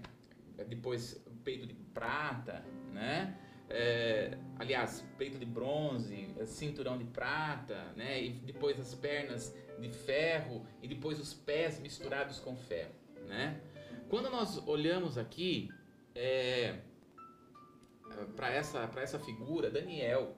é, 0.57 0.63
depois 0.63 1.23
peito 1.43 1.67
de 1.67 1.73
prata, 1.93 2.65
né? 2.91 3.37
É, 3.75 4.37
aliás, 4.59 5.03
peito 5.17 5.39
de 5.39 5.47
bronze, 5.47 6.27
é, 6.37 6.45
cinturão 6.45 6.95
de 6.95 7.05
prata, 7.05 7.91
né? 7.95 8.23
E 8.23 8.29
depois 8.29 8.79
as 8.79 8.93
pernas 8.93 9.57
de 9.79 9.89
ferro 9.89 10.63
e 10.79 10.87
depois 10.87 11.19
os 11.19 11.33
pés 11.33 11.79
misturados 11.79 12.39
com 12.39 12.55
ferro, 12.55 12.93
né? 13.27 13.59
Quando 14.09 14.29
nós 14.29 14.59
olhamos 14.67 15.17
aqui 15.17 15.71
é, 16.13 16.81
para 18.35 18.53
essa 18.53 18.87
para 18.87 19.01
essa 19.01 19.17
figura, 19.17 19.71
Daniel 19.71 20.37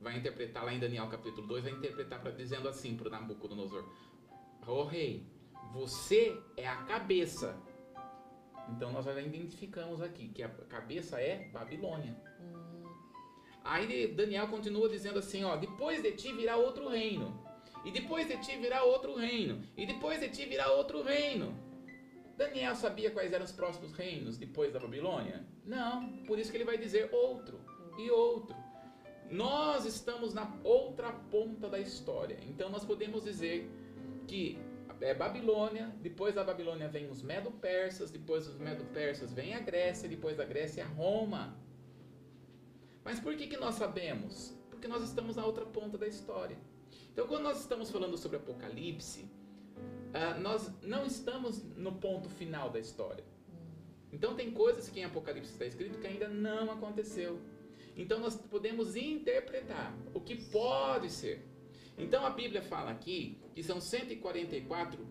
vai 0.00 0.16
interpretar 0.16 0.64
lá 0.64 0.72
em 0.72 0.78
Daniel 0.78 1.08
capítulo 1.08 1.44
2, 1.48 1.64
vai 1.64 1.72
interpretar 1.72 2.20
pra, 2.20 2.30
dizendo 2.30 2.68
assim 2.68 2.96
para 2.96 3.08
o 3.08 3.10
Nabucodonosor: 3.10 3.84
Ó 4.64 4.82
oh, 4.82 4.84
rei, 4.84 5.26
você 5.72 6.40
é 6.56 6.68
a 6.68 6.76
cabeça. 6.84 7.60
Então 8.68 8.92
nós 8.92 9.04
já 9.04 9.20
identificamos 9.20 10.00
aqui 10.00 10.28
que 10.28 10.42
a 10.42 10.48
cabeça 10.48 11.20
é 11.20 11.48
Babilônia. 11.48 12.16
Aí 13.66 14.06
Daniel 14.08 14.48
continua 14.48 14.88
dizendo 14.88 15.18
assim, 15.18 15.44
ó, 15.44 15.56
depois 15.56 16.02
de 16.02 16.12
ti 16.12 16.32
virá 16.32 16.56
outro 16.56 16.88
reino. 16.88 17.44
E 17.84 17.90
depois 17.90 18.26
de 18.26 18.36
ti 18.38 18.56
virá 18.56 18.82
outro 18.82 19.14
reino. 19.14 19.62
E 19.76 19.86
depois 19.86 20.20
de 20.20 20.28
ti 20.28 20.44
virá 20.46 20.70
outro 20.72 21.02
reino. 21.02 21.54
Daniel 22.36 22.74
sabia 22.74 23.10
quais 23.10 23.32
eram 23.32 23.44
os 23.44 23.52
próximos 23.52 23.92
reinos 23.92 24.36
depois 24.36 24.72
da 24.72 24.78
Babilônia? 24.78 25.44
Não, 25.64 26.08
por 26.26 26.38
isso 26.38 26.50
que 26.50 26.56
ele 26.56 26.64
vai 26.64 26.76
dizer 26.76 27.08
outro 27.12 27.60
e 27.98 28.10
outro. 28.10 28.56
Nós 29.30 29.84
estamos 29.86 30.34
na 30.34 30.52
outra 30.62 31.12
ponta 31.12 31.68
da 31.68 31.78
história. 31.78 32.38
Então 32.42 32.68
nós 32.68 32.84
podemos 32.84 33.24
dizer 33.24 33.70
que 34.26 34.58
é 35.00 35.14
Babilônia, 35.14 35.94
depois 36.00 36.34
da 36.34 36.44
Babilônia 36.44 36.88
vem 36.88 37.08
os 37.10 37.22
Medo-Persas, 37.22 38.10
depois 38.10 38.46
dos 38.46 38.58
Medo-Persas 38.58 39.32
vem 39.32 39.54
a 39.54 39.60
Grécia, 39.60 40.08
depois 40.08 40.36
da 40.36 40.44
Grécia 40.44 40.84
Roma. 40.86 41.56
Mas 43.06 43.20
por 43.20 43.36
que, 43.36 43.46
que 43.46 43.56
nós 43.56 43.76
sabemos? 43.76 44.52
Porque 44.68 44.88
nós 44.88 45.04
estamos 45.04 45.36
na 45.36 45.46
outra 45.46 45.64
ponta 45.64 45.96
da 45.96 46.08
história. 46.08 46.58
Então 47.12 47.24
quando 47.28 47.44
nós 47.44 47.60
estamos 47.60 47.88
falando 47.88 48.18
sobre 48.18 48.36
Apocalipse, 48.36 49.20
uh, 49.22 50.40
nós 50.40 50.68
não 50.82 51.06
estamos 51.06 51.62
no 51.76 51.92
ponto 51.92 52.28
final 52.28 52.68
da 52.68 52.80
história. 52.80 53.24
Então 54.12 54.34
tem 54.34 54.50
coisas 54.50 54.88
que 54.88 54.98
em 54.98 55.04
Apocalipse 55.04 55.52
está 55.52 55.64
escrito 55.64 56.00
que 56.00 56.06
ainda 56.08 56.28
não 56.28 56.68
aconteceu. 56.68 57.40
Então 57.96 58.18
nós 58.18 58.34
podemos 58.34 58.96
interpretar 58.96 59.96
o 60.12 60.20
que 60.20 60.34
pode 60.50 61.08
ser. 61.08 61.46
Então 61.96 62.26
a 62.26 62.30
Bíblia 62.30 62.60
fala 62.60 62.90
aqui 62.90 63.40
que 63.54 63.62
são 63.62 63.80
144 63.80 65.06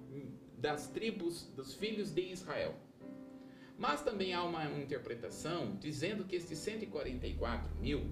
das 0.57 0.89
tribos 0.89 1.43
dos 1.55 1.73
filhos 1.73 2.11
de 2.11 2.29
Israel. 2.29 2.75
Mas 3.77 4.01
também 4.01 4.33
há 4.33 4.43
uma 4.43 4.65
interpretação 4.79 5.75
dizendo 5.79 6.23
que 6.23 6.35
esses 6.35 6.57
144 6.59 7.75
mil 7.75 8.05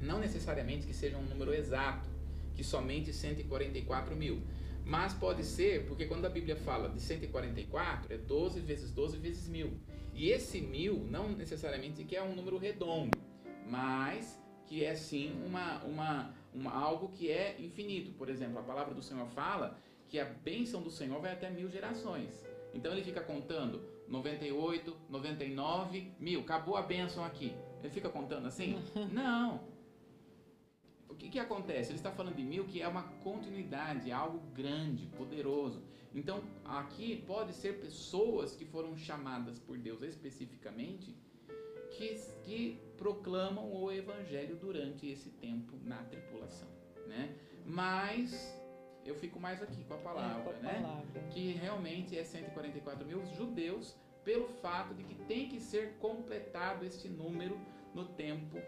não 0.00 0.18
necessariamente 0.18 0.86
que 0.86 0.94
seja 0.94 1.16
um 1.16 1.24
número 1.24 1.52
exato, 1.52 2.08
que 2.54 2.62
somente 2.62 3.12
144 3.12 4.14
mil. 4.16 4.42
Mas 4.84 5.12
pode 5.12 5.44
ser, 5.44 5.86
porque 5.86 6.06
quando 6.06 6.24
a 6.24 6.30
Bíblia 6.30 6.56
fala 6.56 6.88
de 6.88 7.00
144, 7.00 8.12
é 8.12 8.16
12 8.16 8.60
vezes 8.60 8.90
12 8.90 9.18
vezes 9.18 9.48
mil. 9.48 9.78
E 10.14 10.30
esse 10.30 10.60
mil 10.60 11.04
não 11.10 11.28
necessariamente 11.28 12.04
que 12.04 12.16
é 12.16 12.22
um 12.22 12.34
número 12.34 12.56
redondo, 12.56 13.18
mas 13.68 14.40
que 14.66 14.84
é 14.84 14.94
sim 14.94 15.34
uma, 15.44 15.82
uma, 15.84 16.34
uma, 16.54 16.72
algo 16.72 17.08
que 17.08 17.30
é 17.30 17.56
infinito. 17.60 18.12
Por 18.12 18.28
exemplo, 18.28 18.58
a 18.58 18.62
palavra 18.62 18.94
do 18.94 19.02
Senhor 19.02 19.26
fala 19.28 19.78
que 20.08 20.18
a 20.18 20.24
bênção 20.24 20.82
do 20.82 20.90
Senhor 20.90 21.20
vai 21.20 21.32
até 21.32 21.50
mil 21.50 21.68
gerações. 21.68 22.44
Então 22.72 22.92
ele 22.92 23.02
fica 23.02 23.20
contando 23.20 23.82
98, 24.08 24.96
99, 25.08 26.12
mil. 26.18 26.40
Acabou 26.40 26.76
a 26.76 26.82
bênção 26.82 27.24
aqui. 27.24 27.54
Ele 27.80 27.90
fica 27.90 28.08
contando 28.08 28.46
assim? 28.46 28.76
Não. 29.12 29.60
O 31.08 31.14
que, 31.14 31.28
que 31.28 31.38
acontece? 31.38 31.90
Ele 31.90 31.98
está 31.98 32.10
falando 32.10 32.36
de 32.36 32.42
mil 32.42 32.64
que 32.64 32.80
é 32.80 32.88
uma 32.88 33.02
continuidade, 33.24 34.12
algo 34.12 34.38
grande, 34.52 35.06
poderoso. 35.06 35.82
Então 36.14 36.42
aqui 36.64 37.22
pode 37.26 37.52
ser 37.52 37.80
pessoas 37.80 38.54
que 38.54 38.64
foram 38.64 38.96
chamadas 38.96 39.58
por 39.58 39.76
Deus 39.76 40.02
especificamente 40.02 41.14
que, 41.90 42.14
que 42.44 42.80
proclamam 42.96 43.72
o 43.72 43.90
evangelho 43.90 44.56
durante 44.56 45.08
esse 45.08 45.30
tempo 45.30 45.76
na 45.84 46.02
tripulação, 46.04 46.68
né? 47.06 47.34
Mas 47.64 48.57
eu 49.08 49.14
fico 49.14 49.40
mais 49.40 49.62
aqui 49.62 49.82
com 49.84 49.94
a 49.94 49.98
palavra, 49.98 50.40
é, 50.40 50.44
com 50.44 50.50
a 50.50 50.52
né? 50.62 50.80
Palavra. 50.82 51.20
Que 51.30 51.52
realmente 51.52 52.18
é 52.18 52.24
144 52.24 53.06
mil 53.06 53.24
judeus 53.34 53.96
pelo 54.24 54.48
fato 54.48 54.94
de 54.94 55.02
que 55.04 55.14
tem 55.24 55.48
que 55.48 55.60
ser 55.60 55.94
completado 55.98 56.84
este 56.84 57.08
número 57.08 57.58
no 57.94 58.04
tempo 58.04 58.58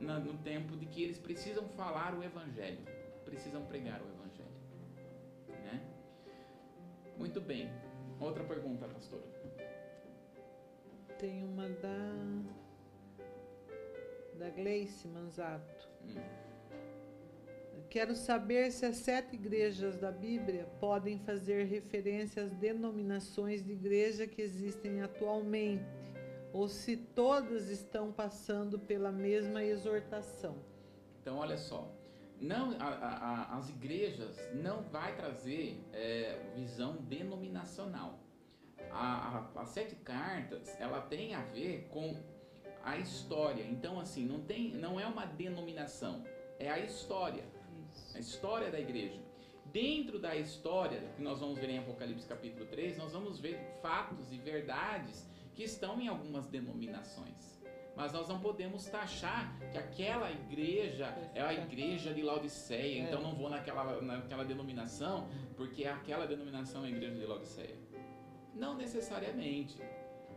na, 0.00 0.18
no 0.18 0.34
tempo 0.38 0.76
de 0.76 0.86
que 0.86 1.02
eles 1.02 1.18
precisam 1.18 1.68
falar 1.70 2.14
o 2.14 2.22
evangelho, 2.22 2.80
precisam 3.24 3.64
pregar 3.64 4.00
o 4.02 4.08
evangelho, 4.08 4.48
né? 5.48 5.80
Muito 7.16 7.40
bem. 7.40 7.70
Outra 8.20 8.44
pergunta, 8.44 8.88
pastora. 8.88 9.22
Tem 11.18 11.44
uma 11.44 11.68
da 11.68 12.42
da 14.38 14.50
Gleice 14.50 15.06
Manzato. 15.08 15.88
Hum. 16.02 16.53
Quero 17.94 18.16
saber 18.16 18.72
se 18.72 18.84
as 18.84 18.96
sete 18.96 19.36
igrejas 19.36 19.98
da 19.98 20.10
Bíblia 20.10 20.66
podem 20.80 21.16
fazer 21.20 21.62
referência 21.66 22.42
às 22.42 22.50
denominações 22.50 23.64
de 23.64 23.70
igreja 23.70 24.26
que 24.26 24.42
existem 24.42 25.00
atualmente, 25.00 25.84
ou 26.52 26.66
se 26.66 26.96
todas 26.96 27.68
estão 27.68 28.10
passando 28.10 28.80
pela 28.80 29.12
mesma 29.12 29.62
exortação. 29.62 30.56
Então, 31.20 31.36
olha 31.36 31.56
só, 31.56 31.88
não, 32.40 32.76
a, 32.80 32.88
a, 32.88 33.58
as 33.58 33.68
igrejas 33.68 34.40
não 34.52 34.82
vai 34.82 35.14
trazer 35.14 35.80
é, 35.92 36.36
visão 36.56 36.96
denominacional. 36.96 38.18
A, 38.90 39.52
as 39.54 39.68
sete 39.68 39.94
cartas, 39.94 40.68
ela 40.80 41.00
tem 41.00 41.36
a 41.36 41.42
ver 41.42 41.86
com 41.92 42.20
a 42.82 42.98
história. 42.98 43.62
Então, 43.62 44.00
assim, 44.00 44.26
não, 44.26 44.40
tem, 44.40 44.72
não 44.72 44.98
é 44.98 45.06
uma 45.06 45.26
denominação, 45.26 46.24
é 46.58 46.68
a 46.68 46.80
história. 46.80 47.53
A 48.14 48.18
história 48.18 48.70
da 48.70 48.78
igreja. 48.78 49.20
Dentro 49.66 50.18
da 50.18 50.36
história 50.36 51.00
que 51.16 51.22
nós 51.22 51.40
vamos 51.40 51.58
ver 51.58 51.70
em 51.70 51.78
Apocalipse 51.78 52.26
capítulo 52.26 52.66
3, 52.66 52.96
nós 52.98 53.12
vamos 53.12 53.40
ver 53.40 53.58
fatos 53.82 54.32
e 54.32 54.38
verdades 54.38 55.28
que 55.54 55.64
estão 55.64 56.00
em 56.00 56.08
algumas 56.08 56.46
denominações. 56.46 57.60
Mas 57.96 58.12
nós 58.12 58.28
não 58.28 58.40
podemos 58.40 58.86
taxar 58.86 59.56
que 59.70 59.78
aquela 59.78 60.30
igreja 60.30 61.06
é 61.34 61.40
a 61.40 61.54
igreja 61.54 62.12
de 62.12 62.22
Laodiceia, 62.22 63.00
então 63.00 63.22
não 63.22 63.34
vou 63.34 63.48
naquela, 63.48 64.00
naquela 64.00 64.44
denominação, 64.44 65.28
porque 65.56 65.84
aquela 65.86 66.26
denominação 66.26 66.84
é 66.84 66.88
a 66.88 66.90
igreja 66.90 67.16
de 67.16 67.26
Laodiceia. 67.26 67.76
Não 68.54 68.76
necessariamente, 68.76 69.78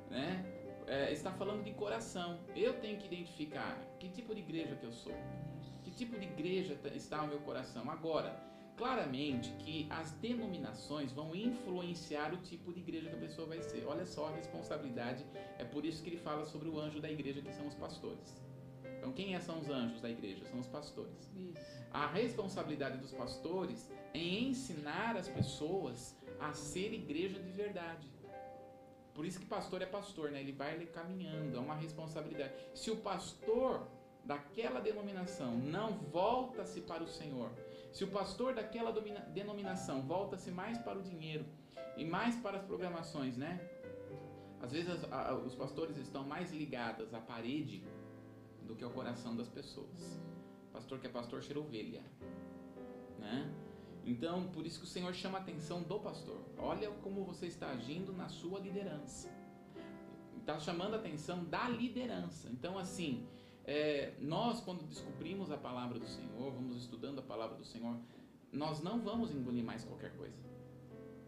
né? 0.10 0.58
é, 0.88 1.12
está 1.12 1.32
falando 1.32 1.64
de 1.64 1.74
coração. 1.74 2.40
Eu 2.56 2.80
tenho 2.80 2.98
que 2.98 3.06
identificar 3.06 3.78
que 4.00 4.10
tipo 4.10 4.34
de 4.34 4.42
igreja 4.42 4.76
que 4.76 4.86
eu 4.86 4.92
sou. 4.92 5.14
Tipo 5.98 6.20
de 6.20 6.26
igreja 6.28 6.80
está 6.94 7.24
o 7.24 7.28
meu 7.28 7.40
coração. 7.40 7.90
Agora, 7.90 8.40
claramente 8.78 9.50
que 9.58 9.88
as 9.90 10.12
denominações 10.12 11.12
vão 11.12 11.36
influenciar 11.36 12.32
o 12.36 12.38
tipo 12.38 12.72
de 12.72 12.82
igreja 12.82 13.10
que 13.10 13.16
a 13.16 13.20
pessoa 13.20 13.48
vai 13.48 13.64
ser. 13.64 13.84
Olha 13.88 14.06
só 14.06 14.28
a 14.28 14.32
responsabilidade. 14.32 15.26
É 15.58 15.66
por 15.66 15.84
isso 15.84 16.04
que 16.04 16.12
ele 16.12 16.20
fala 16.20 16.46
sobre 16.46 16.70
o 16.70 16.80
anjo 16.80 17.02
da 17.02 17.10
igreja, 17.10 17.42
que 17.42 17.52
são 17.52 17.68
os 17.68 17.74
pastores. 17.74 18.40
Então, 19.00 19.12
quem 19.12 19.34
é, 19.34 19.40
são 19.40 19.60
os 19.60 19.70
anjos 19.70 20.00
da 20.00 20.08
igreja? 20.08 20.46
São 20.46 20.60
os 20.60 20.68
pastores. 20.68 21.32
Isso. 21.36 21.88
A 21.92 22.06
responsabilidade 22.06 23.00
dos 23.00 23.12
pastores 23.12 23.90
é 24.14 24.20
ensinar 24.20 25.18
as 25.18 25.28
pessoas 25.28 26.16
a 26.40 26.54
ser 26.54 26.94
igreja 26.94 27.40
de 27.40 27.52
verdade. 27.52 28.08
Por 29.16 29.26
isso 29.26 29.40
que 29.40 29.48
pastor 29.48 29.82
é 29.82 29.88
pastor, 29.88 30.30
né? 30.30 30.42
Ele 30.42 30.52
vai 30.52 30.76
ali 30.76 30.86
caminhando, 30.86 31.58
é 31.58 31.60
uma 31.60 31.74
responsabilidade. 31.74 32.54
Se 32.76 32.92
o 32.92 32.98
pastor 32.98 33.88
daquela 34.28 34.82
denominação 34.82 35.58
não 35.58 35.94
volta-se 35.98 36.82
para 36.82 37.02
o 37.02 37.08
Senhor, 37.08 37.50
se 37.94 38.04
o 38.04 38.10
pastor 38.10 38.54
daquela 38.54 38.92
denominação 39.34 40.02
volta-se 40.02 40.52
mais 40.52 40.78
para 40.78 41.00
o 41.00 41.02
dinheiro 41.02 41.46
e 41.96 42.04
mais 42.04 42.36
para 42.36 42.58
as 42.58 42.66
programações, 42.66 43.38
né? 43.38 43.60
Às 44.62 44.74
vezes 44.74 44.92
os 45.46 45.56
pastores 45.56 45.98
estão 45.98 46.24
mais 46.26 46.52
ligados 46.52 47.14
à 47.14 47.22
parede 47.22 47.84
do 48.64 48.76
que 48.76 48.84
ao 48.84 48.92
coração 48.92 49.36
das 49.36 49.48
pessoas. 49.48 50.20
Pastor 50.74 51.00
que 51.00 51.08
é 51.08 51.10
pastor 51.10 51.42
cheira 51.42 51.60
ovelha, 51.60 52.04
né? 53.18 53.50
Então, 54.06 54.48
por 54.50 54.66
isso 54.66 54.80
que 54.80 54.86
o 54.86 54.90
Senhor 54.90 55.14
chama 55.14 55.38
a 55.38 55.42
atenção 55.42 55.84
do 55.84 56.00
pastor. 56.00 56.42
Olha 56.58 56.90
como 57.04 57.24
você 57.24 57.48
está 57.48 57.70
agindo 57.70 58.12
na 58.14 58.28
sua 58.28 58.60
liderança. 58.60 59.30
Está 60.38 60.60
chamando 60.60 60.94
a 60.96 60.98
atenção 60.98 61.44
da 61.46 61.68
liderança. 61.70 62.50
Então, 62.50 62.78
assim, 62.78 63.28
é, 63.68 64.14
nós, 64.22 64.62
quando 64.62 64.88
descobrimos 64.88 65.52
a 65.52 65.58
palavra 65.58 66.00
do 66.00 66.08
Senhor, 66.08 66.52
vamos 66.54 66.78
estudando 66.78 67.20
a 67.20 67.22
palavra 67.22 67.58
do 67.58 67.66
Senhor, 67.66 68.00
nós 68.50 68.82
não 68.82 69.02
vamos 69.02 69.36
engolir 69.36 69.62
mais 69.62 69.84
qualquer 69.84 70.16
coisa. 70.16 70.38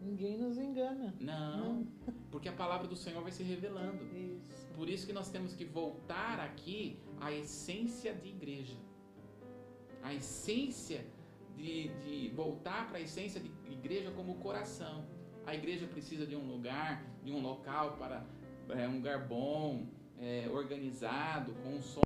Ninguém 0.00 0.38
nos 0.38 0.56
engana. 0.56 1.14
Não, 1.20 1.74
não, 1.74 1.86
porque 2.30 2.48
a 2.48 2.52
palavra 2.52 2.88
do 2.88 2.96
Senhor 2.96 3.22
vai 3.22 3.30
se 3.30 3.42
revelando. 3.42 4.02
Isso. 4.16 4.66
Por 4.74 4.88
isso 4.88 5.06
que 5.06 5.12
nós 5.12 5.28
temos 5.28 5.54
que 5.54 5.66
voltar 5.66 6.40
aqui 6.40 6.98
à 7.20 7.30
essência 7.30 8.14
de 8.14 8.30
igreja. 8.30 8.78
A 10.02 10.14
essência 10.14 11.04
de, 11.54 11.88
de 11.88 12.30
voltar 12.34 12.88
para 12.88 12.96
a 12.96 13.00
essência 13.02 13.38
de 13.38 13.52
igreja 13.70 14.10
como 14.12 14.36
coração. 14.36 15.04
A 15.44 15.54
igreja 15.54 15.86
precisa 15.86 16.26
de 16.26 16.34
um 16.34 16.46
lugar, 16.50 17.04
de 17.22 17.30
um 17.30 17.42
local 17.42 17.98
para 17.98 18.24
é, 18.70 18.88
um 18.88 18.96
lugar 18.96 19.28
bom, 19.28 19.86
é, 20.18 20.48
organizado, 20.50 21.52
com 21.62 21.74
um 21.74 21.82
som 21.82 22.00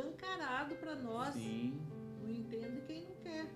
escancarado 0.00 0.74
para 0.76 0.94
nós. 0.96 1.34
Sim. 1.34 1.80
Não 2.22 2.30
entende 2.30 2.80
quem 2.86 3.02
não 3.02 3.14
quer. 3.22 3.46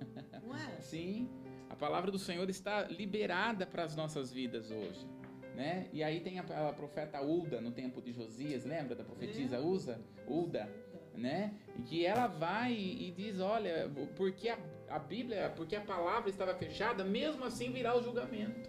Não 0.46 0.54
é? 0.56 0.80
Sim. 0.80 1.28
A 1.68 1.74
palavra 1.74 2.10
do 2.10 2.18
Senhor 2.18 2.48
está 2.50 2.84
liberada 2.84 3.66
para 3.66 3.84
as 3.84 3.96
nossas 3.96 4.32
vidas 4.32 4.70
hoje. 4.70 5.06
Né? 5.54 5.88
E 5.92 6.02
aí 6.02 6.20
tem 6.20 6.38
a, 6.38 6.42
a 6.68 6.72
profeta 6.72 7.22
Ulda 7.22 7.60
no 7.62 7.70
tempo 7.72 8.02
de 8.02 8.12
Josias, 8.12 8.64
lembra 8.64 8.94
da 8.94 9.02
profetisa 9.02 9.58
Usa? 9.58 9.98
Ulda, 10.28 10.68
né? 11.14 11.54
E 11.78 11.82
que 11.82 12.04
ela 12.04 12.26
vai 12.26 12.72
e, 12.74 13.08
e 13.08 13.10
diz, 13.12 13.40
olha, 13.40 13.90
porque 14.16 14.50
a, 14.50 14.58
a 14.90 14.98
Bíblia, 14.98 15.50
porque 15.56 15.74
a 15.74 15.80
palavra 15.80 16.28
estava 16.28 16.54
fechada, 16.54 17.02
mesmo 17.04 17.42
assim 17.44 17.72
virá 17.72 17.96
o 17.96 18.02
julgamento. 18.02 18.68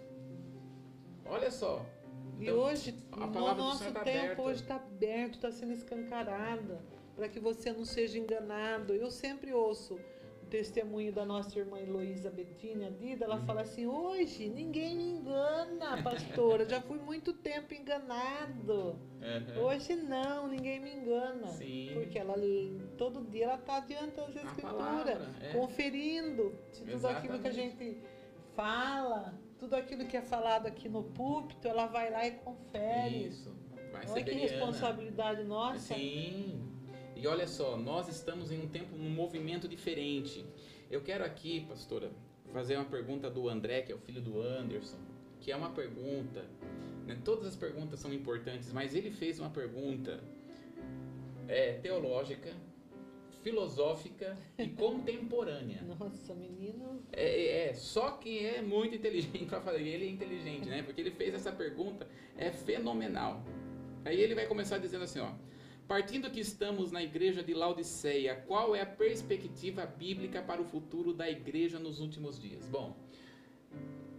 Olha 1.26 1.50
só. 1.50 1.84
E 2.38 2.44
Então, 2.44 2.56
hoje, 2.56 2.94
a 3.12 3.26
no 3.26 3.32
palavra 3.32 3.54
do 3.62 3.68
nosso 3.68 3.92
tá 3.92 4.00
tempo, 4.00 4.18
aberta. 4.22 4.42
hoje 4.42 4.62
está 4.62 4.76
aberto, 4.76 5.34
está 5.34 5.50
sendo 5.52 5.72
escancarada, 5.72 6.80
para 7.18 7.28
que 7.28 7.40
você 7.40 7.72
não 7.72 7.84
seja 7.84 8.16
enganado. 8.16 8.94
Eu 8.94 9.10
sempre 9.10 9.52
ouço 9.52 9.94
o 10.40 10.46
testemunho 10.46 11.12
da 11.12 11.24
nossa 11.24 11.58
irmã 11.58 11.80
Heloísa 11.80 12.30
Bettina 12.30 12.92
Dida, 12.92 13.26
Uhum. 13.26 13.32
ela 13.32 13.44
fala 13.44 13.62
assim, 13.62 13.86
hoje 13.88 14.48
ninguém 14.48 14.96
me 14.96 15.10
engana, 15.10 16.00
pastora, 16.00 16.64
já 16.64 16.80
fui 16.80 16.98
muito 17.00 17.32
tempo 17.32 17.74
enganado. 17.74 18.96
Aham. 19.20 19.60
Hoje 19.64 19.96
não, 19.96 20.46
ninguém 20.46 20.78
me 20.78 20.94
engana. 20.94 21.48
Sim. 21.48 21.90
Porque 21.92 22.16
ela 22.16 22.36
todo 22.96 23.20
dia 23.28 23.46
ela 23.46 23.56
está 23.56 23.78
adiantando 23.78 24.38
as 24.38 24.44
escrituras, 24.44 25.28
é. 25.42 25.52
conferindo 25.54 26.54
se 26.70 26.84
tudo 26.84 27.04
aquilo 27.08 27.40
que 27.40 27.48
a 27.48 27.50
Exatamente. 27.50 27.84
gente 27.84 28.00
fala, 28.54 29.34
tudo 29.58 29.74
aquilo 29.74 30.06
que 30.06 30.16
é 30.16 30.22
falado 30.22 30.66
aqui 30.66 30.88
no 30.88 31.02
púlpito, 31.02 31.66
ela 31.66 31.86
vai 31.86 32.10
lá 32.12 32.24
e 32.28 32.30
confere. 32.30 33.26
Isso. 33.26 33.52
Vai 33.90 34.06
Olha 34.08 34.22
que 34.24 34.34
responsabilidade 34.34 35.42
nossa. 35.42 35.94
Sim. 35.94 36.67
E 37.18 37.26
olha 37.26 37.48
só, 37.48 37.76
nós 37.76 38.08
estamos 38.08 38.52
em 38.52 38.62
um 38.62 38.68
tempo, 38.68 38.96
num 38.96 39.10
movimento 39.10 39.66
diferente. 39.66 40.46
Eu 40.88 41.00
quero 41.00 41.24
aqui, 41.24 41.66
pastora, 41.68 42.12
fazer 42.52 42.76
uma 42.76 42.84
pergunta 42.84 43.28
do 43.28 43.48
André, 43.48 43.82
que 43.82 43.90
é 43.90 43.94
o 43.94 43.98
filho 43.98 44.22
do 44.22 44.40
Anderson, 44.40 44.96
que 45.40 45.50
é 45.50 45.56
uma 45.56 45.70
pergunta. 45.70 46.44
né, 47.08 47.18
Todas 47.24 47.44
as 47.44 47.56
perguntas 47.56 47.98
são 47.98 48.14
importantes, 48.14 48.72
mas 48.72 48.94
ele 48.94 49.10
fez 49.10 49.40
uma 49.40 49.50
pergunta 49.50 50.22
é, 51.48 51.72
teológica, 51.72 52.52
filosófica 53.42 54.38
e 54.56 54.68
contemporânea. 54.78 55.82
Nossa, 55.98 56.32
menino. 56.34 57.02
É, 57.12 57.24
é, 57.24 57.68
é, 57.70 57.74
só 57.74 58.12
que 58.12 58.46
é 58.46 58.62
muito 58.62 58.94
inteligente 58.94 59.44
para 59.46 59.60
fazer. 59.60 59.82
Ele 59.82 60.06
é 60.06 60.08
inteligente, 60.08 60.68
né? 60.68 60.84
Porque 60.84 61.00
ele 61.00 61.10
fez 61.10 61.34
essa 61.34 61.50
pergunta, 61.50 62.06
é 62.36 62.52
fenomenal. 62.52 63.42
Aí 64.04 64.20
ele 64.20 64.36
vai 64.36 64.46
começar 64.46 64.78
dizendo 64.78 65.02
assim, 65.02 65.18
ó. 65.18 65.32
Partindo 65.88 66.30
que 66.30 66.38
estamos 66.38 66.92
na 66.92 67.02
igreja 67.02 67.42
de 67.42 67.54
Laodiceia, 67.54 68.36
qual 68.46 68.76
é 68.76 68.82
a 68.82 68.86
perspectiva 68.86 69.86
bíblica 69.86 70.42
para 70.42 70.60
o 70.60 70.64
futuro 70.66 71.14
da 71.14 71.30
igreja 71.30 71.78
nos 71.78 71.98
últimos 71.98 72.38
dias? 72.38 72.68
Bom, 72.68 72.94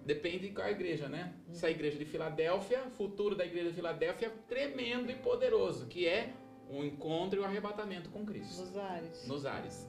depende 0.03 0.47
de 0.47 0.55
qual 0.55 0.67
igreja, 0.67 1.07
né? 1.07 1.31
Se 1.51 1.63
a 1.67 1.69
igreja 1.69 1.95
de 1.99 2.05
Filadélfia, 2.05 2.83
o 2.87 2.89
futuro 2.89 3.35
da 3.35 3.45
igreja 3.45 3.69
de 3.69 3.75
Filadélfia 3.75 4.29
é 4.29 4.31
tremendo 4.47 5.11
e 5.11 5.15
poderoso, 5.15 5.85
que 5.85 6.07
é 6.07 6.33
o 6.71 6.83
encontro 6.83 7.39
e 7.39 7.43
o 7.43 7.45
arrebatamento 7.45 8.09
com 8.09 8.25
Cristo 8.25 8.61
Nos 8.61 8.75
ares. 8.77 9.27
nos 9.27 9.45
ares. 9.45 9.87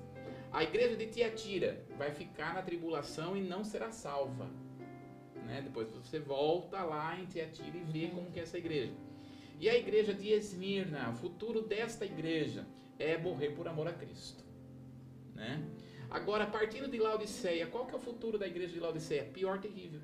A 0.52 0.62
igreja 0.62 0.96
de 0.96 1.06
Tiatira 1.06 1.82
vai 1.96 2.10
ficar 2.10 2.52
na 2.52 2.60
tribulação 2.60 3.34
e 3.34 3.40
não 3.40 3.64
será 3.64 3.90
salva. 3.90 4.50
Né? 5.46 5.62
Depois 5.62 5.90
você 5.92 6.18
volta 6.18 6.82
lá 6.82 7.18
em 7.18 7.24
Tiatira 7.24 7.78
e 7.78 7.84
vê 7.84 8.08
como 8.08 8.30
que 8.30 8.38
é 8.38 8.42
essa 8.42 8.58
igreja. 8.58 8.92
E 9.60 9.68
a 9.68 9.76
igreja 9.76 10.14
de 10.14 10.30
Esmirna, 10.30 11.10
o 11.10 11.14
futuro 11.16 11.60
desta 11.60 12.06
igreja 12.06 12.66
é 12.98 13.18
morrer 13.18 13.50
por 13.50 13.68
amor 13.68 13.86
a 13.86 13.92
Cristo. 13.92 14.42
Né? 15.34 15.62
Agora, 16.08 16.46
partindo 16.46 16.88
de 16.88 16.98
Laodiceia, 16.98 17.66
qual 17.66 17.84
que 17.84 17.92
é 17.92 17.98
o 17.98 18.00
futuro 18.00 18.38
da 18.38 18.46
igreja 18.46 18.72
de 18.72 18.80
Laodiceia? 18.80 19.24
Pior, 19.24 19.60
terrível. 19.60 20.00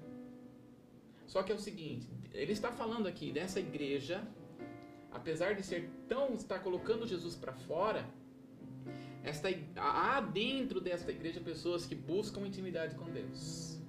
Só 1.26 1.42
que 1.42 1.50
é 1.50 1.54
o 1.54 1.58
seguinte, 1.58 2.06
ele 2.34 2.52
está 2.52 2.70
falando 2.70 3.06
aqui 3.06 3.32
dessa 3.32 3.58
igreja, 3.58 4.22
apesar 5.10 5.54
de 5.54 5.62
ser 5.62 5.88
tão, 6.06 6.34
está 6.34 6.58
colocando 6.58 7.06
Jesus 7.06 7.34
para 7.34 7.54
fora, 7.54 8.06
esta, 9.24 9.48
há 9.74 10.20
dentro 10.20 10.82
desta 10.82 11.10
igreja 11.10 11.40
pessoas 11.40 11.86
que 11.86 11.94
buscam 11.94 12.46
intimidade 12.46 12.94
com 12.94 13.06
Deus. 13.06 13.80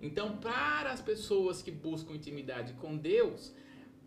Então, 0.00 0.36
para 0.36 0.92
as 0.92 1.00
pessoas 1.00 1.62
que 1.62 1.70
buscam 1.70 2.14
intimidade 2.14 2.74
com 2.74 2.96
Deus, 2.96 3.52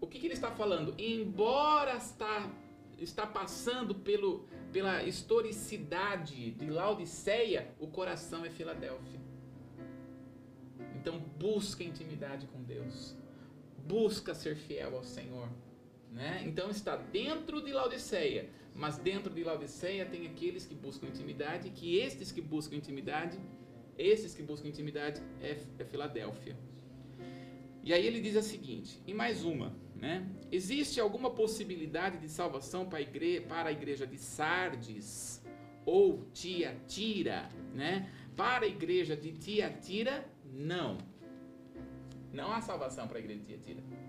o 0.02 0.08
que, 0.08 0.20
que 0.20 0.28
ele 0.28 0.34
está 0.34 0.52
falando? 0.52 0.94
Embora 0.98 1.96
está, 1.96 2.52
está 3.00 3.26
passando 3.26 3.96
pelo, 3.96 4.46
pela 4.74 5.04
historicidade 5.04 6.52
de 6.52 6.70
Laodiceia, 6.70 7.74
o 7.80 7.88
coração 7.88 8.44
é 8.44 8.50
Filadélfia. 8.50 9.22
Então, 10.96 11.20
busca 11.40 11.84
intimidade 11.84 12.48
com 12.48 12.62
Deus. 12.64 13.16
Busca 13.88 14.34
ser 14.34 14.56
fiel 14.56 14.98
ao 14.98 15.04
Senhor. 15.04 15.48
Né? 16.12 16.44
Então 16.46 16.70
está 16.70 16.98
dentro 16.98 17.62
de 17.62 17.72
Laodiceia, 17.72 18.50
mas 18.76 18.98
dentro 18.98 19.34
de 19.34 19.44
Laodiceia 19.44 20.06
tem 20.06 20.28
aqueles 20.28 20.66
que 20.66 20.76
buscam 20.76 21.08
intimidade, 21.08 21.70
que 21.70 21.98
estes 21.98 22.34
que 22.34 22.42
buscam 22.42 22.76
intimidade, 22.76 23.40
esses 23.98 24.36
que 24.36 24.44
buscam 24.44 24.68
intimidade 24.68 25.22
é, 25.42 25.58
é 25.80 25.86
Filadélfia. 25.86 26.58
E 27.82 27.94
aí 27.94 28.06
ele 28.06 28.20
diz 28.20 28.36
a 28.36 28.42
seguinte, 28.42 29.02
e 29.08 29.14
mais 29.14 29.44
uma, 29.44 29.74
né? 30.02 30.28
Existe 30.52 31.00
alguma 31.00 31.30
possibilidade 31.30 32.18
de 32.18 32.28
salvação 32.28 32.86
para 32.86 32.98
a 32.98 33.02
igreja, 33.02 33.42
para 33.44 33.70
a 33.70 33.72
igreja 33.72 34.06
de 34.06 34.18
Sardes 34.18 35.42
ou 35.86 36.26
Tiatira, 36.34 37.48
né? 37.74 38.12
Para 38.36 38.66
a 38.66 38.68
igreja 38.68 39.16
de 39.16 39.32
Tiatira, 39.32 40.28
não. 40.44 40.98
Não 42.34 42.52
há 42.52 42.60
salvação 42.60 43.08
para 43.08 43.18
a 43.18 43.22
igreja 43.22 43.40
de 43.40 43.46
Tiatira 43.46 44.02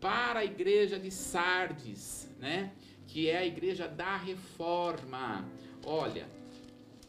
para 0.00 0.40
a 0.40 0.44
igreja 0.44 0.98
de 0.98 1.10
Sardes, 1.10 2.28
né? 2.38 2.72
Que 3.06 3.30
é 3.30 3.38
a 3.38 3.46
igreja 3.46 3.88
da 3.88 4.16
reforma. 4.16 5.48
Olha, 5.84 6.28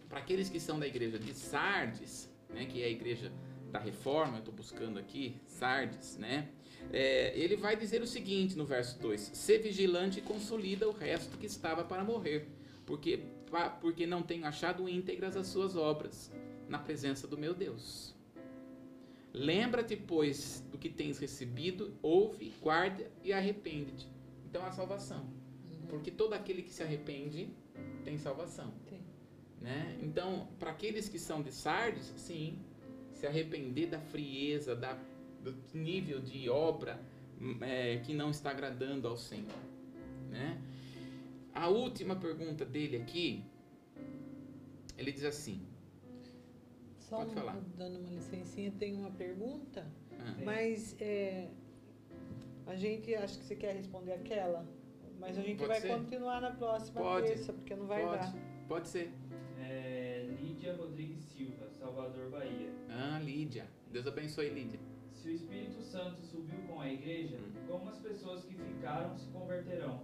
para 0.07 0.19
aqueles 0.19 0.49
que 0.49 0.59
são 0.59 0.79
da 0.79 0.87
igreja 0.87 1.19
de 1.19 1.33
Sardes, 1.33 2.29
né? 2.49 2.65
Que 2.65 2.81
é 2.81 2.85
a 2.85 2.89
igreja 2.89 3.31
da 3.71 3.79
reforma, 3.79 4.35
eu 4.35 4.39
estou 4.39 4.53
buscando 4.53 4.97
aqui, 4.97 5.35
Sardes, 5.45 6.17
né? 6.17 6.49
É, 6.91 7.37
ele 7.37 7.55
vai 7.55 7.75
dizer 7.75 8.01
o 8.01 8.07
seguinte 8.07 8.57
no 8.57 8.65
verso 8.65 8.99
2: 8.99 9.21
Ser 9.33 9.59
vigilante 9.59 10.19
e 10.19 10.21
consolida 10.21 10.87
o 10.87 10.91
resto 10.91 11.37
que 11.37 11.45
estava 11.45 11.83
para 11.83 12.03
morrer, 12.03 12.47
porque, 12.85 13.19
porque 13.81 14.05
não 14.05 14.21
tenho 14.21 14.45
achado 14.45 14.87
íntegras 14.87 15.35
as 15.35 15.47
suas 15.47 15.75
obras 15.75 16.31
na 16.69 16.79
presença 16.79 17.27
do 17.27 17.37
meu 17.37 17.53
Deus. 17.53 18.15
Lembra-te, 19.33 19.95
pois, 19.95 20.65
do 20.71 20.77
que 20.77 20.89
tens 20.89 21.19
recebido, 21.19 21.93
ouve, 22.01 22.53
guarda 22.61 23.09
e 23.23 23.31
arrepende-te. 23.31 24.07
Então 24.49 24.65
a 24.65 24.71
salvação. 24.71 25.27
Porque 25.89 26.09
todo 26.09 26.33
aquele 26.33 26.63
que 26.63 26.73
se 26.73 26.81
arrepende 26.81 27.49
tem 28.03 28.17
salvação. 28.17 28.73
Tem. 28.89 28.99
Né? 29.61 29.97
Então, 30.01 30.47
para 30.59 30.71
aqueles 30.71 31.07
que 31.09 31.19
são 31.19 31.41
de 31.41 31.51
Sardes, 31.51 32.13
sim, 32.17 32.59
se 33.11 33.25
arrepender 33.25 33.87
da 33.87 33.99
frieza, 33.99 34.75
da, 34.75 34.97
do 35.51 35.77
nível 35.77 36.19
de 36.19 36.49
obra 36.49 36.99
hum, 37.39 37.57
é, 37.61 37.97
que 37.97 38.13
não 38.13 38.29
está 38.29 38.51
agradando 38.51 39.07
ao 39.07 39.17
Senhor. 39.17 39.51
Né? 40.29 40.61
A 41.53 41.67
última 41.69 42.15
pergunta 42.15 42.65
dele 42.65 42.97
aqui, 42.97 43.43
ele 44.97 45.11
diz 45.11 45.23
assim: 45.23 45.61
Só 46.99 47.17
Pode 47.17 47.33
falar. 47.33 47.59
dando 47.75 47.99
uma 47.99 48.09
licencinha, 48.09 48.71
tem 48.71 48.95
uma 48.95 49.11
pergunta, 49.11 49.85
ah, 50.19 50.35
mas 50.43 50.95
é, 50.99 51.49
a 52.65 52.75
gente, 52.75 53.13
acho 53.15 53.39
que 53.39 53.45
você 53.45 53.55
quer 53.55 53.75
responder 53.75 54.13
aquela, 54.13 54.67
mas 55.19 55.37
a 55.37 55.41
gente 55.41 55.57
Pode 55.57 55.69
vai 55.69 55.81
ser. 55.81 55.87
continuar 55.87 56.41
na 56.41 56.51
próxima 56.51 57.01
Pode. 57.01 57.27
terça, 57.27 57.53
porque 57.53 57.75
não 57.75 57.87
vai 57.87 58.03
pode, 58.03 58.19
dar. 58.19 58.35
pode 58.67 58.87
ser. 58.87 59.11
É, 59.59 60.27
Lídia 60.39 60.75
Rodrigues 60.75 61.23
Silva, 61.23 61.67
Salvador, 61.69 62.29
Bahia. 62.29 62.71
Ah, 62.89 63.19
Lídia. 63.23 63.65
Deus 63.91 64.05
abençoe, 64.05 64.49
Lídia. 64.49 64.79
Se 65.27 65.31
o 65.31 65.35
Espírito 65.35 65.81
Santo 65.81 66.21
subiu 66.21 66.57
com 66.69 66.79
a 66.79 66.89
igreja, 66.89 67.35
Hum. 67.35 67.67
como 67.67 67.89
as 67.89 67.99
pessoas 67.99 68.45
que 68.45 68.53
ficaram 68.53 69.17
se 69.17 69.27
converterão? 69.27 70.03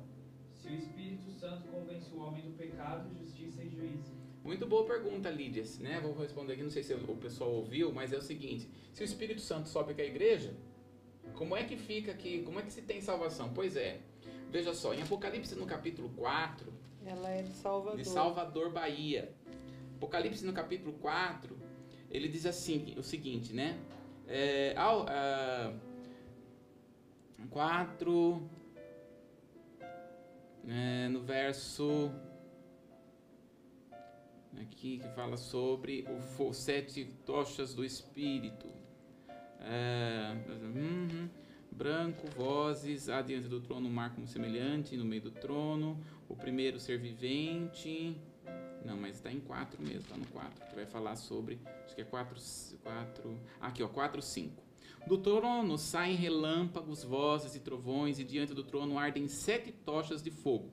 Se 0.53 0.67
o 0.67 0.73
Espírito 0.75 1.31
Santo 1.31 1.69
convence 1.69 2.13
o 2.13 2.19
homem 2.19 2.43
do 2.43 2.57
pecado, 2.57 3.09
justiça 3.17 3.63
e 3.63 3.69
juízo. 3.69 4.11
Muito 4.43 4.67
boa 4.67 4.85
pergunta, 4.85 5.29
Lídia. 5.29 5.63
Né? 5.79 6.01
Vou 6.01 6.13
responder 6.13 6.51
aqui, 6.53 6.63
não 6.63 6.69
sei 6.69 6.83
se 6.83 6.93
o 6.93 7.15
pessoal 7.15 7.53
ouviu, 7.53 7.93
mas 7.93 8.11
é 8.11 8.17
o 8.17 8.21
seguinte: 8.21 8.69
se 8.91 9.01
o 9.01 9.05
Espírito 9.05 9.39
Santo 9.39 9.69
sobe 9.69 9.93
com 9.93 10.01
a 10.01 10.03
igreja, 10.03 10.53
como 11.35 11.55
é 11.55 11.63
que 11.63 11.77
fica 11.77 12.11
aqui? 12.11 12.43
Como 12.43 12.59
é 12.59 12.61
que 12.63 12.73
se 12.73 12.81
tem 12.81 12.99
salvação? 12.99 13.53
Pois 13.53 13.77
é. 13.77 14.01
Veja 14.51 14.73
só, 14.73 14.93
em 14.93 15.03
Apocalipse 15.03 15.55
no 15.55 15.65
capítulo 15.65 16.09
4, 16.17 16.69
Ela 17.05 17.29
é 17.29 17.43
de 17.43 17.53
Salvador. 17.53 17.97
de 17.97 18.03
Salvador, 18.05 18.73
Bahia. 18.73 19.33
Apocalipse 19.95 20.45
no 20.45 20.51
capítulo 20.51 20.91
4, 20.99 21.57
ele 22.11 22.27
diz 22.27 22.45
assim, 22.45 22.93
o 22.97 23.03
seguinte, 23.03 23.53
né? 23.53 23.79
É, 24.27 24.73
ao, 24.77 25.05
ah, 25.09 25.73
4... 27.49 28.49
é, 30.67 31.07
no 31.09 31.21
verso 31.21 32.11
aqui 34.61 34.99
que 34.99 35.07
fala 35.09 35.37
sobre 35.37 36.05
os 36.39 36.57
sete 36.57 37.05
tochas 37.25 37.73
do 37.73 37.83
Espírito. 37.83 38.67
É, 39.59 40.35
uhum, 40.49 41.29
branco, 41.71 42.27
vozes, 42.35 43.07
há 43.09 43.21
diante 43.21 43.47
do 43.47 43.61
trono 43.61 43.87
um 43.87 43.91
mar 43.91 44.13
como 44.13 44.27
semelhante, 44.27 44.97
no 44.97 45.05
meio 45.05 45.21
do 45.21 45.31
trono, 45.31 45.99
o 46.27 46.35
primeiro 46.35 46.79
ser 46.79 46.97
vivente. 46.97 48.15
Não, 48.85 48.97
mas 48.97 49.15
está 49.15 49.31
em 49.31 49.39
4 49.39 49.81
mesmo, 49.81 50.01
está 50.01 50.17
no 50.17 50.25
4, 50.27 50.67
que 50.67 50.75
vai 50.75 50.85
falar 50.85 51.15
sobre, 51.15 51.59
acho 51.85 51.95
que 51.95 52.01
é 52.01 52.05
4, 52.05 52.35
4, 52.83 53.39
aqui 53.61 53.83
ó, 53.83 53.87
4, 53.87 54.21
5. 54.21 54.63
Do 55.07 55.17
trono 55.17 55.77
saem 55.77 56.15
relâmpagos, 56.15 57.03
vozes 57.03 57.55
e 57.55 57.59
trovões, 57.59 58.19
e 58.19 58.23
diante 58.23 58.53
do 58.53 58.63
trono 58.63 58.97
ardem 58.97 59.27
sete 59.27 59.71
tochas 59.71 60.23
de 60.23 60.31
fogo, 60.31 60.71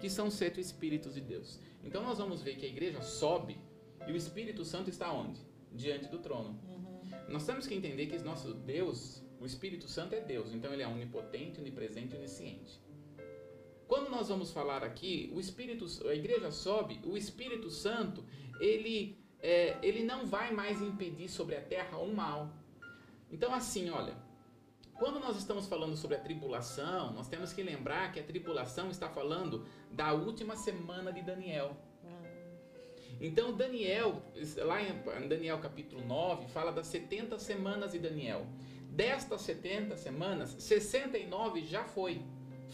que 0.00 0.08
são 0.08 0.30
sete 0.30 0.60
Espíritos 0.60 1.14
de 1.14 1.20
Deus. 1.20 1.58
Então 1.82 2.02
nós 2.02 2.18
vamos 2.18 2.42
ver 2.42 2.56
que 2.56 2.64
a 2.64 2.68
igreja 2.68 3.02
sobe 3.02 3.58
e 4.06 4.12
o 4.12 4.16
Espírito 4.16 4.64
Santo 4.64 4.88
está 4.88 5.12
onde? 5.12 5.40
Diante 5.72 6.08
do 6.08 6.18
trono. 6.18 6.60
Uhum. 6.68 6.82
Nós 7.28 7.44
temos 7.44 7.66
que 7.66 7.74
entender 7.74 8.06
que 8.06 8.18
nosso 8.18 8.54
Deus, 8.54 9.20
o 9.40 9.46
Espírito 9.46 9.88
Santo 9.88 10.14
é 10.14 10.20
Deus, 10.20 10.52
então 10.52 10.72
ele 10.72 10.82
é 10.82 10.86
onipotente, 10.86 11.60
onipresente 11.60 12.14
e 12.14 12.18
onisciente. 12.18 12.80
Quando 13.86 14.10
nós 14.10 14.28
vamos 14.28 14.50
falar 14.52 14.82
aqui, 14.82 15.30
o 15.34 15.40
Espírito, 15.40 15.86
a 16.08 16.14
igreja 16.14 16.50
sobe, 16.50 17.00
o 17.04 17.16
Espírito 17.16 17.70
Santo, 17.70 18.24
ele, 18.60 19.18
é, 19.40 19.76
ele 19.82 20.02
não 20.02 20.26
vai 20.26 20.52
mais 20.52 20.80
impedir 20.80 21.28
sobre 21.28 21.56
a 21.56 21.60
terra 21.60 21.98
o 21.98 22.14
mal. 22.14 22.50
Então 23.30 23.52
assim, 23.54 23.90
olha, 23.90 24.14
quando 24.98 25.18
nós 25.18 25.36
estamos 25.36 25.66
falando 25.66 25.96
sobre 25.96 26.16
a 26.16 26.20
tribulação, 26.20 27.12
nós 27.12 27.28
temos 27.28 27.52
que 27.52 27.62
lembrar 27.62 28.12
que 28.12 28.20
a 28.20 28.22
tribulação 28.22 28.90
está 28.90 29.08
falando 29.08 29.66
da 29.90 30.12
última 30.12 30.56
semana 30.56 31.12
de 31.12 31.22
Daniel. 31.22 31.76
Então, 33.20 33.52
Daniel, 33.52 34.22
lá 34.58 34.82
em 34.82 35.28
Daniel 35.28 35.58
capítulo 35.58 36.04
9, 36.04 36.48
fala 36.48 36.72
das 36.72 36.88
70 36.88 37.38
semanas 37.38 37.92
de 37.92 37.98
Daniel. 37.98 38.46
Destas 38.90 39.42
70 39.42 39.96
semanas, 39.96 40.56
69 40.58 41.64
já 41.64 41.84
foi. 41.84 42.20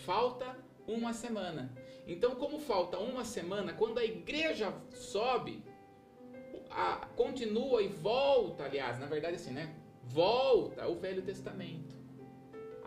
Falta 0.04 0.56
uma 0.88 1.12
semana. 1.12 1.72
Então, 2.06 2.34
como 2.34 2.58
falta 2.58 2.98
uma 2.98 3.24
semana, 3.24 3.72
quando 3.72 3.98
a 3.98 4.04
igreja 4.04 4.74
sobe, 4.92 5.62
a, 6.70 7.06
continua 7.14 7.82
e 7.82 7.88
volta, 7.88 8.64
aliás, 8.64 8.98
na 8.98 9.06
verdade 9.06 9.36
assim, 9.36 9.52
né? 9.52 9.72
Volta 10.02 10.88
o 10.88 10.96
Velho 10.96 11.22
Testamento 11.22 11.98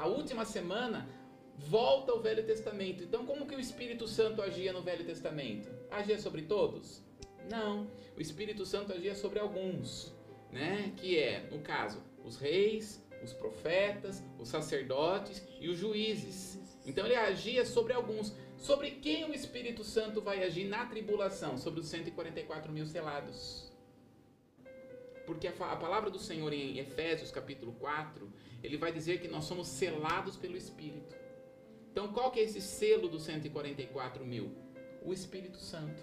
a 0.01 0.07
última 0.07 0.43
semana, 0.45 1.07
volta 1.55 2.11
ao 2.11 2.19
Velho 2.19 2.43
Testamento. 2.43 3.03
Então, 3.03 3.23
como 3.23 3.45
que 3.45 3.55
o 3.55 3.59
Espírito 3.59 4.07
Santo 4.07 4.41
agia 4.41 4.73
no 4.73 4.81
Velho 4.81 5.05
Testamento? 5.05 5.69
Agia 5.91 6.17
sobre 6.17 6.41
todos? 6.41 7.03
Não. 7.49 7.87
O 8.17 8.21
Espírito 8.21 8.65
Santo 8.65 8.91
agia 8.91 9.13
sobre 9.13 9.37
alguns, 9.37 10.11
né? 10.51 10.91
Que 10.97 11.19
é, 11.19 11.47
no 11.51 11.59
caso, 11.59 12.01
os 12.25 12.35
reis, 12.35 13.05
os 13.23 13.31
profetas, 13.31 14.23
os 14.39 14.49
sacerdotes 14.49 15.45
e 15.59 15.69
os 15.69 15.77
juízes. 15.77 16.59
Então 16.85 17.05
ele 17.05 17.15
agia 17.15 17.65
sobre 17.65 17.93
alguns. 17.93 18.33
Sobre 18.57 18.91
quem 18.91 19.25
o 19.25 19.33
Espírito 19.33 19.83
Santo 19.83 20.21
vai 20.21 20.43
agir 20.43 20.65
na 20.65 20.85
tribulação? 20.85 21.57
Sobre 21.57 21.79
os 21.79 21.87
144 21.87 22.71
mil 22.71 22.85
selados. 22.85 23.71
Porque 25.25 25.47
a, 25.47 25.51
a 25.51 25.75
palavra 25.75 26.09
do 26.09 26.19
Senhor 26.19 26.51
em 26.53 26.79
Efésios 26.79 27.31
capítulo 27.31 27.73
4 27.73 28.31
ele 28.63 28.77
vai 28.77 28.91
dizer 28.91 29.19
que 29.19 29.27
nós 29.27 29.45
somos 29.45 29.67
selados 29.67 30.35
pelo 30.37 30.55
Espírito. 30.55 31.15
Então, 31.91 32.13
qual 32.13 32.31
que 32.31 32.39
é 32.39 32.43
esse 32.43 32.61
selo 32.61 33.07
dos 33.09 33.23
144 33.23 34.25
mil? 34.25 34.51
O 35.03 35.11
Espírito 35.11 35.57
Santo. 35.57 36.01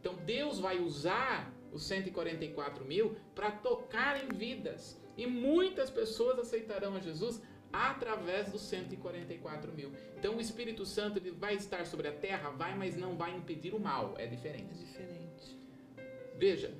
Então, 0.00 0.14
Deus 0.16 0.58
vai 0.58 0.80
usar 0.80 1.52
os 1.70 1.84
144 1.84 2.84
mil 2.84 3.16
para 3.34 3.50
tocar 3.50 4.22
em 4.24 4.28
vidas. 4.28 5.00
E 5.16 5.26
muitas 5.26 5.90
pessoas 5.90 6.38
aceitarão 6.38 6.96
a 6.96 7.00
Jesus 7.00 7.40
através 7.72 8.50
dos 8.50 8.62
144 8.62 9.72
mil. 9.72 9.92
Então, 10.18 10.36
o 10.36 10.40
Espírito 10.40 10.84
Santo 10.84 11.18
ele 11.18 11.30
vai 11.30 11.54
estar 11.54 11.86
sobre 11.86 12.08
a 12.08 12.12
terra, 12.12 12.50
vai, 12.50 12.76
mas 12.76 12.96
não 12.96 13.16
vai 13.16 13.34
impedir 13.34 13.74
o 13.74 13.80
mal. 13.80 14.14
É 14.18 14.26
diferente. 14.26 14.72
É 14.72 14.84
diferente. 14.84 15.58
Veja, 16.36 16.74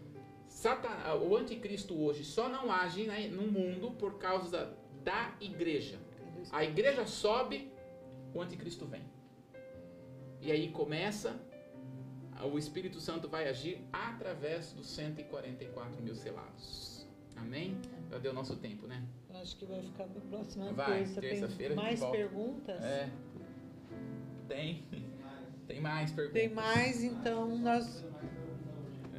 Satan, 0.49 1.15
o 1.23 1.37
anticristo 1.37 1.99
hoje 1.99 2.25
só 2.25 2.49
não 2.49 2.71
age 2.71 3.07
no 3.31 3.43
mundo 3.43 3.91
por 3.93 4.19
causa 4.19 4.77
da 5.03 5.35
igreja. 5.41 5.99
A 6.51 6.65
igreja 6.65 7.07
sobe, 7.07 7.73
o 8.35 8.41
anticristo 8.41 8.87
vem. 8.87 9.03
E 10.41 10.51
aí 10.51 10.71
começa, 10.71 11.41
o 12.43 12.59
Espírito 12.59 13.01
Santo 13.01 13.29
vai 13.29 13.49
agir 13.49 13.81
através 13.93 14.73
dos 14.73 14.87
144 14.89 16.03
mil 16.03 16.15
selados. 16.15 17.07
Amém? 17.37 17.77
Já 18.11 18.19
deu 18.19 18.33
nosso 18.33 18.57
tempo, 18.57 18.87
né? 18.87 19.05
Acho 19.43 19.57
que 19.57 19.67
vai 19.67 19.83
ficar 19.83 20.05
para 20.05 20.19
a 20.19 20.25
próxima 20.27 20.73
vai, 20.73 20.99
terça. 20.99 21.21
Terça-feira 21.21 21.75
mais 21.75 22.05
perguntas? 22.05 22.81
É. 22.81 23.11
Tem. 24.47 24.85
Tem 25.67 25.81
mais 25.81 26.13
perguntas. 26.13 26.41
Tem 26.41 26.49
mais, 26.55 27.03
então 27.03 27.59
nós. 27.59 28.05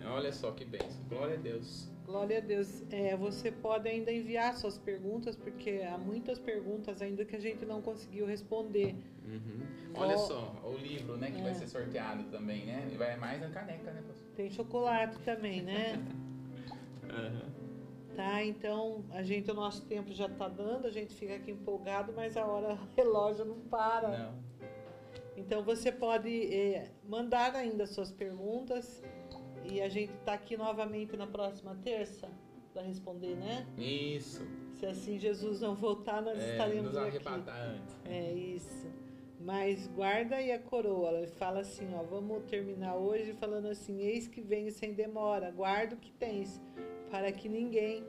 Olha 0.06 0.32
só 0.32 0.52
que 0.52 0.64
bênção. 0.64 1.04
Glória 1.10 1.36
a 1.36 1.42
Deus. 1.42 1.90
Glória 2.06 2.38
a 2.38 2.42
Deus. 2.42 2.84
É, 2.90 3.18
você 3.18 3.52
pode 3.52 3.90
ainda 3.90 4.14
enviar 4.14 4.56
suas 4.56 4.78
perguntas, 4.78 5.36
porque 5.36 5.82
há 5.86 5.98
muitas 5.98 6.40
perguntas 6.40 7.02
ainda 7.02 7.26
que 7.26 7.36
a 7.36 7.40
gente 7.40 7.66
não 7.66 7.82
conseguiu 7.82 8.26
responder. 8.26 8.96
Uhum. 9.26 9.62
Olha 9.96 10.18
só, 10.18 10.56
o 10.64 10.78
livro, 10.78 11.18
né, 11.18 11.32
que 11.32 11.40
é. 11.40 11.44
vai 11.44 11.54
ser 11.54 11.68
sorteado 11.68 12.24
também, 12.26 12.66
né? 12.66 12.90
Vai 12.98 13.18
mais 13.18 13.42
na 13.42 13.50
caneca, 13.50 13.92
né, 13.92 14.02
pastor? 14.08 14.28
Tem 14.38 14.50
chocolate 14.50 15.20
também, 15.20 15.62
né? 15.62 16.02
uhum. 17.04 17.63
Tá, 18.16 18.44
então 18.44 19.04
a 19.10 19.24
gente, 19.24 19.50
o 19.50 19.54
nosso 19.54 19.86
tempo 19.86 20.14
já 20.14 20.28
está 20.28 20.48
dando, 20.48 20.86
a 20.86 20.92
gente 20.92 21.14
fica 21.16 21.36
aqui 21.36 21.52
empolgado, 21.52 22.14
mas 22.14 22.38
a 22.38 22.46
hora, 22.46 22.74
o 22.82 22.96
relógio 22.96 23.46
não 23.46 23.60
para. 23.60 24.10
Não. 24.10 24.44
Então 25.36 25.64
você 25.64 25.92
pode 25.92 26.54
é, 26.54 26.92
mandar 27.04 27.56
ainda 27.56 27.88
suas 27.88 28.12
perguntas 28.12 29.02
e 29.64 29.82
a 29.82 29.90
gente 29.90 30.14
está 30.14 30.34
aqui 30.34 30.56
novamente 30.56 31.18
na 31.18 31.26
próxima 31.26 31.76
terça 31.84 32.30
para 32.72 32.84
responder, 32.84 33.36
né? 33.36 33.66
Isso. 33.78 34.46
Se 34.76 34.86
assim 34.86 35.18
Jesus 35.18 35.62
não 35.62 35.76
voltar, 35.76 36.22
nós 36.22 36.40
é, 36.40 36.52
estaremos 36.52 36.94
nos 36.94 36.98
aqui. 36.98 37.28
antes. 37.28 37.98
É 38.06 38.32
isso. 38.32 38.88
Mas 39.40 39.88
guarda 39.88 40.38
aí 40.38 40.52
a 40.52 40.60
coroa. 40.60 41.12
Ele 41.12 41.28
fala 41.28 41.60
assim, 41.60 41.94
ó, 41.94 42.04
vamos 42.04 42.44
terminar 42.46 42.96
hoje 42.96 43.34
falando 43.34 43.68
assim: 43.68 44.02
Eis 44.02 44.28
que 44.28 44.42
venho 44.42 44.72
sem 44.72 44.94
demora, 44.94 45.52
guarda 45.52 45.96
o 45.96 45.98
que 45.98 46.12
tens, 46.12 46.62
para 47.14 47.32
que 47.32 47.48
ninguém 47.48 48.04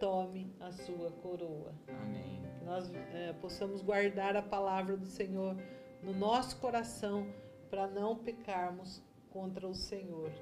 tome 0.00 0.50
a 0.58 0.72
sua 0.72 1.10
coroa. 1.10 1.74
Amém. 1.86 2.40
Que 2.58 2.64
nós 2.64 2.90
é, 3.12 3.34
possamos 3.34 3.82
guardar 3.82 4.34
a 4.38 4.42
palavra 4.42 4.96
do 4.96 5.04
Senhor 5.04 5.54
no 6.02 6.14
nosso 6.14 6.56
coração 6.56 7.26
para 7.68 7.86
não 7.86 8.16
pecarmos 8.16 9.02
contra 9.28 9.68
o 9.68 9.74
Senhor 9.74 10.32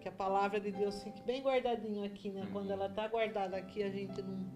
que 0.00 0.08
a 0.08 0.12
palavra 0.12 0.58
de 0.58 0.72
Deus 0.72 1.02
fique 1.02 1.20
bem 1.22 1.42
guardadinho 1.42 2.02
aqui, 2.02 2.30
né? 2.30 2.48
Quando 2.50 2.70
ela 2.70 2.86
está 2.86 3.06
guardada 3.08 3.58
aqui, 3.58 3.82
a 3.82 3.90
gente 3.90 4.22
não, 4.22 4.50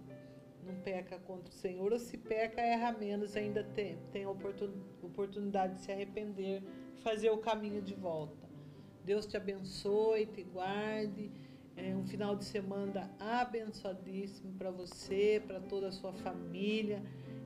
não 0.65 0.75
peca 0.83 1.19
contra 1.19 1.51
o 1.51 1.53
Senhor, 1.53 1.93
ou 1.93 1.99
se 1.99 2.17
peca, 2.17 2.63
erra 2.63 2.93
menos, 2.93 3.37
ainda 3.37 3.65
tem, 3.65 3.99
tem 4.13 4.25
a 4.25 4.31
oportunidade 4.31 5.75
de 5.75 5.81
se 5.81 5.93
arrepender, 5.93 6.63
fazer 7.03 7.29
o 7.29 7.39
caminho 7.39 7.83
de 7.83 7.95
volta. 7.95 8.49
Deus 9.05 9.27
te 9.27 9.37
abençoe, 9.37 10.25
te 10.25 10.43
guarde. 10.43 11.48
É 11.81 11.95
um 11.95 12.05
final 12.05 12.35
de 12.35 12.45
semana 12.45 13.09
abençoadíssimo 13.21 14.53
para 14.55 14.71
você, 14.71 15.41
para 15.47 15.61
toda 15.61 15.89
a 15.89 15.93
sua 15.93 16.13
família. 16.13 17.01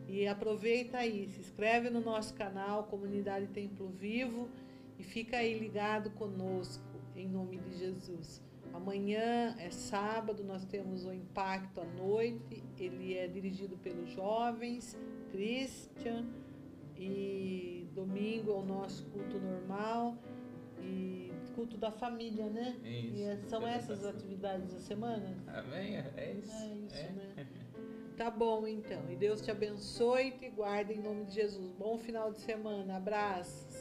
E 0.09 0.27
aproveita 0.27 0.99
aí, 0.99 1.29
se 1.29 1.41
inscreve 1.41 1.91
no 1.91 2.01
nosso 2.01 2.33
canal, 2.33 2.85
Comunidade 2.85 3.47
Templo 3.49 3.89
Vivo, 3.89 4.49
e 4.99 5.03
fica 5.03 5.37
aí 5.37 5.59
ligado 5.59 6.11
conosco 6.13 6.83
em 7.15 7.29
nome 7.29 7.59
de 7.59 7.79
Jesus. 7.79 8.43
Amanhã 8.73 9.55
é 9.59 9.71
sábado, 9.71 10.43
nós 10.43 10.65
temos 10.65 11.05
o 11.05 11.13
impacto 11.13 11.83
à 11.83 11.85
noite. 11.85 12.65
Ele 12.79 13.15
é 13.15 13.29
dirigido 13.29 13.77
pelos 13.77 14.11
jovens, 14.11 14.99
Christian, 15.31 16.25
e 16.97 17.87
domingo 17.95 18.51
é 18.51 18.55
o 18.55 18.65
nosso 18.65 19.05
culto 19.07 19.39
normal 19.39 20.17
e 20.81 21.32
culto 21.53 21.77
da 21.77 21.91
família, 21.91 22.47
né? 22.47 22.77
Isso, 22.85 23.17
e 23.17 23.23
é, 23.23 23.37
são 23.49 23.67
essas 23.67 24.05
as 24.05 24.15
atividades 24.15 24.73
da 24.73 24.81
semana? 24.81 25.37
Amém, 25.47 25.97
é 25.97 26.33
isso. 26.33 26.53
É 26.53 26.67
isso, 26.67 26.97
é. 26.97 27.11
né? 27.11 27.47
Tá 28.17 28.31
bom 28.31 28.67
então. 28.67 29.11
E 29.11 29.17
Deus 29.17 29.41
te 29.41 29.51
abençoe 29.51 30.29
e 30.29 30.31
te 30.33 30.49
guarde 30.51 30.93
em 30.93 31.01
nome 31.01 31.25
de 31.25 31.35
Jesus. 31.35 31.73
Bom 31.73 31.97
final 31.97 32.31
de 32.31 32.41
semana. 32.41 32.97
Abraços. 32.97 33.72